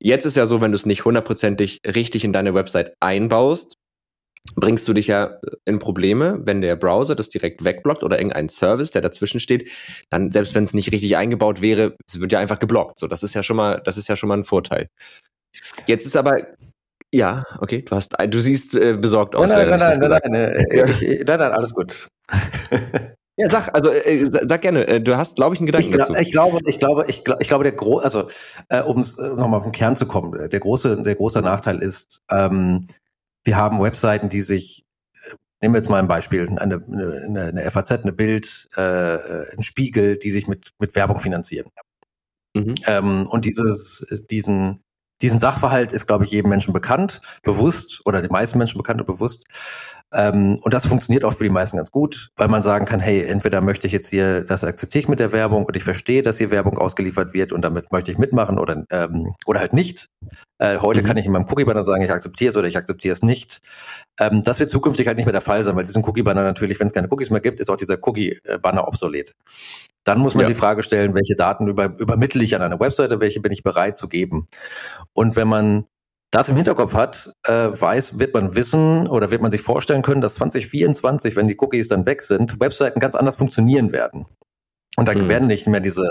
jetzt 0.00 0.24
ist 0.24 0.36
ja 0.36 0.46
so, 0.46 0.60
wenn 0.60 0.72
du 0.72 0.76
es 0.76 0.86
nicht 0.86 1.04
hundertprozentig 1.04 1.80
richtig 1.86 2.24
in 2.24 2.32
deine 2.32 2.54
Website 2.54 2.94
einbaust, 3.00 3.76
bringst 4.56 4.88
du 4.88 4.92
dich 4.92 5.06
ja 5.06 5.38
in 5.64 5.78
Probleme, 5.78 6.40
wenn 6.44 6.60
der 6.60 6.76
Browser 6.76 7.14
das 7.14 7.28
direkt 7.28 7.64
wegblockt 7.64 8.02
oder 8.02 8.18
irgendein 8.18 8.48
Service, 8.48 8.90
der 8.90 9.02
dazwischen 9.02 9.40
steht, 9.40 9.70
dann 10.10 10.30
selbst 10.30 10.54
wenn 10.54 10.64
es 10.64 10.74
nicht 10.74 10.92
richtig 10.92 11.16
eingebaut 11.16 11.62
wäre, 11.62 11.96
es 12.06 12.20
wird 12.20 12.32
ja 12.32 12.38
einfach 12.38 12.58
geblockt. 12.58 12.98
So, 12.98 13.06
das 13.06 13.22
ist 13.22 13.34
ja 13.34 13.42
schon 13.42 13.56
mal, 13.56 13.80
das 13.84 13.96
ist 13.98 14.08
ja 14.08 14.16
schon 14.16 14.28
mal 14.28 14.38
ein 14.38 14.44
Vorteil. 14.44 14.88
Jetzt 15.86 16.06
ist 16.06 16.16
aber 16.16 16.46
ja, 17.14 17.44
okay, 17.58 17.82
du 17.82 17.94
hast, 17.94 18.16
du 18.18 18.40
siehst 18.40 18.74
äh, 18.74 18.94
besorgt 18.94 19.36
aus. 19.36 19.48
Nein, 19.48 19.68
nein, 19.68 19.78
nein, 19.78 19.98
nein, 19.98 20.10
nein, 20.10 20.32
nein, 20.32 20.66
nein, 21.26 21.38
nein, 21.38 21.52
alles 21.52 21.74
gut. 21.74 22.08
Ja, 23.36 23.48
sag, 23.48 23.74
also 23.74 23.90
äh, 23.90 24.26
sag 24.26 24.60
gerne, 24.60 24.86
äh, 24.86 25.00
du 25.00 25.16
hast, 25.16 25.36
glaube 25.36 25.54
ich, 25.54 25.60
einen 25.60 25.66
Gedanken 25.66 25.88
ich, 25.88 25.96
dazu. 25.96 26.12
Ich 26.14 26.32
glaube, 26.32 26.58
ich 26.66 26.78
glaube, 26.78 27.06
ich, 27.08 27.24
glaube, 27.24 27.40
ich 27.40 27.48
glaube, 27.48 27.64
der 27.64 27.72
große, 27.72 28.04
also 28.04 28.28
äh, 28.68 28.82
um 28.82 29.00
äh, 29.00 29.28
nochmal 29.36 29.60
auf 29.60 29.62
den 29.62 29.72
Kern 29.72 29.96
zu 29.96 30.06
kommen, 30.06 30.50
der 30.50 30.60
große, 30.60 31.02
der 31.02 31.14
große 31.14 31.40
Nachteil 31.40 31.78
ist, 31.78 32.20
ähm, 32.30 32.82
wir 33.44 33.56
haben 33.56 33.80
Webseiten, 33.80 34.28
die 34.28 34.40
sich, 34.40 34.84
äh, 35.14 35.34
nehmen 35.60 35.74
wir 35.74 35.78
jetzt 35.78 35.88
mal 35.88 35.98
ein 35.98 36.08
Beispiel, 36.08 36.48
eine, 36.48 36.84
eine, 36.84 37.42
eine 37.48 37.70
FAZ, 37.70 37.90
eine 37.92 38.12
Bild, 38.12 38.68
äh, 38.76 39.56
ein 39.56 39.62
Spiegel, 39.62 40.18
die 40.18 40.30
sich 40.30 40.48
mit 40.48 40.70
mit 40.78 40.94
Werbung 40.94 41.18
finanzieren. 41.18 41.70
Mhm. 42.54 42.74
Ähm, 42.86 43.26
und 43.26 43.44
dieses, 43.44 44.06
diesen 44.30 44.82
diesen 45.22 45.38
Sachverhalt 45.38 45.92
ist, 45.92 46.06
glaube 46.06 46.24
ich, 46.24 46.30
jedem 46.30 46.50
Menschen 46.50 46.72
bekannt, 46.72 47.20
bewusst 47.42 48.02
oder 48.04 48.20
den 48.20 48.30
meisten 48.30 48.58
Menschen 48.58 48.76
bekannt 48.78 49.00
und 49.00 49.06
bewusst. 49.06 49.44
Ähm, 50.12 50.58
und 50.62 50.74
das 50.74 50.86
funktioniert 50.86 51.24
auch 51.24 51.32
für 51.32 51.44
die 51.44 51.50
meisten 51.50 51.78
ganz 51.78 51.90
gut, 51.90 52.30
weil 52.36 52.48
man 52.48 52.60
sagen 52.60 52.84
kann, 52.84 53.00
hey, 53.00 53.24
entweder 53.24 53.60
möchte 53.60 53.86
ich 53.86 53.92
jetzt 53.92 54.08
hier, 54.08 54.44
das 54.44 54.62
akzeptiere 54.64 55.02
ich 55.02 55.08
mit 55.08 55.20
der 55.20 55.32
Werbung 55.32 55.64
und 55.64 55.76
ich 55.76 55.84
verstehe, 55.84 56.22
dass 56.22 56.38
hier 56.38 56.50
Werbung 56.50 56.76
ausgeliefert 56.76 57.32
wird 57.32 57.52
und 57.52 57.62
damit 57.62 57.92
möchte 57.92 58.10
ich 58.10 58.18
mitmachen 58.18 58.58
oder, 58.58 58.84
ähm, 58.90 59.34
oder 59.46 59.60
halt 59.60 59.72
nicht. 59.72 60.10
Äh, 60.58 60.78
heute 60.78 61.02
mhm. 61.02 61.06
kann 61.06 61.16
ich 61.16 61.26
in 61.26 61.32
meinem 61.32 61.46
Cookie-Banner 61.48 61.84
sagen, 61.84 62.02
ich 62.02 62.10
akzeptiere 62.10 62.50
es 62.50 62.56
oder 62.56 62.68
ich 62.68 62.76
akzeptiere 62.76 63.12
es 63.12 63.22
nicht. 63.22 63.62
Ähm, 64.20 64.42
das 64.42 64.60
wird 64.60 64.70
zukünftig 64.70 65.06
halt 65.06 65.16
nicht 65.16 65.26
mehr 65.26 65.32
der 65.32 65.40
Fall 65.40 65.62
sein, 65.62 65.76
weil 65.76 65.84
diesen 65.84 66.04
Cookie-Banner 66.04 66.42
natürlich, 66.42 66.78
wenn 66.78 66.88
es 66.88 66.92
keine 66.92 67.08
Cookies 67.10 67.30
mehr 67.30 67.40
gibt, 67.40 67.60
ist 67.60 67.70
auch 67.70 67.76
dieser 67.76 67.96
Cookie-Banner 68.06 68.86
obsolet. 68.86 69.34
Dann 70.04 70.18
muss 70.18 70.34
man 70.34 70.42
ja. 70.42 70.48
die 70.48 70.54
Frage 70.54 70.82
stellen, 70.82 71.14
welche 71.14 71.36
Daten 71.36 71.68
über, 71.68 71.96
übermittle 71.98 72.42
ich 72.42 72.56
an 72.56 72.62
eine 72.62 72.80
Webseite, 72.80 73.20
welche 73.20 73.40
bin 73.40 73.52
ich 73.52 73.62
bereit 73.62 73.96
zu 73.96 74.08
geben. 74.08 74.46
Und 75.12 75.36
wenn 75.36 75.48
man 75.48 75.86
das 76.32 76.48
im 76.48 76.56
Hinterkopf 76.56 76.94
hat, 76.94 77.32
äh, 77.46 77.52
weiß, 77.52 78.18
wird 78.18 78.34
man 78.34 78.54
wissen 78.54 79.06
oder 79.06 79.30
wird 79.30 79.42
man 79.42 79.50
sich 79.50 79.60
vorstellen 79.60 80.02
können, 80.02 80.22
dass 80.22 80.34
2024, 80.34 81.36
wenn 81.36 81.46
die 81.46 81.56
Cookies 81.58 81.88
dann 81.88 82.06
weg 82.06 82.22
sind, 82.22 82.58
Webseiten 82.58 83.00
ganz 83.00 83.14
anders 83.14 83.36
funktionieren 83.36 83.92
werden. 83.92 84.26
Und 84.96 85.08
dann 85.08 85.22
mhm. 85.22 85.28
werden 85.28 85.48
nicht 85.48 85.66
mehr 85.66 85.80
diese, 85.80 86.06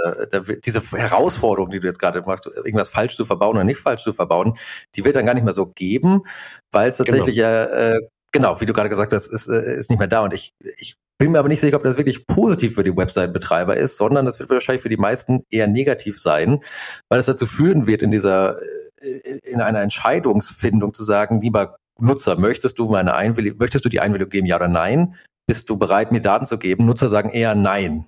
diese 0.63 0.81
Herausforderung, 0.91 1.69
die 1.69 1.79
du 1.79 1.87
jetzt 1.87 1.99
gerade 1.99 2.21
machst, 2.21 2.47
irgendwas 2.47 2.89
falsch 2.89 3.15
zu 3.15 3.25
verbauen 3.25 3.55
oder 3.55 3.63
nicht 3.63 3.79
falsch 3.79 4.03
zu 4.03 4.13
verbauen, 4.13 4.57
die 4.95 5.05
wird 5.05 5.15
dann 5.15 5.25
gar 5.25 5.35
nicht 5.35 5.43
mehr 5.43 5.53
so 5.53 5.67
geben, 5.67 6.23
weil 6.71 6.89
es 6.89 6.97
tatsächlich 6.97 7.35
genau. 7.35 7.47
ja, 7.47 7.65
äh, 7.65 7.99
genau, 8.31 8.59
wie 8.59 8.65
du 8.65 8.73
gerade 8.73 8.89
gesagt 8.89 9.13
hast, 9.13 9.27
ist, 9.27 9.47
äh, 9.47 9.75
ist 9.75 9.91
nicht 9.91 9.99
mehr 9.99 10.07
da. 10.07 10.21
Und 10.21 10.33
ich, 10.33 10.53
ich 10.79 10.95
bin 11.21 11.33
mir 11.33 11.37
aber 11.37 11.49
nicht 11.49 11.61
sicher, 11.61 11.77
ob 11.77 11.83
das 11.83 11.97
wirklich 11.97 12.25
positiv 12.25 12.73
für 12.73 12.83
die 12.83 12.97
Website-Betreiber 12.97 13.77
ist, 13.77 13.95
sondern 13.95 14.25
das 14.25 14.39
wird 14.39 14.49
wahrscheinlich 14.49 14.81
für 14.81 14.89
die 14.89 14.97
meisten 14.97 15.43
eher 15.51 15.67
negativ 15.67 16.19
sein, 16.19 16.63
weil 17.09 17.19
es 17.19 17.27
dazu 17.27 17.45
führen 17.45 17.85
wird, 17.85 18.01
in 18.01 18.09
dieser, 18.09 18.59
äh, 18.99 19.37
in 19.43 19.61
einer 19.61 19.81
Entscheidungsfindung 19.81 20.95
zu 20.95 21.03
sagen, 21.03 21.39
lieber 21.39 21.77
Nutzer, 21.99 22.39
möchtest 22.39 22.79
du 22.79 22.89
meine 22.89 23.13
Einwilligung, 23.13 23.59
möchtest 23.59 23.85
du 23.85 23.89
die 23.89 23.99
Einwilligung 23.99 24.31
geben, 24.31 24.47
ja 24.47 24.55
oder 24.55 24.67
nein? 24.67 25.13
Bist 25.45 25.69
du 25.69 25.77
bereit, 25.77 26.11
mir 26.11 26.21
Daten 26.21 26.45
zu 26.45 26.57
geben? 26.57 26.87
Nutzer 26.87 27.07
sagen 27.07 27.29
eher 27.29 27.53
nein. 27.53 28.07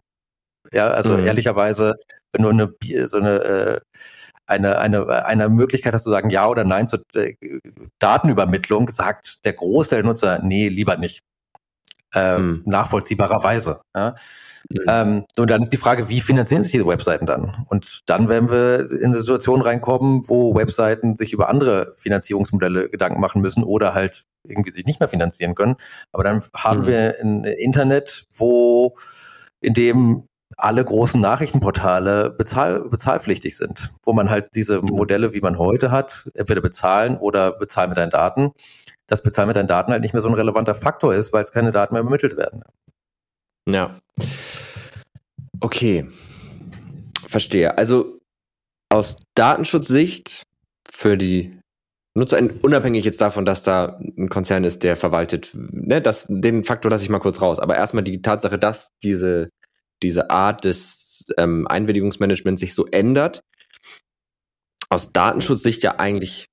Ja, 0.72 0.88
also 0.88 1.16
mhm. 1.16 1.28
ehrlicherweise, 1.28 1.94
wenn 2.32 2.42
du 2.42 2.50
eine, 2.50 2.74
so 3.06 3.18
eine, 3.18 3.44
äh, 3.44 3.80
eine, 4.48 4.80
eine, 4.80 5.26
eine 5.26 5.50
Möglichkeit 5.50 5.94
hast 5.94 6.06
zu 6.06 6.10
sagen 6.10 6.32
Ja 6.32 6.48
oder 6.48 6.64
Nein 6.64 6.88
zur 6.88 7.04
äh, 7.16 7.36
Datenübermittlung, 8.00 8.90
sagt 8.90 9.46
der 9.46 9.54
Großteil 9.54 10.02
der 10.02 10.10
Nutzer, 10.10 10.40
nee, 10.42 10.68
lieber 10.68 10.98
nicht. 10.98 11.20
Äh, 12.14 12.38
mhm. 12.38 12.62
Nachvollziehbarerweise. 12.66 13.82
Ja. 13.96 14.16
Mhm. 14.70 14.80
Ähm, 14.88 15.26
und 15.38 15.50
dann 15.50 15.62
ist 15.62 15.74
die 15.74 15.78
Frage, 15.78 16.10
wie 16.10 16.22
finanzieren 16.22 16.64
sich 16.64 16.72
diese 16.72 16.88
Webseiten 16.88 17.26
dann? 17.26 17.66
Und 17.70 18.02
dann 18.06 18.30
werden 18.30 18.52
wir 18.52 18.90
in 18.92 19.08
eine 19.08 19.20
Situation 19.20 19.62
reinkommen, 19.62 20.22
wo 20.28 20.56
Webseiten 20.56 21.16
sich 21.16 21.34
über 21.34 21.50
andere 21.50 21.94
Finanzierungsmodelle 21.96 22.90
Gedanken 22.90 23.20
machen 23.20 23.42
müssen 23.42 23.64
oder 23.64 23.94
halt 23.94 24.26
irgendwie 24.44 24.72
sich 24.72 24.86
nicht 24.86 25.00
mehr 25.00 25.10
finanzieren 25.10 25.56
können. 25.56 25.76
Aber 26.12 26.24
dann 26.24 26.44
haben 26.56 26.82
mhm. 26.82 26.88
wir 26.88 27.16
ein 27.22 27.44
Internet, 27.46 28.26
wo 28.32 28.96
in 29.60 29.74
dem 29.74 30.28
alle 30.58 30.84
großen 30.84 31.20
Nachrichtenportale 31.20 32.30
bezahl 32.30 32.88
bezahlpflichtig 32.88 33.58
sind, 33.58 33.92
wo 34.04 34.14
man 34.14 34.30
halt 34.30 34.50
diese 34.56 34.82
mhm. 34.82 34.90
Modelle, 34.90 35.34
wie 35.34 35.42
man 35.42 35.58
heute 35.58 35.92
hat, 35.92 36.30
entweder 36.36 36.62
bezahlen 36.62 37.18
oder 37.18 37.52
bezahlen 37.52 37.90
mit 37.90 37.98
deinen 37.98 38.12
Daten, 38.12 38.52
das 39.08 39.24
Bezahlen 39.24 39.48
mit 39.48 39.56
deinen 39.56 39.68
Daten 39.68 39.92
halt 39.92 40.02
nicht 40.02 40.14
mehr 40.14 40.22
so 40.22 40.28
ein 40.28 40.34
relevanter 40.34 40.76
Faktor 40.76 41.14
ist, 41.14 41.34
weil 41.34 41.44
es 41.44 41.52
keine 41.52 41.72
Daten 41.72 41.94
mehr 41.94 42.02
übermittelt 42.02 42.38
werden. 42.38 42.64
Ja. 43.68 44.00
Okay. 45.60 46.08
Verstehe. 47.28 47.78
Also 47.78 48.20
aus 48.90 49.18
Datenschutzsicht 49.36 50.44
für 50.90 51.18
die 51.18 51.60
Nutzer, 52.16 52.40
unabhängig 52.62 53.06
jetzt 53.06 53.22
davon, 53.22 53.44
dass 53.44 53.64
da 53.64 54.00
ein 54.18 54.30
Konzern 54.30 54.64
ist, 54.64 54.84
der 54.84 54.96
verwaltet, 54.96 55.50
ne, 55.54 56.00
das, 56.00 56.28
den 56.30 56.64
Faktor 56.64 56.92
lasse 56.92 57.04
ich 57.04 57.10
mal 57.10 57.20
kurz 57.20 57.42
raus. 57.42 57.58
Aber 57.58 57.76
erstmal 57.76 58.04
die 58.04 58.22
Tatsache, 58.22 58.60
dass 58.60 58.92
diese 59.02 59.50
diese 60.04 60.30
Art 60.30 60.66
des 60.66 61.26
ähm, 61.38 61.66
Einwilligungsmanagements 61.68 62.60
sich 62.60 62.76
so 62.76 62.86
ändert. 62.88 63.42
Aus 64.90 65.12
Datenschutzsicht 65.12 65.82
ja 65.82 65.98
eigentlich, 65.98 66.50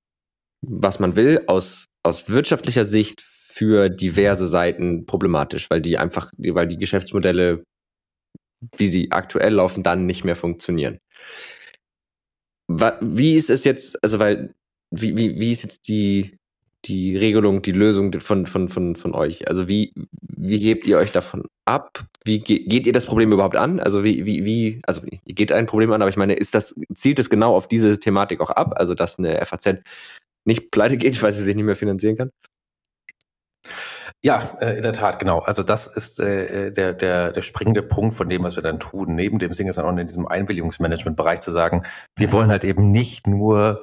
was 0.61 0.99
man 0.99 1.15
will, 1.15 1.43
aus, 1.47 1.85
aus 2.03 2.29
wirtschaftlicher 2.29 2.85
Sicht 2.85 3.21
für 3.21 3.89
diverse 3.89 4.47
Seiten 4.47 5.05
problematisch, 5.05 5.69
weil 5.69 5.81
die 5.81 5.97
einfach, 5.97 6.31
weil 6.37 6.67
die 6.67 6.77
Geschäftsmodelle, 6.77 7.63
wie 8.77 8.87
sie 8.87 9.11
aktuell 9.11 9.53
laufen, 9.55 9.83
dann 9.83 10.05
nicht 10.05 10.23
mehr 10.23 10.35
funktionieren. 10.35 10.99
Wie 12.67 13.35
ist 13.35 13.49
es 13.49 13.65
jetzt, 13.65 14.01
also 14.03 14.19
weil, 14.19 14.53
wie, 14.91 15.17
wie, 15.17 15.39
wie 15.39 15.51
ist 15.51 15.63
jetzt 15.63 15.89
die, 15.89 16.37
die 16.85 17.17
Regelung, 17.17 17.61
die 17.61 17.73
Lösung 17.73 18.19
von, 18.19 18.45
von, 18.45 18.69
von, 18.69 18.95
von 18.95 19.13
euch? 19.13 19.47
Also 19.47 19.67
wie, 19.67 19.93
wie 20.21 20.59
gebt 20.59 20.87
ihr 20.87 20.97
euch 20.97 21.11
davon 21.11 21.45
ab? 21.65 22.05
Wie 22.23 22.39
ge 22.39 22.59
geht 22.59 22.87
ihr 22.87 22.93
das 22.93 23.05
Problem 23.05 23.31
überhaupt 23.31 23.57
an? 23.57 23.79
Also 23.79 24.03
wie, 24.03 24.25
wie, 24.25 24.45
wie, 24.45 24.81
also 24.87 25.01
ihr 25.25 25.35
geht 25.35 25.51
ein 25.51 25.65
Problem 25.65 25.91
an, 25.91 26.01
aber 26.01 26.09
ich 26.09 26.17
meine, 26.17 26.33
ist 26.33 26.55
das, 26.55 26.75
zielt 26.93 27.19
es 27.19 27.29
genau 27.29 27.55
auf 27.55 27.67
diese 27.67 27.99
Thematik 27.99 28.39
auch 28.39 28.49
ab? 28.49 28.73
Also 28.77 28.95
dass 28.95 29.19
eine 29.19 29.45
FAZ 29.45 29.79
nicht 30.45 30.71
pleite 30.71 30.97
geht, 30.97 31.21
weil 31.21 31.31
sie 31.31 31.43
sich 31.43 31.55
nicht 31.55 31.65
mehr 31.65 31.75
finanzieren 31.75 32.17
kann? 32.17 32.31
Ja, 34.23 34.57
äh, 34.59 34.77
in 34.77 34.83
der 34.83 34.93
Tat, 34.93 35.17
genau. 35.19 35.39
Also 35.39 35.63
das 35.63 35.87
ist 35.87 36.19
äh, 36.19 36.71
der, 36.71 36.93
der, 36.93 37.31
der 37.31 37.41
springende 37.41 37.81
Punkt 37.81 38.15
von 38.15 38.29
dem, 38.29 38.43
was 38.43 38.55
wir 38.55 38.63
dann 38.63 38.79
tun, 38.79 39.15
neben 39.15 39.39
dem 39.39 39.53
Sing 39.53 39.67
ist 39.67 39.79
auch 39.79 39.89
in 39.89 40.07
diesem 40.07 40.27
Einwilligungsmanagement-Bereich 40.27 41.39
zu 41.39 41.51
sagen, 41.51 41.83
wir 42.17 42.31
wollen 42.31 42.51
halt 42.51 42.63
eben 42.63 42.91
nicht 42.91 43.25
nur 43.25 43.81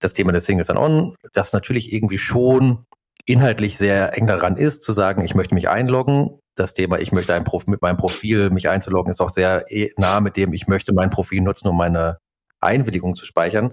das 0.00 0.12
Thema 0.12 0.32
des 0.32 0.46
Singles 0.46 0.70
on, 0.70 1.14
das 1.32 1.52
natürlich 1.52 1.92
irgendwie 1.92 2.18
schon 2.18 2.84
inhaltlich 3.26 3.76
sehr 3.78 4.16
eng 4.16 4.26
daran 4.26 4.56
ist, 4.56 4.82
zu 4.82 4.92
sagen, 4.92 5.24
ich 5.24 5.34
möchte 5.34 5.54
mich 5.54 5.68
einloggen. 5.68 6.38
das 6.56 6.74
Thema, 6.74 6.98
ich 6.98 7.12
möchte 7.12 7.34
ein 7.34 7.44
Prof 7.44 7.66
mit 7.66 7.82
meinem 7.82 7.96
Profil 7.96 8.50
mich 8.50 8.68
einzuloggen, 8.68 9.10
ist 9.10 9.20
auch 9.20 9.30
sehr 9.30 9.64
eh 9.70 9.92
nah 9.96 10.20
mit 10.20 10.36
dem, 10.36 10.52
ich 10.52 10.66
möchte 10.68 10.92
mein 10.92 11.10
Profil 11.10 11.40
nutzen, 11.40 11.68
um 11.68 11.76
meine 11.76 12.18
Einwilligung 12.60 13.14
zu 13.14 13.24
speichern. 13.24 13.72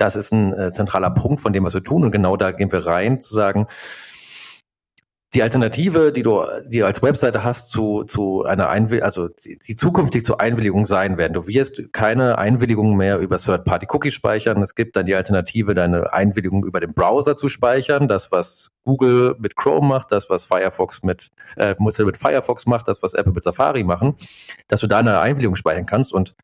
Das 0.00 0.16
ist 0.16 0.32
ein 0.32 0.54
äh, 0.54 0.72
zentraler 0.72 1.10
Punkt 1.10 1.40
von 1.40 1.52
dem, 1.52 1.64
was 1.64 1.74
wir 1.74 1.84
tun. 1.84 2.04
Und 2.04 2.10
genau 2.10 2.36
da 2.36 2.52
gehen 2.52 2.72
wir 2.72 2.86
rein, 2.86 3.20
zu 3.20 3.34
sagen, 3.34 3.66
die 5.34 5.42
Alternative, 5.42 6.10
die 6.10 6.22
du, 6.22 6.42
die 6.68 6.78
du 6.78 6.86
als 6.86 7.02
Webseite 7.02 7.44
hast 7.44 7.70
zu, 7.70 8.02
zu 8.04 8.44
einer 8.44 8.68
Einwilligung, 8.68 9.04
also 9.04 9.28
die, 9.28 9.58
die 9.58 9.76
zukünftig 9.76 10.24
zur 10.24 10.40
Einwilligung 10.40 10.86
sein 10.86 11.18
werden. 11.18 11.34
Du 11.34 11.46
wirst 11.46 11.92
keine 11.92 12.38
Einwilligung 12.38 12.96
mehr 12.96 13.18
über 13.18 13.36
Third-Party-Cookies 13.36 14.14
speichern. 14.14 14.60
Es 14.62 14.74
gibt 14.74 14.96
dann 14.96 15.06
die 15.06 15.14
Alternative, 15.14 15.74
deine 15.74 16.12
Einwilligung 16.12 16.64
über 16.64 16.80
den 16.80 16.94
Browser 16.94 17.36
zu 17.36 17.48
speichern. 17.48 18.08
Das, 18.08 18.32
was 18.32 18.70
Google 18.84 19.36
mit 19.38 19.54
Chrome 19.54 19.86
macht, 19.86 20.10
das, 20.12 20.30
was 20.30 20.46
Firefox 20.46 21.02
mit, 21.02 21.30
äh, 21.56 21.76
Mozilla 21.78 22.06
mit 22.06 22.16
Firefox 22.16 22.66
macht, 22.66 22.88
das, 22.88 23.02
was 23.02 23.12
Apple 23.14 23.32
mit 23.32 23.44
Safari 23.44 23.84
machen, 23.84 24.16
dass 24.66 24.80
du 24.80 24.86
da 24.86 24.98
eine 24.98 25.20
Einwilligung 25.20 25.54
speichern 25.54 25.86
kannst. 25.86 26.12
Und 26.12 26.34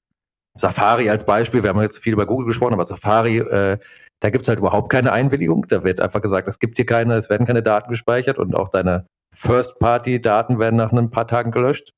Safari 0.57 1.09
als 1.11 1.25
Beispiel, 1.25 1.63
wir 1.63 1.71
haben 1.71 1.81
jetzt 1.81 1.99
viel 1.99 2.13
über 2.13 2.27
Google 2.27 2.47
gesprochen, 2.47 2.75
aber 2.75 2.85
Safari, 2.85 3.39
äh, 3.39 3.79
da 4.21 4.31
gibt's 4.31 4.49
halt 4.49 4.59
überhaupt 4.59 4.91
keine 4.91 5.13
Einwilligung. 5.13 5.67
Da 5.69 5.85
wird 5.85 6.01
einfach 6.01 6.23
gesagt, 6.23 6.49
es 6.49 6.59
gibt 6.59 6.77
hier 6.77 6.87
keine, 6.87 7.15
es 7.15 7.29
werden 7.29 7.47
keine 7.47 7.63
Daten 7.63 7.91
gespeichert 7.91 8.39
und 8.39 8.55
auch 8.55 8.69
deine 8.69 9.07
First-Party-Daten 9.35 10.59
werden 10.59 10.77
nach 10.77 10.93
ein 10.93 11.11
paar 11.11 11.29
Tagen 11.29 11.51
gelöscht. 11.51 11.93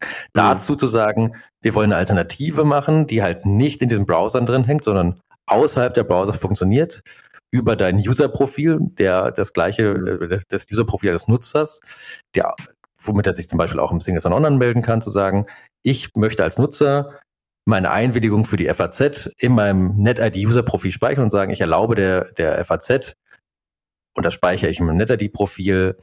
Mhm. 0.00 0.06
Dazu 0.34 0.74
zu 0.76 0.86
sagen, 0.86 1.36
wir 1.62 1.74
wollen 1.74 1.92
eine 1.92 1.98
Alternative 1.98 2.64
machen, 2.64 3.06
die 3.06 3.22
halt 3.22 3.46
nicht 3.46 3.82
in 3.82 3.88
diesen 3.88 4.06
Browsern 4.06 4.46
drin 4.46 4.64
hängt, 4.64 4.84
sondern 4.84 5.18
außerhalb 5.46 5.94
der 5.94 6.04
Browser 6.04 6.34
funktioniert, 6.34 7.02
über 7.50 7.76
dein 7.76 7.96
User-Profil, 7.96 8.78
der 8.80 9.32
das 9.32 9.54
gleiche, 9.54 9.84
äh, 9.84 10.40
das 10.48 10.66
User-Profil 10.70 11.12
des 11.12 11.28
Nutzers, 11.28 11.80
der, 12.34 12.54
womit 13.00 13.26
er 13.26 13.32
sich 13.32 13.48
zum 13.48 13.58
Beispiel 13.58 13.80
auch 13.80 13.92
im 13.92 14.00
Single 14.00 14.20
Sign-On 14.20 14.44
anmelden 14.44 14.82
kann, 14.82 15.00
zu 15.00 15.08
sagen, 15.08 15.46
ich 15.82 16.14
möchte 16.14 16.44
als 16.44 16.58
Nutzer 16.58 17.18
meine 17.68 17.90
Einwilligung 17.90 18.46
für 18.46 18.56
die 18.56 18.66
FAZ 18.66 19.30
in 19.38 19.54
meinem 19.54 19.94
NetID-User-Profil 19.98 20.90
speichern 20.90 21.24
und 21.24 21.30
sagen, 21.30 21.52
ich 21.52 21.60
erlaube 21.60 21.94
der, 21.94 22.32
der 22.32 22.64
FAZ, 22.64 23.14
und 24.16 24.24
das 24.24 24.32
speichere 24.32 24.70
ich 24.70 24.80
in 24.80 24.86
meinem 24.86 24.96
NetID-Profil, 24.96 25.98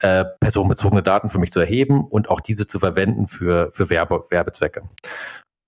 äh, 0.00 0.24
personenbezogene 0.38 1.02
Daten 1.02 1.28
für 1.28 1.40
mich 1.40 1.50
zu 1.50 1.58
erheben 1.58 2.06
und 2.06 2.30
auch 2.30 2.40
diese 2.40 2.68
zu 2.68 2.78
verwenden 2.78 3.26
für, 3.26 3.70
für 3.72 3.90
Werbe, 3.90 4.26
Werbezwecke. 4.30 4.88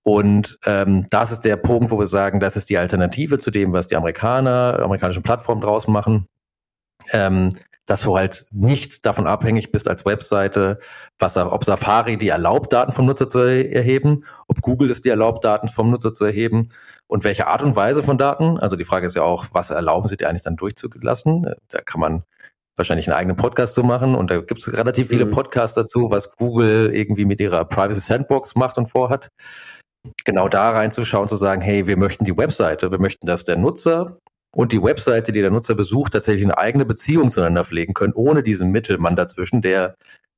Und 0.03 0.57
ähm, 0.65 1.05
das 1.09 1.33
ist 1.33 1.41
der 1.41 1.57
Punkt, 1.57 1.91
wo 1.91 1.99
wir 1.99 2.05
sagen, 2.05 2.39
das 2.39 2.55
ist 2.55 2.69
die 2.69 2.77
Alternative 2.77 3.37
zu 3.37 3.51
dem, 3.51 3.73
was 3.73 3.87
die 3.87 3.97
Amerikaner, 3.97 4.79
amerikanischen 4.81 5.21
Plattformen 5.21 5.61
draußen 5.61 5.91
machen. 5.91 6.27
Ähm, 7.11 7.49
dass 7.85 8.01
du 8.01 8.17
halt 8.17 8.45
nicht 8.51 9.05
davon 9.05 9.27
abhängig 9.27 9.71
bist 9.71 9.87
als 9.87 10.05
Webseite, 10.05 10.79
was, 11.19 11.37
ob 11.37 11.63
Safari 11.63 12.17
die 12.17 12.29
erlaubt, 12.29 12.73
Daten 12.73 12.93
vom 12.93 13.05
Nutzer 13.05 13.27
zu 13.27 13.39
erheben, 13.39 14.25
ob 14.47 14.61
Google 14.61 14.89
es 14.89 15.01
dir 15.01 15.11
erlaubt, 15.11 15.43
Daten 15.43 15.69
vom 15.69 15.89
Nutzer 15.89 16.13
zu 16.13 16.25
erheben 16.25 16.69
und 17.07 17.23
welche 17.23 17.47
Art 17.47 17.61
und 17.61 17.75
Weise 17.75 18.03
von 18.03 18.17
Daten. 18.17 18.57
Also 18.57 18.75
die 18.75 18.85
Frage 18.85 19.07
ist 19.07 19.15
ja 19.15 19.23
auch, 19.23 19.47
was 19.51 19.69
erlauben 19.71 20.07
sie 20.07 20.17
dir 20.17 20.29
eigentlich 20.29 20.43
dann 20.43 20.55
durchzulassen? 20.55 21.53
Da 21.69 21.81
kann 21.81 21.99
man 21.99 22.23
wahrscheinlich 22.77 23.07
einen 23.07 23.17
eigenen 23.17 23.35
Podcast 23.35 23.73
zu 23.73 23.83
machen 23.83 24.15
und 24.15 24.31
da 24.31 24.39
gibt 24.39 24.61
es 24.61 24.73
relativ 24.73 25.09
viele 25.09 25.25
mhm. 25.25 25.31
Podcasts 25.31 25.75
dazu, 25.75 26.09
was 26.09 26.35
Google 26.35 26.91
irgendwie 26.93 27.25
mit 27.25 27.41
ihrer 27.41 27.65
Privacy 27.65 27.99
Sandbox 27.99 28.55
macht 28.55 28.77
und 28.77 28.87
vorhat. 28.87 29.29
Genau 30.23 30.47
da 30.47 30.71
reinzuschauen, 30.71 31.27
zu 31.27 31.35
sagen, 31.35 31.61
hey, 31.61 31.85
wir 31.85 31.97
möchten 31.97 32.25
die 32.25 32.35
Webseite, 32.35 32.91
wir 32.91 32.99
möchten, 32.99 33.27
dass 33.27 33.43
der 33.43 33.57
Nutzer 33.57 34.17
und 34.53 34.71
die 34.71 34.83
Webseite, 34.83 35.31
die 35.31 35.41
der 35.41 35.51
Nutzer 35.51 35.75
besucht, 35.75 36.13
tatsächlich 36.13 36.45
eine 36.45 36.57
eigene 36.57 36.85
Beziehung 36.85 37.29
zueinander 37.29 37.63
pflegen 37.63 37.93
können, 37.93 38.13
ohne 38.13 38.43
diesen 38.43 38.71
Mittelmann 38.71 39.15
dazwischen, 39.15 39.61
der 39.61 39.95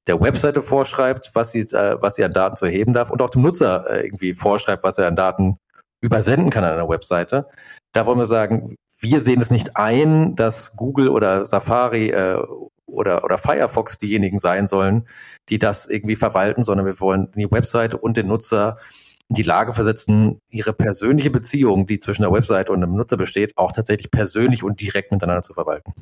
der 0.08 0.20
Webseite 0.20 0.62
vorschreibt, 0.62 1.32
was 1.34 1.52
sie, 1.52 1.62
äh, 1.62 1.98
was 2.02 2.16
sie 2.16 2.24
an 2.24 2.34
Daten 2.34 2.56
zu 2.56 2.66
erheben 2.66 2.94
darf 2.94 3.10
und 3.10 3.22
auch 3.22 3.30
dem 3.30 3.42
Nutzer 3.42 3.86
äh, 3.90 4.06
irgendwie 4.06 4.34
vorschreibt, 4.34 4.84
was 4.84 4.98
er 4.98 5.08
an 5.08 5.16
Daten 5.16 5.58
übersenden 6.02 6.50
kann 6.50 6.64
an 6.64 6.74
einer 6.74 6.90
Webseite. 6.90 7.48
Da 7.94 8.06
wollen 8.06 8.20
wir 8.20 8.26
sagen, 8.26 8.76
wir 9.00 9.20
sehen 9.20 9.42
es 9.42 9.52
nicht 9.52 9.78
ein, 9.78 10.36
dass 10.36 10.76
Google 10.76 11.10
oder 11.10 11.46
Safari 11.46 12.10
äh, 12.10 12.38
oder, 12.86 13.24
oder 13.24 13.38
Firefox 13.38 13.98
diejenigen 13.98 14.38
sein 14.38 14.68
sollen, 14.68 15.08
die 15.50 15.60
das 15.60 15.86
irgendwie 15.86 16.16
verwalten, 16.16 16.64
sondern 16.64 16.86
wir 16.86 17.00
wollen 17.00 17.32
die 17.36 17.50
Webseite 17.50 17.98
und 17.98 18.18
den 18.18 18.28
Nutzer 18.28 18.78
in 19.30 19.36
die 19.36 19.44
Lage 19.44 19.74
versetzen, 19.74 20.40
ihre 20.50 20.74
persönliche 20.74 21.32
Beziehung, 21.32 21.88
die 21.88 22.00
zwischen 22.00 22.24
der 22.24 22.32
Website 22.32 22.70
und 22.70 22.82
dem 22.82 22.96
Nutzer 22.96 23.18
besteht, 23.18 23.54
auch 23.58 23.72
tatsächlich 23.72 24.12
persönlich 24.12 24.64
und 24.64 24.82
direkt 24.82 25.12
miteinander 25.12 25.42
zu 25.42 25.54
verwalten. 25.54 25.94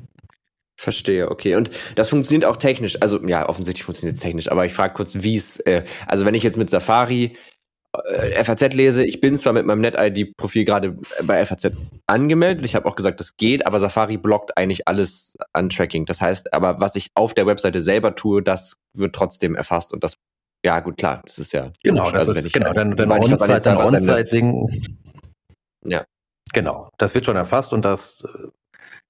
Verstehe, 0.82 1.30
okay. 1.30 1.56
Und 1.56 1.70
das 1.96 2.10
funktioniert 2.10 2.46
auch 2.46 2.58
technisch. 2.58 2.98
Also 3.02 3.24
ja, 3.28 3.48
offensichtlich 3.48 3.84
funktioniert 3.84 4.16
es 4.16 4.24
technisch, 4.24 4.52
aber 4.52 4.66
ich 4.66 4.74
frage 4.74 4.96
kurz, 4.96 5.14
wie 5.14 5.36
es, 5.36 5.60
äh, 5.60 5.84
also 6.08 6.26
wenn 6.26 6.34
ich 6.34 6.42
jetzt 6.42 6.58
mit 6.58 6.72
Safari 6.72 7.38
äh, 7.94 8.44
FAZ 8.44 8.74
lese, 8.74 9.04
ich 9.04 9.22
bin 9.22 9.38
zwar 9.38 9.54
mit 9.54 9.66
meinem 9.68 9.82
NetID-Profil 9.82 10.66
gerade 10.66 10.98
bei 11.24 11.46
FAZ 11.46 11.72
angemeldet, 12.08 12.66
ich 12.66 12.74
habe 12.74 12.88
auch 12.88 12.96
gesagt, 12.96 13.20
das 13.20 13.38
geht, 13.38 13.68
aber 13.68 13.80
Safari 13.80 14.18
blockt 14.18 14.58
eigentlich 14.58 14.88
alles 14.88 15.38
an 15.54 15.70
Tracking. 15.70 16.08
Das 16.08 16.20
heißt, 16.20 16.52
aber 16.52 16.80
was 16.80 16.96
ich 16.96 17.10
auf 17.14 17.36
der 17.36 17.46
Webseite 17.46 17.82
selber 17.82 18.16
tue, 18.16 18.42
das 18.42 18.78
wird 18.98 19.14
trotzdem 19.14 19.54
erfasst 19.54 19.94
und 19.94 20.04
das 20.04 20.16
ja, 20.64 20.80
gut, 20.80 20.98
klar, 20.98 21.22
das 21.26 21.40
ist 21.40 21.54
ja. 21.54 21.72
Genau, 21.84 22.12
das 22.12 22.30
also, 22.30 22.40
ist, 22.40 22.54
genau, 22.54 22.72
dein, 22.74 22.92
dein 22.92 23.12
On-Site, 23.12 23.62
dein 23.64 23.78
On-Site-Ding. 23.78 24.68
Ja. 25.86 26.06
Genau, 26.54 26.90
das 26.98 27.16
wird 27.16 27.26
schon 27.26 27.36
erfasst 27.36 27.74
und 27.74 27.86
das, 27.86 28.28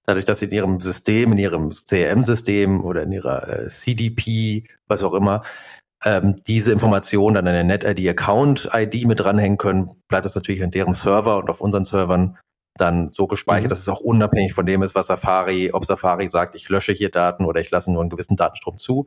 dadurch, 0.05 0.25
dass 0.25 0.39
sie 0.39 0.45
in 0.45 0.51
ihrem 0.51 0.79
System, 0.79 1.33
in 1.33 1.37
ihrem 1.37 1.71
CRM-System 1.71 2.83
oder 2.83 3.03
in 3.03 3.11
ihrer 3.11 3.47
äh, 3.47 3.67
CDP, 3.67 4.67
was 4.87 5.03
auch 5.03 5.13
immer, 5.13 5.41
ähm, 6.03 6.41
diese 6.47 6.71
Informationen 6.71 7.35
dann 7.35 7.47
in 7.47 7.53
der 7.53 7.63
NetID-Account-ID 7.63 9.05
mit 9.05 9.19
dranhängen 9.19 9.57
können, 9.57 9.91
bleibt 10.07 10.25
das 10.25 10.35
natürlich 10.35 10.63
an 10.63 10.71
deren 10.71 10.93
Server 10.93 11.37
und 11.37 11.49
auf 11.49 11.61
unseren 11.61 11.85
Servern 11.85 12.37
dann 12.75 13.09
so 13.09 13.27
gespeichert, 13.27 13.65
mhm. 13.65 13.69
dass 13.69 13.79
es 13.79 13.89
auch 13.89 13.99
unabhängig 13.99 14.53
von 14.53 14.65
dem 14.65 14.81
ist, 14.81 14.95
was 14.95 15.07
Safari, 15.07 15.71
ob 15.73 15.85
Safari 15.85 16.27
sagt, 16.27 16.55
ich 16.55 16.69
lösche 16.69 16.93
hier 16.93 17.11
Daten 17.11 17.45
oder 17.45 17.59
ich 17.59 17.69
lasse 17.69 17.91
nur 17.91 18.01
einen 18.01 18.09
gewissen 18.09 18.37
Datenstrom 18.37 18.77
zu. 18.77 19.05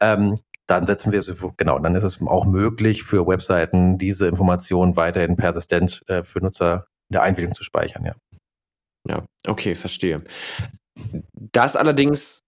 Ähm, 0.00 0.40
dann 0.68 0.86
setzen 0.86 1.12
wir 1.12 1.18
es, 1.18 1.32
genau, 1.56 1.78
dann 1.78 1.94
ist 1.94 2.04
es 2.04 2.20
auch 2.20 2.44
möglich 2.44 3.02
für 3.02 3.26
Webseiten, 3.26 3.98
diese 3.98 4.28
Informationen 4.28 4.96
weiterhin 4.96 5.36
persistent 5.36 6.02
äh, 6.08 6.22
für 6.22 6.40
Nutzer 6.40 6.86
in 7.08 7.14
der 7.14 7.22
Einwilligung 7.22 7.54
zu 7.54 7.64
speichern, 7.64 8.04
ja. 8.04 8.14
Ja, 9.08 9.24
okay, 9.46 9.74
verstehe. 9.74 10.22
Das 11.32 11.74
allerdings, 11.74 12.42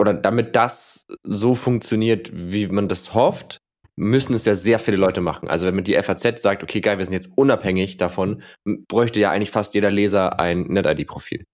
oder 0.00 0.14
damit 0.14 0.54
das 0.54 1.06
so 1.24 1.56
funktioniert, 1.56 2.30
wie 2.32 2.68
man 2.68 2.86
das 2.86 3.14
hofft, 3.14 3.58
müssen 3.96 4.34
es 4.34 4.44
ja 4.44 4.54
sehr 4.54 4.78
viele 4.78 4.96
Leute 4.96 5.20
machen. 5.20 5.48
Also 5.48 5.66
wenn 5.66 5.74
man 5.74 5.84
die 5.84 6.00
FAZ 6.00 6.40
sagt, 6.40 6.62
okay, 6.62 6.80
geil, 6.80 6.98
wir 6.98 7.04
sind 7.04 7.14
jetzt 7.14 7.36
unabhängig 7.36 7.96
davon, 7.96 8.42
bräuchte 8.64 9.18
ja 9.18 9.30
eigentlich 9.30 9.50
fast 9.50 9.74
jeder 9.74 9.90
Leser 9.90 10.38
ein 10.38 10.62
NetID-Profil. 10.62 11.44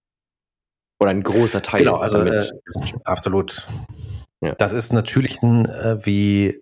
Oder 0.99 1.11
ein 1.11 1.23
großer 1.23 1.61
Teil. 1.61 1.81
Genau, 1.81 1.97
also 1.97 2.19
äh, 2.19 2.47
absolut. 3.03 3.67
Ja. 4.41 4.53
Das 4.55 4.73
ist 4.73 4.93
natürlich 4.93 5.41
ein, 5.41 5.65
äh, 5.65 6.05
wie, 6.05 6.61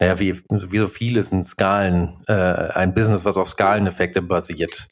naja, 0.00 0.18
wie, 0.18 0.40
wie 0.50 0.78
so 0.78 0.86
vieles 0.86 1.32
in 1.32 1.44
Skalen, 1.44 2.22
äh, 2.26 2.32
ein 2.32 2.94
Business, 2.94 3.24
was 3.24 3.36
auf 3.36 3.50
Skaleneffekte 3.50 4.22
basiert. 4.22 4.88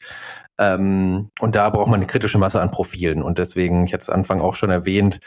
Ähm, 0.57 1.29
und 1.39 1.55
da 1.55 1.69
braucht 1.69 1.87
man 1.87 1.99
eine 1.99 2.07
kritische 2.07 2.37
Masse 2.37 2.61
an 2.61 2.71
Profilen. 2.71 3.21
Und 3.21 3.39
deswegen, 3.39 3.85
ich 3.85 3.93
hatte 3.93 4.03
es 4.03 4.09
Anfang 4.09 4.39
auch 4.39 4.53
schon 4.53 4.69
erwähnt, 4.69 5.19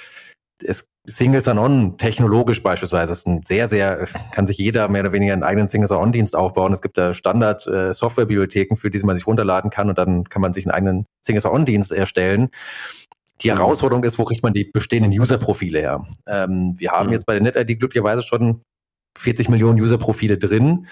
es 0.62 0.88
Single 1.08 1.40
Sign-On 1.40 1.96
technologisch 1.96 2.62
beispielsweise 2.62 3.12
ist 3.12 3.26
ein 3.26 3.42
sehr, 3.42 3.66
sehr, 3.66 4.06
kann 4.30 4.46
sich 4.46 4.58
jeder 4.58 4.88
mehr 4.88 5.02
oder 5.02 5.12
weniger 5.12 5.32
einen 5.32 5.42
eigenen 5.42 5.68
Single 5.68 5.88
Sign-On-Dienst 5.88 6.36
aufbauen. 6.36 6.72
Es 6.72 6.82
gibt 6.82 6.98
da 6.98 7.14
Standard 7.14 7.66
äh, 7.66 7.94
Softwarebibliotheken, 7.94 8.76
für 8.76 8.90
die 8.90 8.98
man 8.98 9.16
sich 9.16 9.26
runterladen 9.26 9.70
kann 9.70 9.88
und 9.88 9.96
dann 9.96 10.28
kann 10.28 10.42
man 10.42 10.52
sich 10.52 10.66
einen 10.66 10.74
eigenen 10.74 11.06
Single 11.22 11.40
Sign-On-Dienst 11.40 11.92
erstellen. 11.92 12.50
Die 13.42 13.50
Herausforderung 13.50 14.04
ist, 14.04 14.18
wo 14.18 14.24
kriegt 14.24 14.42
man 14.42 14.52
die 14.52 14.64
bestehenden 14.64 15.12
User-Profile 15.12 15.78
her? 15.78 16.06
Ähm, 16.26 16.74
wir 16.76 16.90
haben 16.90 17.08
mhm. 17.08 17.12
jetzt 17.12 17.26
bei 17.26 17.34
der 17.34 17.42
NetID 17.42 17.78
glücklicherweise 17.78 18.22
schon 18.22 18.62
40 19.16 19.48
Millionen 19.48 19.80
User-Profile 19.80 20.38
drin. 20.38 20.86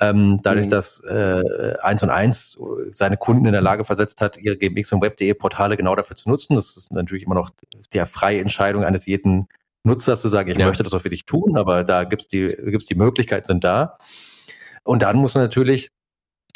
Ähm, 0.00 0.38
dadurch, 0.42 0.66
mhm. 0.66 0.70
dass 0.70 1.04
äh, 1.04 1.42
1 1.82 2.02
und 2.02 2.10
1 2.10 2.58
seine 2.90 3.16
Kunden 3.16 3.44
in 3.44 3.52
der 3.52 3.60
Lage 3.60 3.84
versetzt 3.84 4.20
hat, 4.20 4.38
ihre 4.38 4.56
GMX 4.56 4.92
und 4.92 5.02
Web.de 5.02 5.34
Portale 5.34 5.76
genau 5.76 5.94
dafür 5.94 6.16
zu 6.16 6.28
nutzen. 6.30 6.54
Das 6.54 6.76
ist 6.76 6.92
natürlich 6.92 7.24
immer 7.24 7.34
noch 7.34 7.50
der 7.92 8.06
freie 8.06 8.40
Entscheidung 8.40 8.84
eines 8.84 9.06
jeden 9.06 9.48
Nutzers 9.82 10.20
zu 10.20 10.28
sagen, 10.28 10.50
ich 10.50 10.58
ja. 10.58 10.66
möchte 10.66 10.82
das 10.82 10.92
auch 10.92 11.00
für 11.00 11.08
dich 11.08 11.24
tun, 11.24 11.56
aber 11.56 11.84
da 11.84 12.04
gibt's 12.04 12.28
die, 12.28 12.48
gibt's 12.48 12.86
die 12.86 12.94
Möglichkeiten 12.94 13.46
sind 13.46 13.64
da. 13.64 13.96
Und 14.84 15.02
dann 15.02 15.16
muss 15.16 15.34
man 15.34 15.44
natürlich 15.44 15.90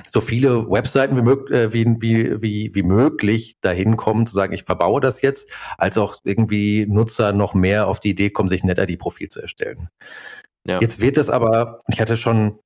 so 0.07 0.20
viele 0.20 0.70
Webseiten 0.70 1.16
wie, 1.16 1.22
mög 1.22 1.51
äh, 1.51 1.72
wie, 1.72 1.86
wie, 2.01 2.42
wie, 2.42 2.70
wie 2.74 2.82
möglich 2.82 3.57
dahin 3.61 3.97
kommen, 3.97 4.26
zu 4.26 4.34
sagen, 4.34 4.53
ich 4.53 4.64
verbaue 4.64 5.01
das 5.01 5.22
jetzt, 5.22 5.51
als 5.78 5.99
auch 5.99 6.16
irgendwie 6.24 6.86
Nutzer 6.86 7.32
noch 7.32 7.55
mehr 7.55 7.88
auf 7.88 8.01
die 8.01 8.11
Idee 8.11 8.30
kommen, 8.30 8.49
sich 8.49 8.62
ein 8.62 8.68
NetID-Profil 8.68 9.28
zu 9.28 9.40
erstellen. 9.40 9.88
Ja. 10.66 10.80
Jetzt 10.80 11.01
wird 11.01 11.18
es 11.18 11.30
aber, 11.30 11.80
ich 11.88 12.01
hatte 12.01 12.16
schon, 12.16 12.59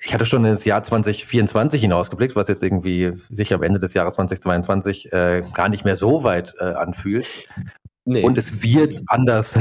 ich 0.00 0.14
hatte 0.14 0.26
schon 0.26 0.44
ins 0.44 0.64
Jahr 0.64 0.82
2024 0.82 1.80
hinausgeblickt, 1.80 2.36
was 2.36 2.48
jetzt 2.48 2.62
irgendwie 2.62 3.14
sich 3.30 3.52
am 3.52 3.62
Ende 3.62 3.80
des 3.80 3.94
Jahres 3.94 4.14
2022 4.14 5.12
äh, 5.12 5.42
gar 5.52 5.68
nicht 5.68 5.84
mehr 5.84 5.96
so 5.96 6.22
weit 6.22 6.54
äh, 6.58 6.64
anfühlt. 6.64 7.48
Nee. 8.08 8.22
Und 8.22 8.38
es 8.38 8.62
wird 8.62 9.02
anders 9.08 9.58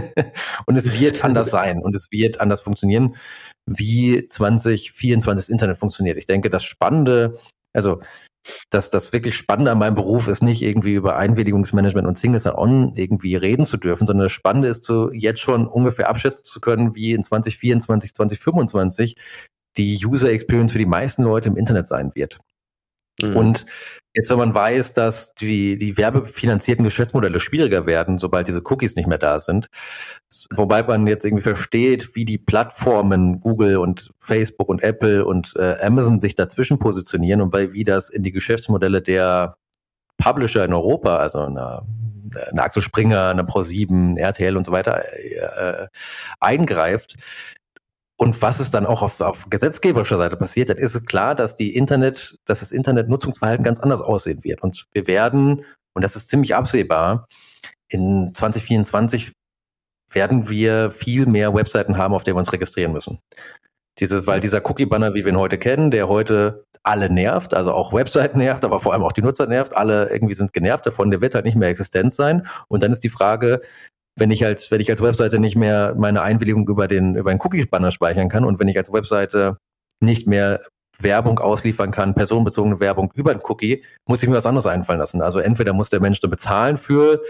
und 0.66 0.76
es 0.76 1.00
wird 1.00 1.24
anders 1.24 1.50
sein 1.50 1.80
und 1.80 1.94
es 1.94 2.10
wird 2.10 2.38
anders 2.38 2.60
funktionieren, 2.60 3.16
wie 3.68 4.26
2024 4.26 5.44
das 5.44 5.48
Internet 5.48 5.78
funktioniert. 5.78 6.16
Ich 6.16 6.26
denke, 6.26 6.50
das 6.50 6.64
Spannende, 6.64 7.38
also 7.72 8.00
das, 8.70 8.90
das 8.90 9.12
wirklich 9.12 9.36
Spannende 9.36 9.72
an 9.72 9.78
meinem 9.78 9.94
Beruf 9.94 10.28
ist 10.28 10.42
nicht 10.42 10.62
irgendwie 10.62 10.94
über 10.94 11.16
Einwilligungsmanagement 11.16 12.06
und 12.06 12.18
Singles 12.18 12.46
on 12.46 12.94
irgendwie 12.94 13.36
reden 13.36 13.64
zu 13.64 13.76
dürfen, 13.76 14.06
sondern 14.06 14.24
das 14.24 14.32
Spannende 14.32 14.68
ist 14.68 14.84
zu, 14.84 15.12
jetzt 15.12 15.40
schon 15.40 15.66
ungefähr 15.66 16.08
abschätzen 16.08 16.44
zu 16.44 16.60
können, 16.60 16.94
wie 16.94 17.12
in 17.12 17.22
2024, 17.22 18.14
2025 18.14 19.16
die 19.76 19.98
User 20.04 20.30
Experience 20.30 20.72
für 20.72 20.78
die 20.78 20.86
meisten 20.86 21.22
Leute 21.22 21.48
im 21.48 21.56
Internet 21.56 21.86
sein 21.86 22.12
wird. 22.14 22.40
Mhm. 23.20 23.36
Und 23.36 23.66
jetzt, 24.14 24.30
wenn 24.30 24.38
man 24.38 24.54
weiß, 24.54 24.94
dass 24.94 25.34
die, 25.34 25.76
die 25.76 25.96
werbefinanzierten 25.96 26.84
Geschäftsmodelle 26.84 27.40
schwieriger 27.40 27.86
werden, 27.86 28.18
sobald 28.18 28.48
diese 28.48 28.62
Cookies 28.64 28.96
nicht 28.96 29.06
mehr 29.06 29.18
da 29.18 29.38
sind, 29.40 29.68
wobei 30.50 30.82
man 30.82 31.06
jetzt 31.06 31.24
irgendwie 31.24 31.42
versteht, 31.42 32.14
wie 32.14 32.24
die 32.24 32.38
Plattformen 32.38 33.40
Google 33.40 33.78
und 33.78 34.12
Facebook 34.18 34.68
und 34.68 34.82
Apple 34.82 35.24
und 35.24 35.54
äh, 35.56 35.76
Amazon 35.80 36.20
sich 36.20 36.34
dazwischen 36.34 36.78
positionieren 36.78 37.40
und 37.40 37.50
bei 37.50 37.72
wie 37.72 37.84
das 37.84 38.10
in 38.10 38.22
die 38.22 38.32
Geschäftsmodelle 38.32 39.02
der 39.02 39.56
Publisher 40.16 40.64
in 40.64 40.72
Europa, 40.72 41.18
also 41.18 41.42
eine, 41.42 41.82
eine 42.50 42.62
Axel 42.62 42.82
Springer, 42.82 43.28
eine 43.28 43.42
Pro7, 43.42 44.18
RTL 44.18 44.56
und 44.56 44.66
so 44.66 44.72
weiter 44.72 45.04
äh, 45.06 45.86
eingreift, 46.40 47.14
und 48.20 48.42
was 48.42 48.58
es 48.58 48.72
dann 48.72 48.84
auch 48.84 49.02
auf, 49.02 49.20
auf 49.20 49.48
gesetzgeberischer 49.48 50.18
Seite 50.18 50.36
passiert, 50.36 50.68
dann 50.70 50.76
ist 50.76 50.94
es 50.94 51.04
klar, 51.04 51.36
dass 51.36 51.54
die 51.54 51.76
Internet, 51.76 52.36
dass 52.46 52.60
das 52.60 52.72
Internetnutzungsverhalten 52.72 53.64
ganz 53.64 53.78
anders 53.78 54.00
aussehen 54.02 54.42
wird. 54.42 54.60
Und 54.62 54.86
wir 54.92 55.06
werden, 55.06 55.64
und 55.94 56.02
das 56.02 56.16
ist 56.16 56.28
ziemlich 56.28 56.56
absehbar, 56.56 57.28
in 57.88 58.32
2024 58.34 59.32
werden 60.10 60.48
wir 60.48 60.90
viel 60.90 61.26
mehr 61.26 61.54
Webseiten 61.54 61.96
haben, 61.96 62.12
auf 62.12 62.24
denen 62.24 62.36
wir 62.36 62.40
uns 62.40 62.52
registrieren 62.52 62.92
müssen. 62.92 63.20
Diese, 64.00 64.26
weil 64.26 64.40
dieser 64.40 64.68
Cookie-Banner, 64.68 65.14
wie 65.14 65.24
wir 65.24 65.32
ihn 65.32 65.38
heute 65.38 65.58
kennen, 65.58 65.92
der 65.92 66.08
heute 66.08 66.64
alle 66.82 67.10
nervt, 67.10 67.54
also 67.54 67.72
auch 67.72 67.92
Webseiten 67.92 68.38
nervt, 68.38 68.64
aber 68.64 68.80
vor 68.80 68.94
allem 68.94 69.02
auch 69.04 69.12
die 69.12 69.22
Nutzer 69.22 69.46
nervt, 69.46 69.76
alle 69.76 70.10
irgendwie 70.10 70.34
sind 70.34 70.52
genervt 70.52 70.86
davon, 70.86 71.10
der 71.10 71.20
wird 71.20 71.34
halt 71.34 71.44
nicht 71.44 71.56
mehr 71.56 71.68
existent 71.68 72.12
sein. 72.12 72.46
Und 72.66 72.82
dann 72.82 72.92
ist 72.92 73.04
die 73.04 73.08
Frage, 73.10 73.60
wenn 74.18 74.30
ich 74.30 74.44
als, 74.44 74.70
wenn 74.70 74.80
ich 74.80 74.90
als 74.90 75.02
Webseite 75.02 75.38
nicht 75.38 75.56
mehr 75.56 75.94
meine 75.96 76.22
Einwilligung 76.22 76.68
über 76.68 76.88
den, 76.88 77.14
über 77.14 77.30
einen 77.30 77.40
Cookie-Banner 77.40 77.90
speichern 77.90 78.28
kann 78.28 78.44
und 78.44 78.58
wenn 78.58 78.68
ich 78.68 78.76
als 78.76 78.92
Webseite 78.92 79.58
nicht 80.00 80.26
mehr 80.26 80.60
Werbung 80.98 81.38
ausliefern 81.38 81.90
kann, 81.90 82.14
personenbezogene 82.14 82.80
Werbung 82.80 83.12
über 83.14 83.30
einen 83.30 83.40
Cookie, 83.44 83.84
muss 84.06 84.22
ich 84.22 84.28
mir 84.28 84.36
was 84.36 84.46
anderes 84.46 84.66
einfallen 84.66 84.98
lassen. 84.98 85.22
Also 85.22 85.38
entweder 85.38 85.72
muss 85.72 85.90
der 85.90 86.00
Mensch 86.00 86.20
dann 86.20 86.30
bezahlen 86.30 86.76
für 86.76 87.22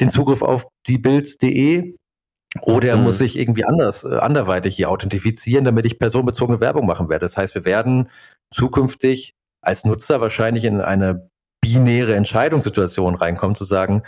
den 0.00 0.10
Zugriff 0.10 0.42
auf 0.42 0.68
die 0.86 0.98
Bild.de 0.98 1.96
oder 2.62 2.88
er 2.88 2.96
mhm. 2.96 3.04
muss 3.04 3.18
sich 3.18 3.38
irgendwie 3.38 3.64
anders, 3.64 4.04
äh, 4.04 4.16
anderweitig 4.16 4.76
hier 4.76 4.90
authentifizieren, 4.90 5.64
damit 5.64 5.84
ich 5.86 5.98
personenbezogene 5.98 6.60
Werbung 6.60 6.86
machen 6.86 7.08
werde. 7.08 7.24
Das 7.24 7.36
heißt, 7.36 7.54
wir 7.54 7.64
werden 7.64 8.08
zukünftig 8.52 9.32
als 9.62 9.84
Nutzer 9.84 10.20
wahrscheinlich 10.20 10.64
in 10.64 10.80
eine 10.80 11.28
binäre 11.60 12.14
Entscheidungssituation 12.14 13.16
reinkommen, 13.16 13.56
zu 13.56 13.64
sagen, 13.64 14.02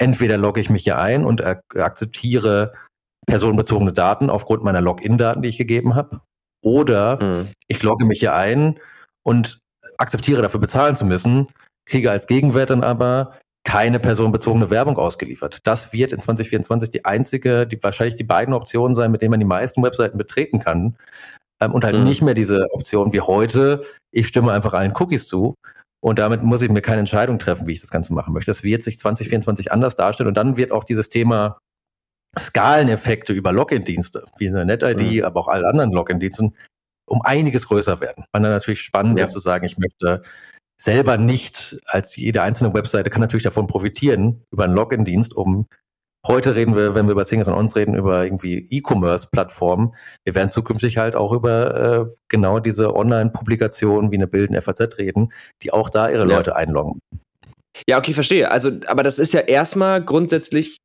entweder 0.00 0.38
logge 0.38 0.60
ich 0.60 0.70
mich 0.70 0.84
hier 0.84 0.98
ein 0.98 1.24
und 1.24 1.42
akzeptiere 1.42 2.72
personenbezogene 3.26 3.92
Daten 3.92 4.30
aufgrund 4.30 4.64
meiner 4.64 4.80
Login-Daten, 4.80 5.42
die 5.42 5.48
ich 5.48 5.58
gegeben 5.58 5.94
habe, 5.94 6.20
oder 6.62 7.22
mhm. 7.22 7.48
ich 7.68 7.82
logge 7.82 8.04
mich 8.04 8.20
hier 8.20 8.34
ein 8.34 8.78
und 9.22 9.60
akzeptiere 9.98 10.42
dafür 10.42 10.60
bezahlen 10.60 10.96
zu 10.96 11.04
müssen, 11.04 11.48
kriege 11.86 12.10
als 12.10 12.26
Gegenwert 12.26 12.70
dann 12.70 12.82
aber 12.82 13.38
keine 13.64 14.00
personenbezogene 14.00 14.70
Werbung 14.70 14.96
ausgeliefert. 14.96 15.66
Das 15.66 15.92
wird 15.92 16.12
in 16.12 16.20
2024 16.20 16.90
die 16.90 17.04
einzige, 17.04 17.66
die 17.66 17.82
wahrscheinlich 17.82 18.14
die 18.14 18.24
beiden 18.24 18.54
Optionen 18.54 18.94
sein, 18.94 19.10
mit 19.10 19.20
denen 19.20 19.32
man 19.32 19.40
die 19.40 19.46
meisten 19.46 19.82
Webseiten 19.82 20.16
betreten 20.16 20.60
kann. 20.60 20.96
Ähm, 21.60 21.72
und 21.72 21.84
halt 21.84 21.96
mhm. 21.96 22.04
nicht 22.04 22.22
mehr 22.22 22.34
diese 22.34 22.66
Option 22.72 23.12
wie 23.12 23.20
heute, 23.20 23.84
ich 24.12 24.26
stimme 24.26 24.52
einfach 24.52 24.72
allen 24.72 24.94
Cookies 24.98 25.26
zu, 25.26 25.56
und 26.00 26.18
damit 26.18 26.42
muss 26.42 26.62
ich 26.62 26.70
mir 26.70 26.80
keine 26.80 27.00
Entscheidung 27.00 27.38
treffen, 27.38 27.66
wie 27.66 27.72
ich 27.72 27.80
das 27.80 27.90
Ganze 27.90 28.14
machen 28.14 28.32
möchte. 28.32 28.50
Das 28.50 28.62
wird 28.62 28.82
sich 28.82 28.98
2024 28.98 29.70
anders 29.70 29.96
darstellen. 29.96 30.28
Und 30.28 30.36
dann 30.36 30.56
wird 30.56 30.72
auch 30.72 30.84
dieses 30.84 31.10
Thema 31.10 31.58
Skaleneffekte 32.38 33.32
über 33.32 33.52
Login-Dienste, 33.52 34.24
wie 34.38 34.48
eine 34.48 34.64
NetID, 34.64 35.18
mhm. 35.18 35.24
aber 35.24 35.40
auch 35.40 35.48
alle 35.48 35.68
anderen 35.68 35.92
Login-Diensten, 35.92 36.54
um 37.06 37.20
einiges 37.22 37.66
größer 37.66 38.00
werden. 38.00 38.24
Man 38.32 38.42
dann 38.42 38.52
natürlich 38.52 38.80
spannend 38.80 39.18
ja. 39.18 39.24
ist 39.24 39.32
zu 39.32 39.40
sagen, 39.40 39.66
ich 39.66 39.76
möchte 39.76 40.22
selber 40.80 41.18
nicht 41.18 41.78
als 41.86 42.16
jede 42.16 42.42
einzelne 42.42 42.72
Webseite 42.72 43.10
kann 43.10 43.20
natürlich 43.20 43.44
davon 43.44 43.66
profitieren 43.66 44.42
über 44.50 44.64
einen 44.64 44.74
Login-Dienst, 44.74 45.36
um 45.36 45.66
Heute 46.26 46.54
reden 46.54 46.76
wir, 46.76 46.94
wenn 46.94 47.06
wir 47.06 47.12
über 47.12 47.24
Singles 47.24 47.48
und 47.48 47.54
Ons 47.54 47.76
reden, 47.76 47.94
über 47.94 48.24
irgendwie 48.24 48.66
E-Commerce-Plattformen. 48.70 49.94
Wir 50.24 50.34
werden 50.34 50.50
zukünftig 50.50 50.98
halt 50.98 51.14
auch 51.14 51.32
über 51.32 52.08
äh, 52.10 52.14
genau 52.28 52.58
diese 52.60 52.94
Online-Publikationen 52.94 54.10
wie 54.10 54.16
eine 54.16 54.26
Bild, 54.26 54.50
FAZ 54.62 54.98
reden, 54.98 55.32
die 55.62 55.72
auch 55.72 55.88
da 55.88 56.10
ihre 56.10 56.28
ja. 56.28 56.36
Leute 56.36 56.56
einloggen. 56.56 57.00
Ja, 57.88 57.96
okay, 57.96 58.12
verstehe. 58.12 58.50
Also, 58.50 58.70
aber 58.86 59.02
das 59.02 59.18
ist 59.18 59.32
ja 59.32 59.40
erstmal 59.40 60.04
grundsätzlich, 60.04 60.78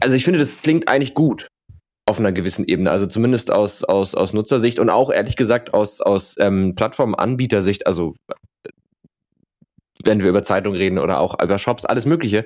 also 0.00 0.14
ich 0.16 0.24
finde, 0.24 0.38
das 0.38 0.62
klingt 0.62 0.88
eigentlich 0.88 1.12
gut 1.12 1.48
auf 2.06 2.18
einer 2.18 2.32
gewissen 2.32 2.64
Ebene. 2.66 2.90
Also 2.90 3.06
zumindest 3.06 3.50
aus, 3.50 3.84
aus, 3.84 4.14
aus 4.14 4.32
Nutzersicht 4.32 4.78
und 4.78 4.88
auch 4.88 5.12
ehrlich 5.12 5.36
gesagt 5.36 5.74
aus, 5.74 6.00
aus 6.00 6.34
ähm, 6.38 6.74
Plattformanbietersicht, 6.74 7.86
also 7.86 8.14
wenn 10.02 10.22
wir 10.22 10.30
über 10.30 10.42
Zeitungen 10.42 10.78
reden 10.78 10.98
oder 10.98 11.20
auch 11.20 11.40
über 11.40 11.58
Shops, 11.58 11.84
alles 11.84 12.06
Mögliche. 12.06 12.44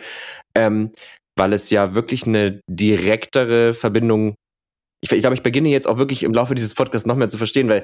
Ähm, 0.54 0.92
weil 1.36 1.52
es 1.52 1.70
ja 1.70 1.94
wirklich 1.94 2.26
eine 2.26 2.60
direktere 2.68 3.74
Verbindung. 3.74 4.34
Ich, 5.02 5.12
ich 5.12 5.20
glaube, 5.20 5.34
ich 5.34 5.42
beginne 5.42 5.68
jetzt 5.68 5.86
auch 5.86 5.98
wirklich 5.98 6.22
im 6.22 6.32
Laufe 6.32 6.54
dieses 6.54 6.74
Podcasts 6.74 7.06
noch 7.06 7.16
mehr 7.16 7.28
zu 7.28 7.38
verstehen, 7.38 7.68
weil 7.68 7.82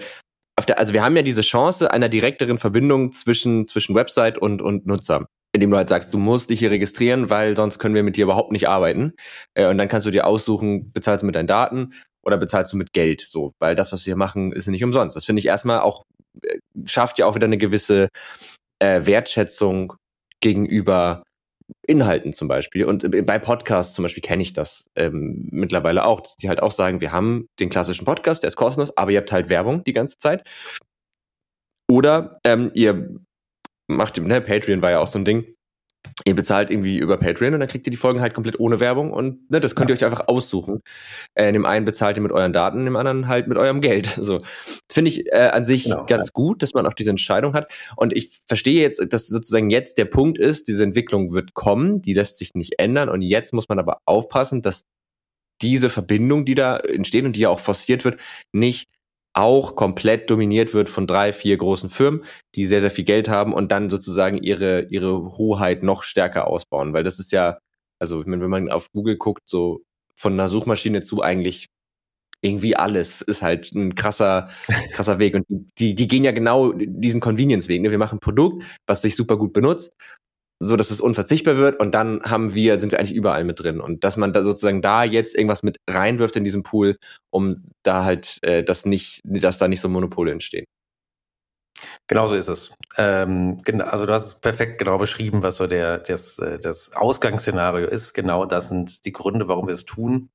auf 0.58 0.66
der, 0.66 0.78
also 0.78 0.92
wir 0.92 1.04
haben 1.04 1.16
ja 1.16 1.22
diese 1.22 1.42
Chance 1.42 1.90
einer 1.90 2.08
direkteren 2.08 2.58
Verbindung 2.58 3.12
zwischen, 3.12 3.68
zwischen 3.68 3.94
Website 3.94 4.38
und, 4.38 4.62
und 4.62 4.86
Nutzer. 4.86 5.26
Indem 5.54 5.70
du 5.70 5.76
halt 5.76 5.90
sagst, 5.90 6.14
du 6.14 6.18
musst 6.18 6.48
dich 6.48 6.60
hier 6.60 6.70
registrieren, 6.70 7.28
weil 7.28 7.54
sonst 7.56 7.78
können 7.78 7.94
wir 7.94 8.02
mit 8.02 8.16
dir 8.16 8.24
überhaupt 8.24 8.52
nicht 8.52 8.68
arbeiten. 8.68 9.12
Äh, 9.54 9.68
und 9.68 9.76
dann 9.78 9.88
kannst 9.88 10.06
du 10.06 10.10
dir 10.10 10.26
aussuchen, 10.26 10.92
bezahlst 10.92 11.22
du 11.22 11.26
mit 11.26 11.34
deinen 11.34 11.46
Daten 11.46 11.92
oder 12.22 12.38
bezahlst 12.38 12.72
du 12.72 12.76
mit 12.76 12.92
Geld, 12.92 13.22
so, 13.26 13.52
weil 13.58 13.74
das, 13.74 13.92
was 13.92 14.06
wir 14.06 14.12
hier 14.12 14.16
machen, 14.16 14.52
ist 14.52 14.66
nicht 14.68 14.84
umsonst. 14.84 15.16
Das 15.16 15.24
finde 15.24 15.40
ich 15.40 15.46
erstmal 15.46 15.80
auch, 15.80 16.04
äh, 16.42 16.58
schafft 16.86 17.18
ja 17.18 17.26
auch 17.26 17.34
wieder 17.34 17.46
eine 17.46 17.58
gewisse 17.58 18.08
äh, 18.78 19.04
Wertschätzung 19.04 19.94
gegenüber 20.40 21.22
Inhalten 21.86 22.32
zum 22.32 22.48
Beispiel. 22.48 22.84
Und 22.84 23.10
bei 23.26 23.38
Podcasts 23.38 23.94
zum 23.94 24.04
Beispiel 24.04 24.22
kenne 24.22 24.42
ich 24.42 24.52
das 24.52 24.90
ähm, 24.96 25.48
mittlerweile 25.50 26.04
auch, 26.04 26.20
dass 26.20 26.36
die 26.36 26.48
halt 26.48 26.62
auch 26.62 26.70
sagen, 26.70 27.00
wir 27.00 27.12
haben 27.12 27.48
den 27.60 27.70
klassischen 27.70 28.04
Podcast, 28.04 28.42
der 28.42 28.48
ist 28.48 28.56
kostenlos, 28.56 28.96
aber 28.96 29.10
ihr 29.10 29.18
habt 29.18 29.32
halt 29.32 29.48
Werbung 29.48 29.84
die 29.84 29.92
ganze 29.92 30.18
Zeit. 30.18 30.48
Oder 31.90 32.38
ähm, 32.44 32.70
ihr 32.74 33.20
macht, 33.88 34.18
ne, 34.18 34.40
Patreon 34.40 34.82
war 34.82 34.90
ja 34.90 34.98
auch 35.00 35.06
so 35.06 35.18
ein 35.18 35.24
Ding, 35.24 35.54
ihr 36.24 36.34
bezahlt 36.34 36.70
irgendwie 36.70 36.98
über 36.98 37.16
Patreon 37.16 37.54
und 37.54 37.60
dann 37.60 37.68
kriegt 37.68 37.86
ihr 37.86 37.90
die 37.90 37.96
Folgen 37.96 38.20
halt 38.20 38.34
komplett 38.34 38.58
ohne 38.60 38.80
Werbung 38.80 39.12
und 39.12 39.50
ne, 39.50 39.60
das 39.60 39.74
könnt 39.74 39.90
ihr 39.90 39.94
euch 39.96 40.04
einfach 40.04 40.28
aussuchen. 40.28 40.80
Äh, 41.34 41.48
in 41.48 41.54
dem 41.54 41.66
einen 41.66 41.84
bezahlt 41.84 42.16
ihr 42.16 42.22
mit 42.22 42.32
euren 42.32 42.52
Daten, 42.52 42.80
in 42.80 42.84
dem 42.84 42.96
anderen 42.96 43.28
halt 43.28 43.48
mit 43.48 43.58
eurem 43.58 43.80
Geld. 43.80 44.18
So 44.22 44.38
finde 44.90 45.10
ich 45.10 45.26
äh, 45.32 45.50
an 45.52 45.64
sich 45.64 45.84
genau, 45.84 46.06
ganz 46.06 46.26
ja. 46.26 46.30
gut, 46.32 46.62
dass 46.62 46.74
man 46.74 46.86
auch 46.86 46.92
diese 46.92 47.10
Entscheidung 47.10 47.54
hat. 47.54 47.72
Und 47.96 48.16
ich 48.16 48.40
verstehe 48.46 48.80
jetzt, 48.80 49.02
dass 49.12 49.26
sozusagen 49.26 49.68
jetzt 49.68 49.98
der 49.98 50.04
Punkt 50.04 50.38
ist, 50.38 50.68
diese 50.68 50.84
Entwicklung 50.84 51.32
wird 51.32 51.54
kommen, 51.54 52.02
die 52.02 52.14
lässt 52.14 52.38
sich 52.38 52.54
nicht 52.54 52.78
ändern 52.78 53.08
und 53.08 53.22
jetzt 53.22 53.52
muss 53.52 53.68
man 53.68 53.80
aber 53.80 53.98
aufpassen, 54.06 54.62
dass 54.62 54.84
diese 55.60 55.90
Verbindung, 55.90 56.44
die 56.44 56.54
da 56.54 56.76
entsteht 56.76 57.24
und 57.24 57.34
die 57.34 57.40
ja 57.40 57.48
auch 57.48 57.60
forciert 57.60 58.04
wird, 58.04 58.20
nicht 58.52 58.88
auch 59.34 59.76
komplett 59.76 60.30
dominiert 60.30 60.74
wird 60.74 60.90
von 60.90 61.06
drei, 61.06 61.32
vier 61.32 61.56
großen 61.56 61.90
Firmen, 61.90 62.24
die 62.54 62.66
sehr, 62.66 62.80
sehr 62.80 62.90
viel 62.90 63.04
Geld 63.04 63.28
haben 63.28 63.52
und 63.54 63.72
dann 63.72 63.90
sozusagen 63.90 64.38
ihre, 64.38 64.86
ihre 64.90 65.36
Hoheit 65.38 65.82
noch 65.82 66.02
stärker 66.02 66.46
ausbauen. 66.46 66.92
Weil 66.92 67.04
das 67.04 67.18
ist 67.18 67.32
ja, 67.32 67.58
also 67.98 68.24
wenn 68.26 68.50
man 68.50 68.70
auf 68.70 68.90
Google 68.92 69.16
guckt, 69.16 69.42
so 69.46 69.82
von 70.14 70.34
einer 70.34 70.48
Suchmaschine 70.48 71.02
zu 71.02 71.22
eigentlich 71.22 71.66
irgendwie 72.44 72.76
alles 72.76 73.22
ist 73.22 73.40
halt 73.40 73.72
ein 73.72 73.94
krasser, 73.94 74.50
krasser 74.94 75.18
Weg. 75.18 75.34
Und 75.34 75.46
die, 75.78 75.94
die 75.94 76.08
gehen 76.08 76.24
ja 76.24 76.32
genau 76.32 76.72
diesen 76.72 77.20
Convenience-Weg. 77.20 77.80
Ne? 77.80 77.90
Wir 77.90 77.98
machen 77.98 78.16
ein 78.16 78.20
Produkt, 78.20 78.64
was 78.86 79.02
sich 79.02 79.14
super 79.16 79.36
gut 79.38 79.52
benutzt 79.52 79.94
so 80.62 80.76
dass 80.76 80.90
es 80.90 81.00
unverzichtbar 81.00 81.56
wird 81.56 81.80
und 81.80 81.92
dann 81.94 82.22
haben 82.22 82.54
wir, 82.54 82.78
sind 82.78 82.92
wir 82.92 82.98
eigentlich 82.98 83.14
überall 83.14 83.44
mit 83.44 83.60
drin. 83.60 83.80
Und 83.80 84.04
dass 84.04 84.16
man 84.16 84.32
da 84.32 84.42
sozusagen 84.42 84.80
da 84.80 85.04
jetzt 85.04 85.34
irgendwas 85.34 85.62
mit 85.62 85.78
reinwirft 85.88 86.36
in 86.36 86.44
diesen 86.44 86.62
Pool, 86.62 86.96
um 87.30 87.64
da 87.82 88.04
halt 88.04 88.38
äh, 88.42 88.62
das 88.62 88.86
nicht, 88.86 89.20
dass 89.24 89.58
da 89.58 89.68
nicht 89.68 89.80
so 89.80 89.88
Monopole 89.88 90.30
entstehen. 90.30 90.64
Genau 92.06 92.28
so 92.28 92.36
ist 92.36 92.48
es. 92.48 92.74
Ähm, 92.96 93.58
genau, 93.64 93.86
also 93.86 94.06
du 94.06 94.12
hast 94.12 94.26
es 94.26 94.34
perfekt 94.40 94.78
genau 94.78 94.98
beschrieben, 94.98 95.42
was 95.42 95.56
so 95.56 95.66
der, 95.66 95.98
das, 95.98 96.38
äh, 96.38 96.60
das 96.60 96.92
Ausgangsszenario 96.94 97.86
ist. 97.86 98.12
Genau 98.12 98.46
das 98.46 98.68
sind 98.68 99.04
die 99.04 99.12
Gründe, 99.12 99.48
warum 99.48 99.66
wir 99.66 99.74
es 99.74 99.84
tun. 99.84 100.30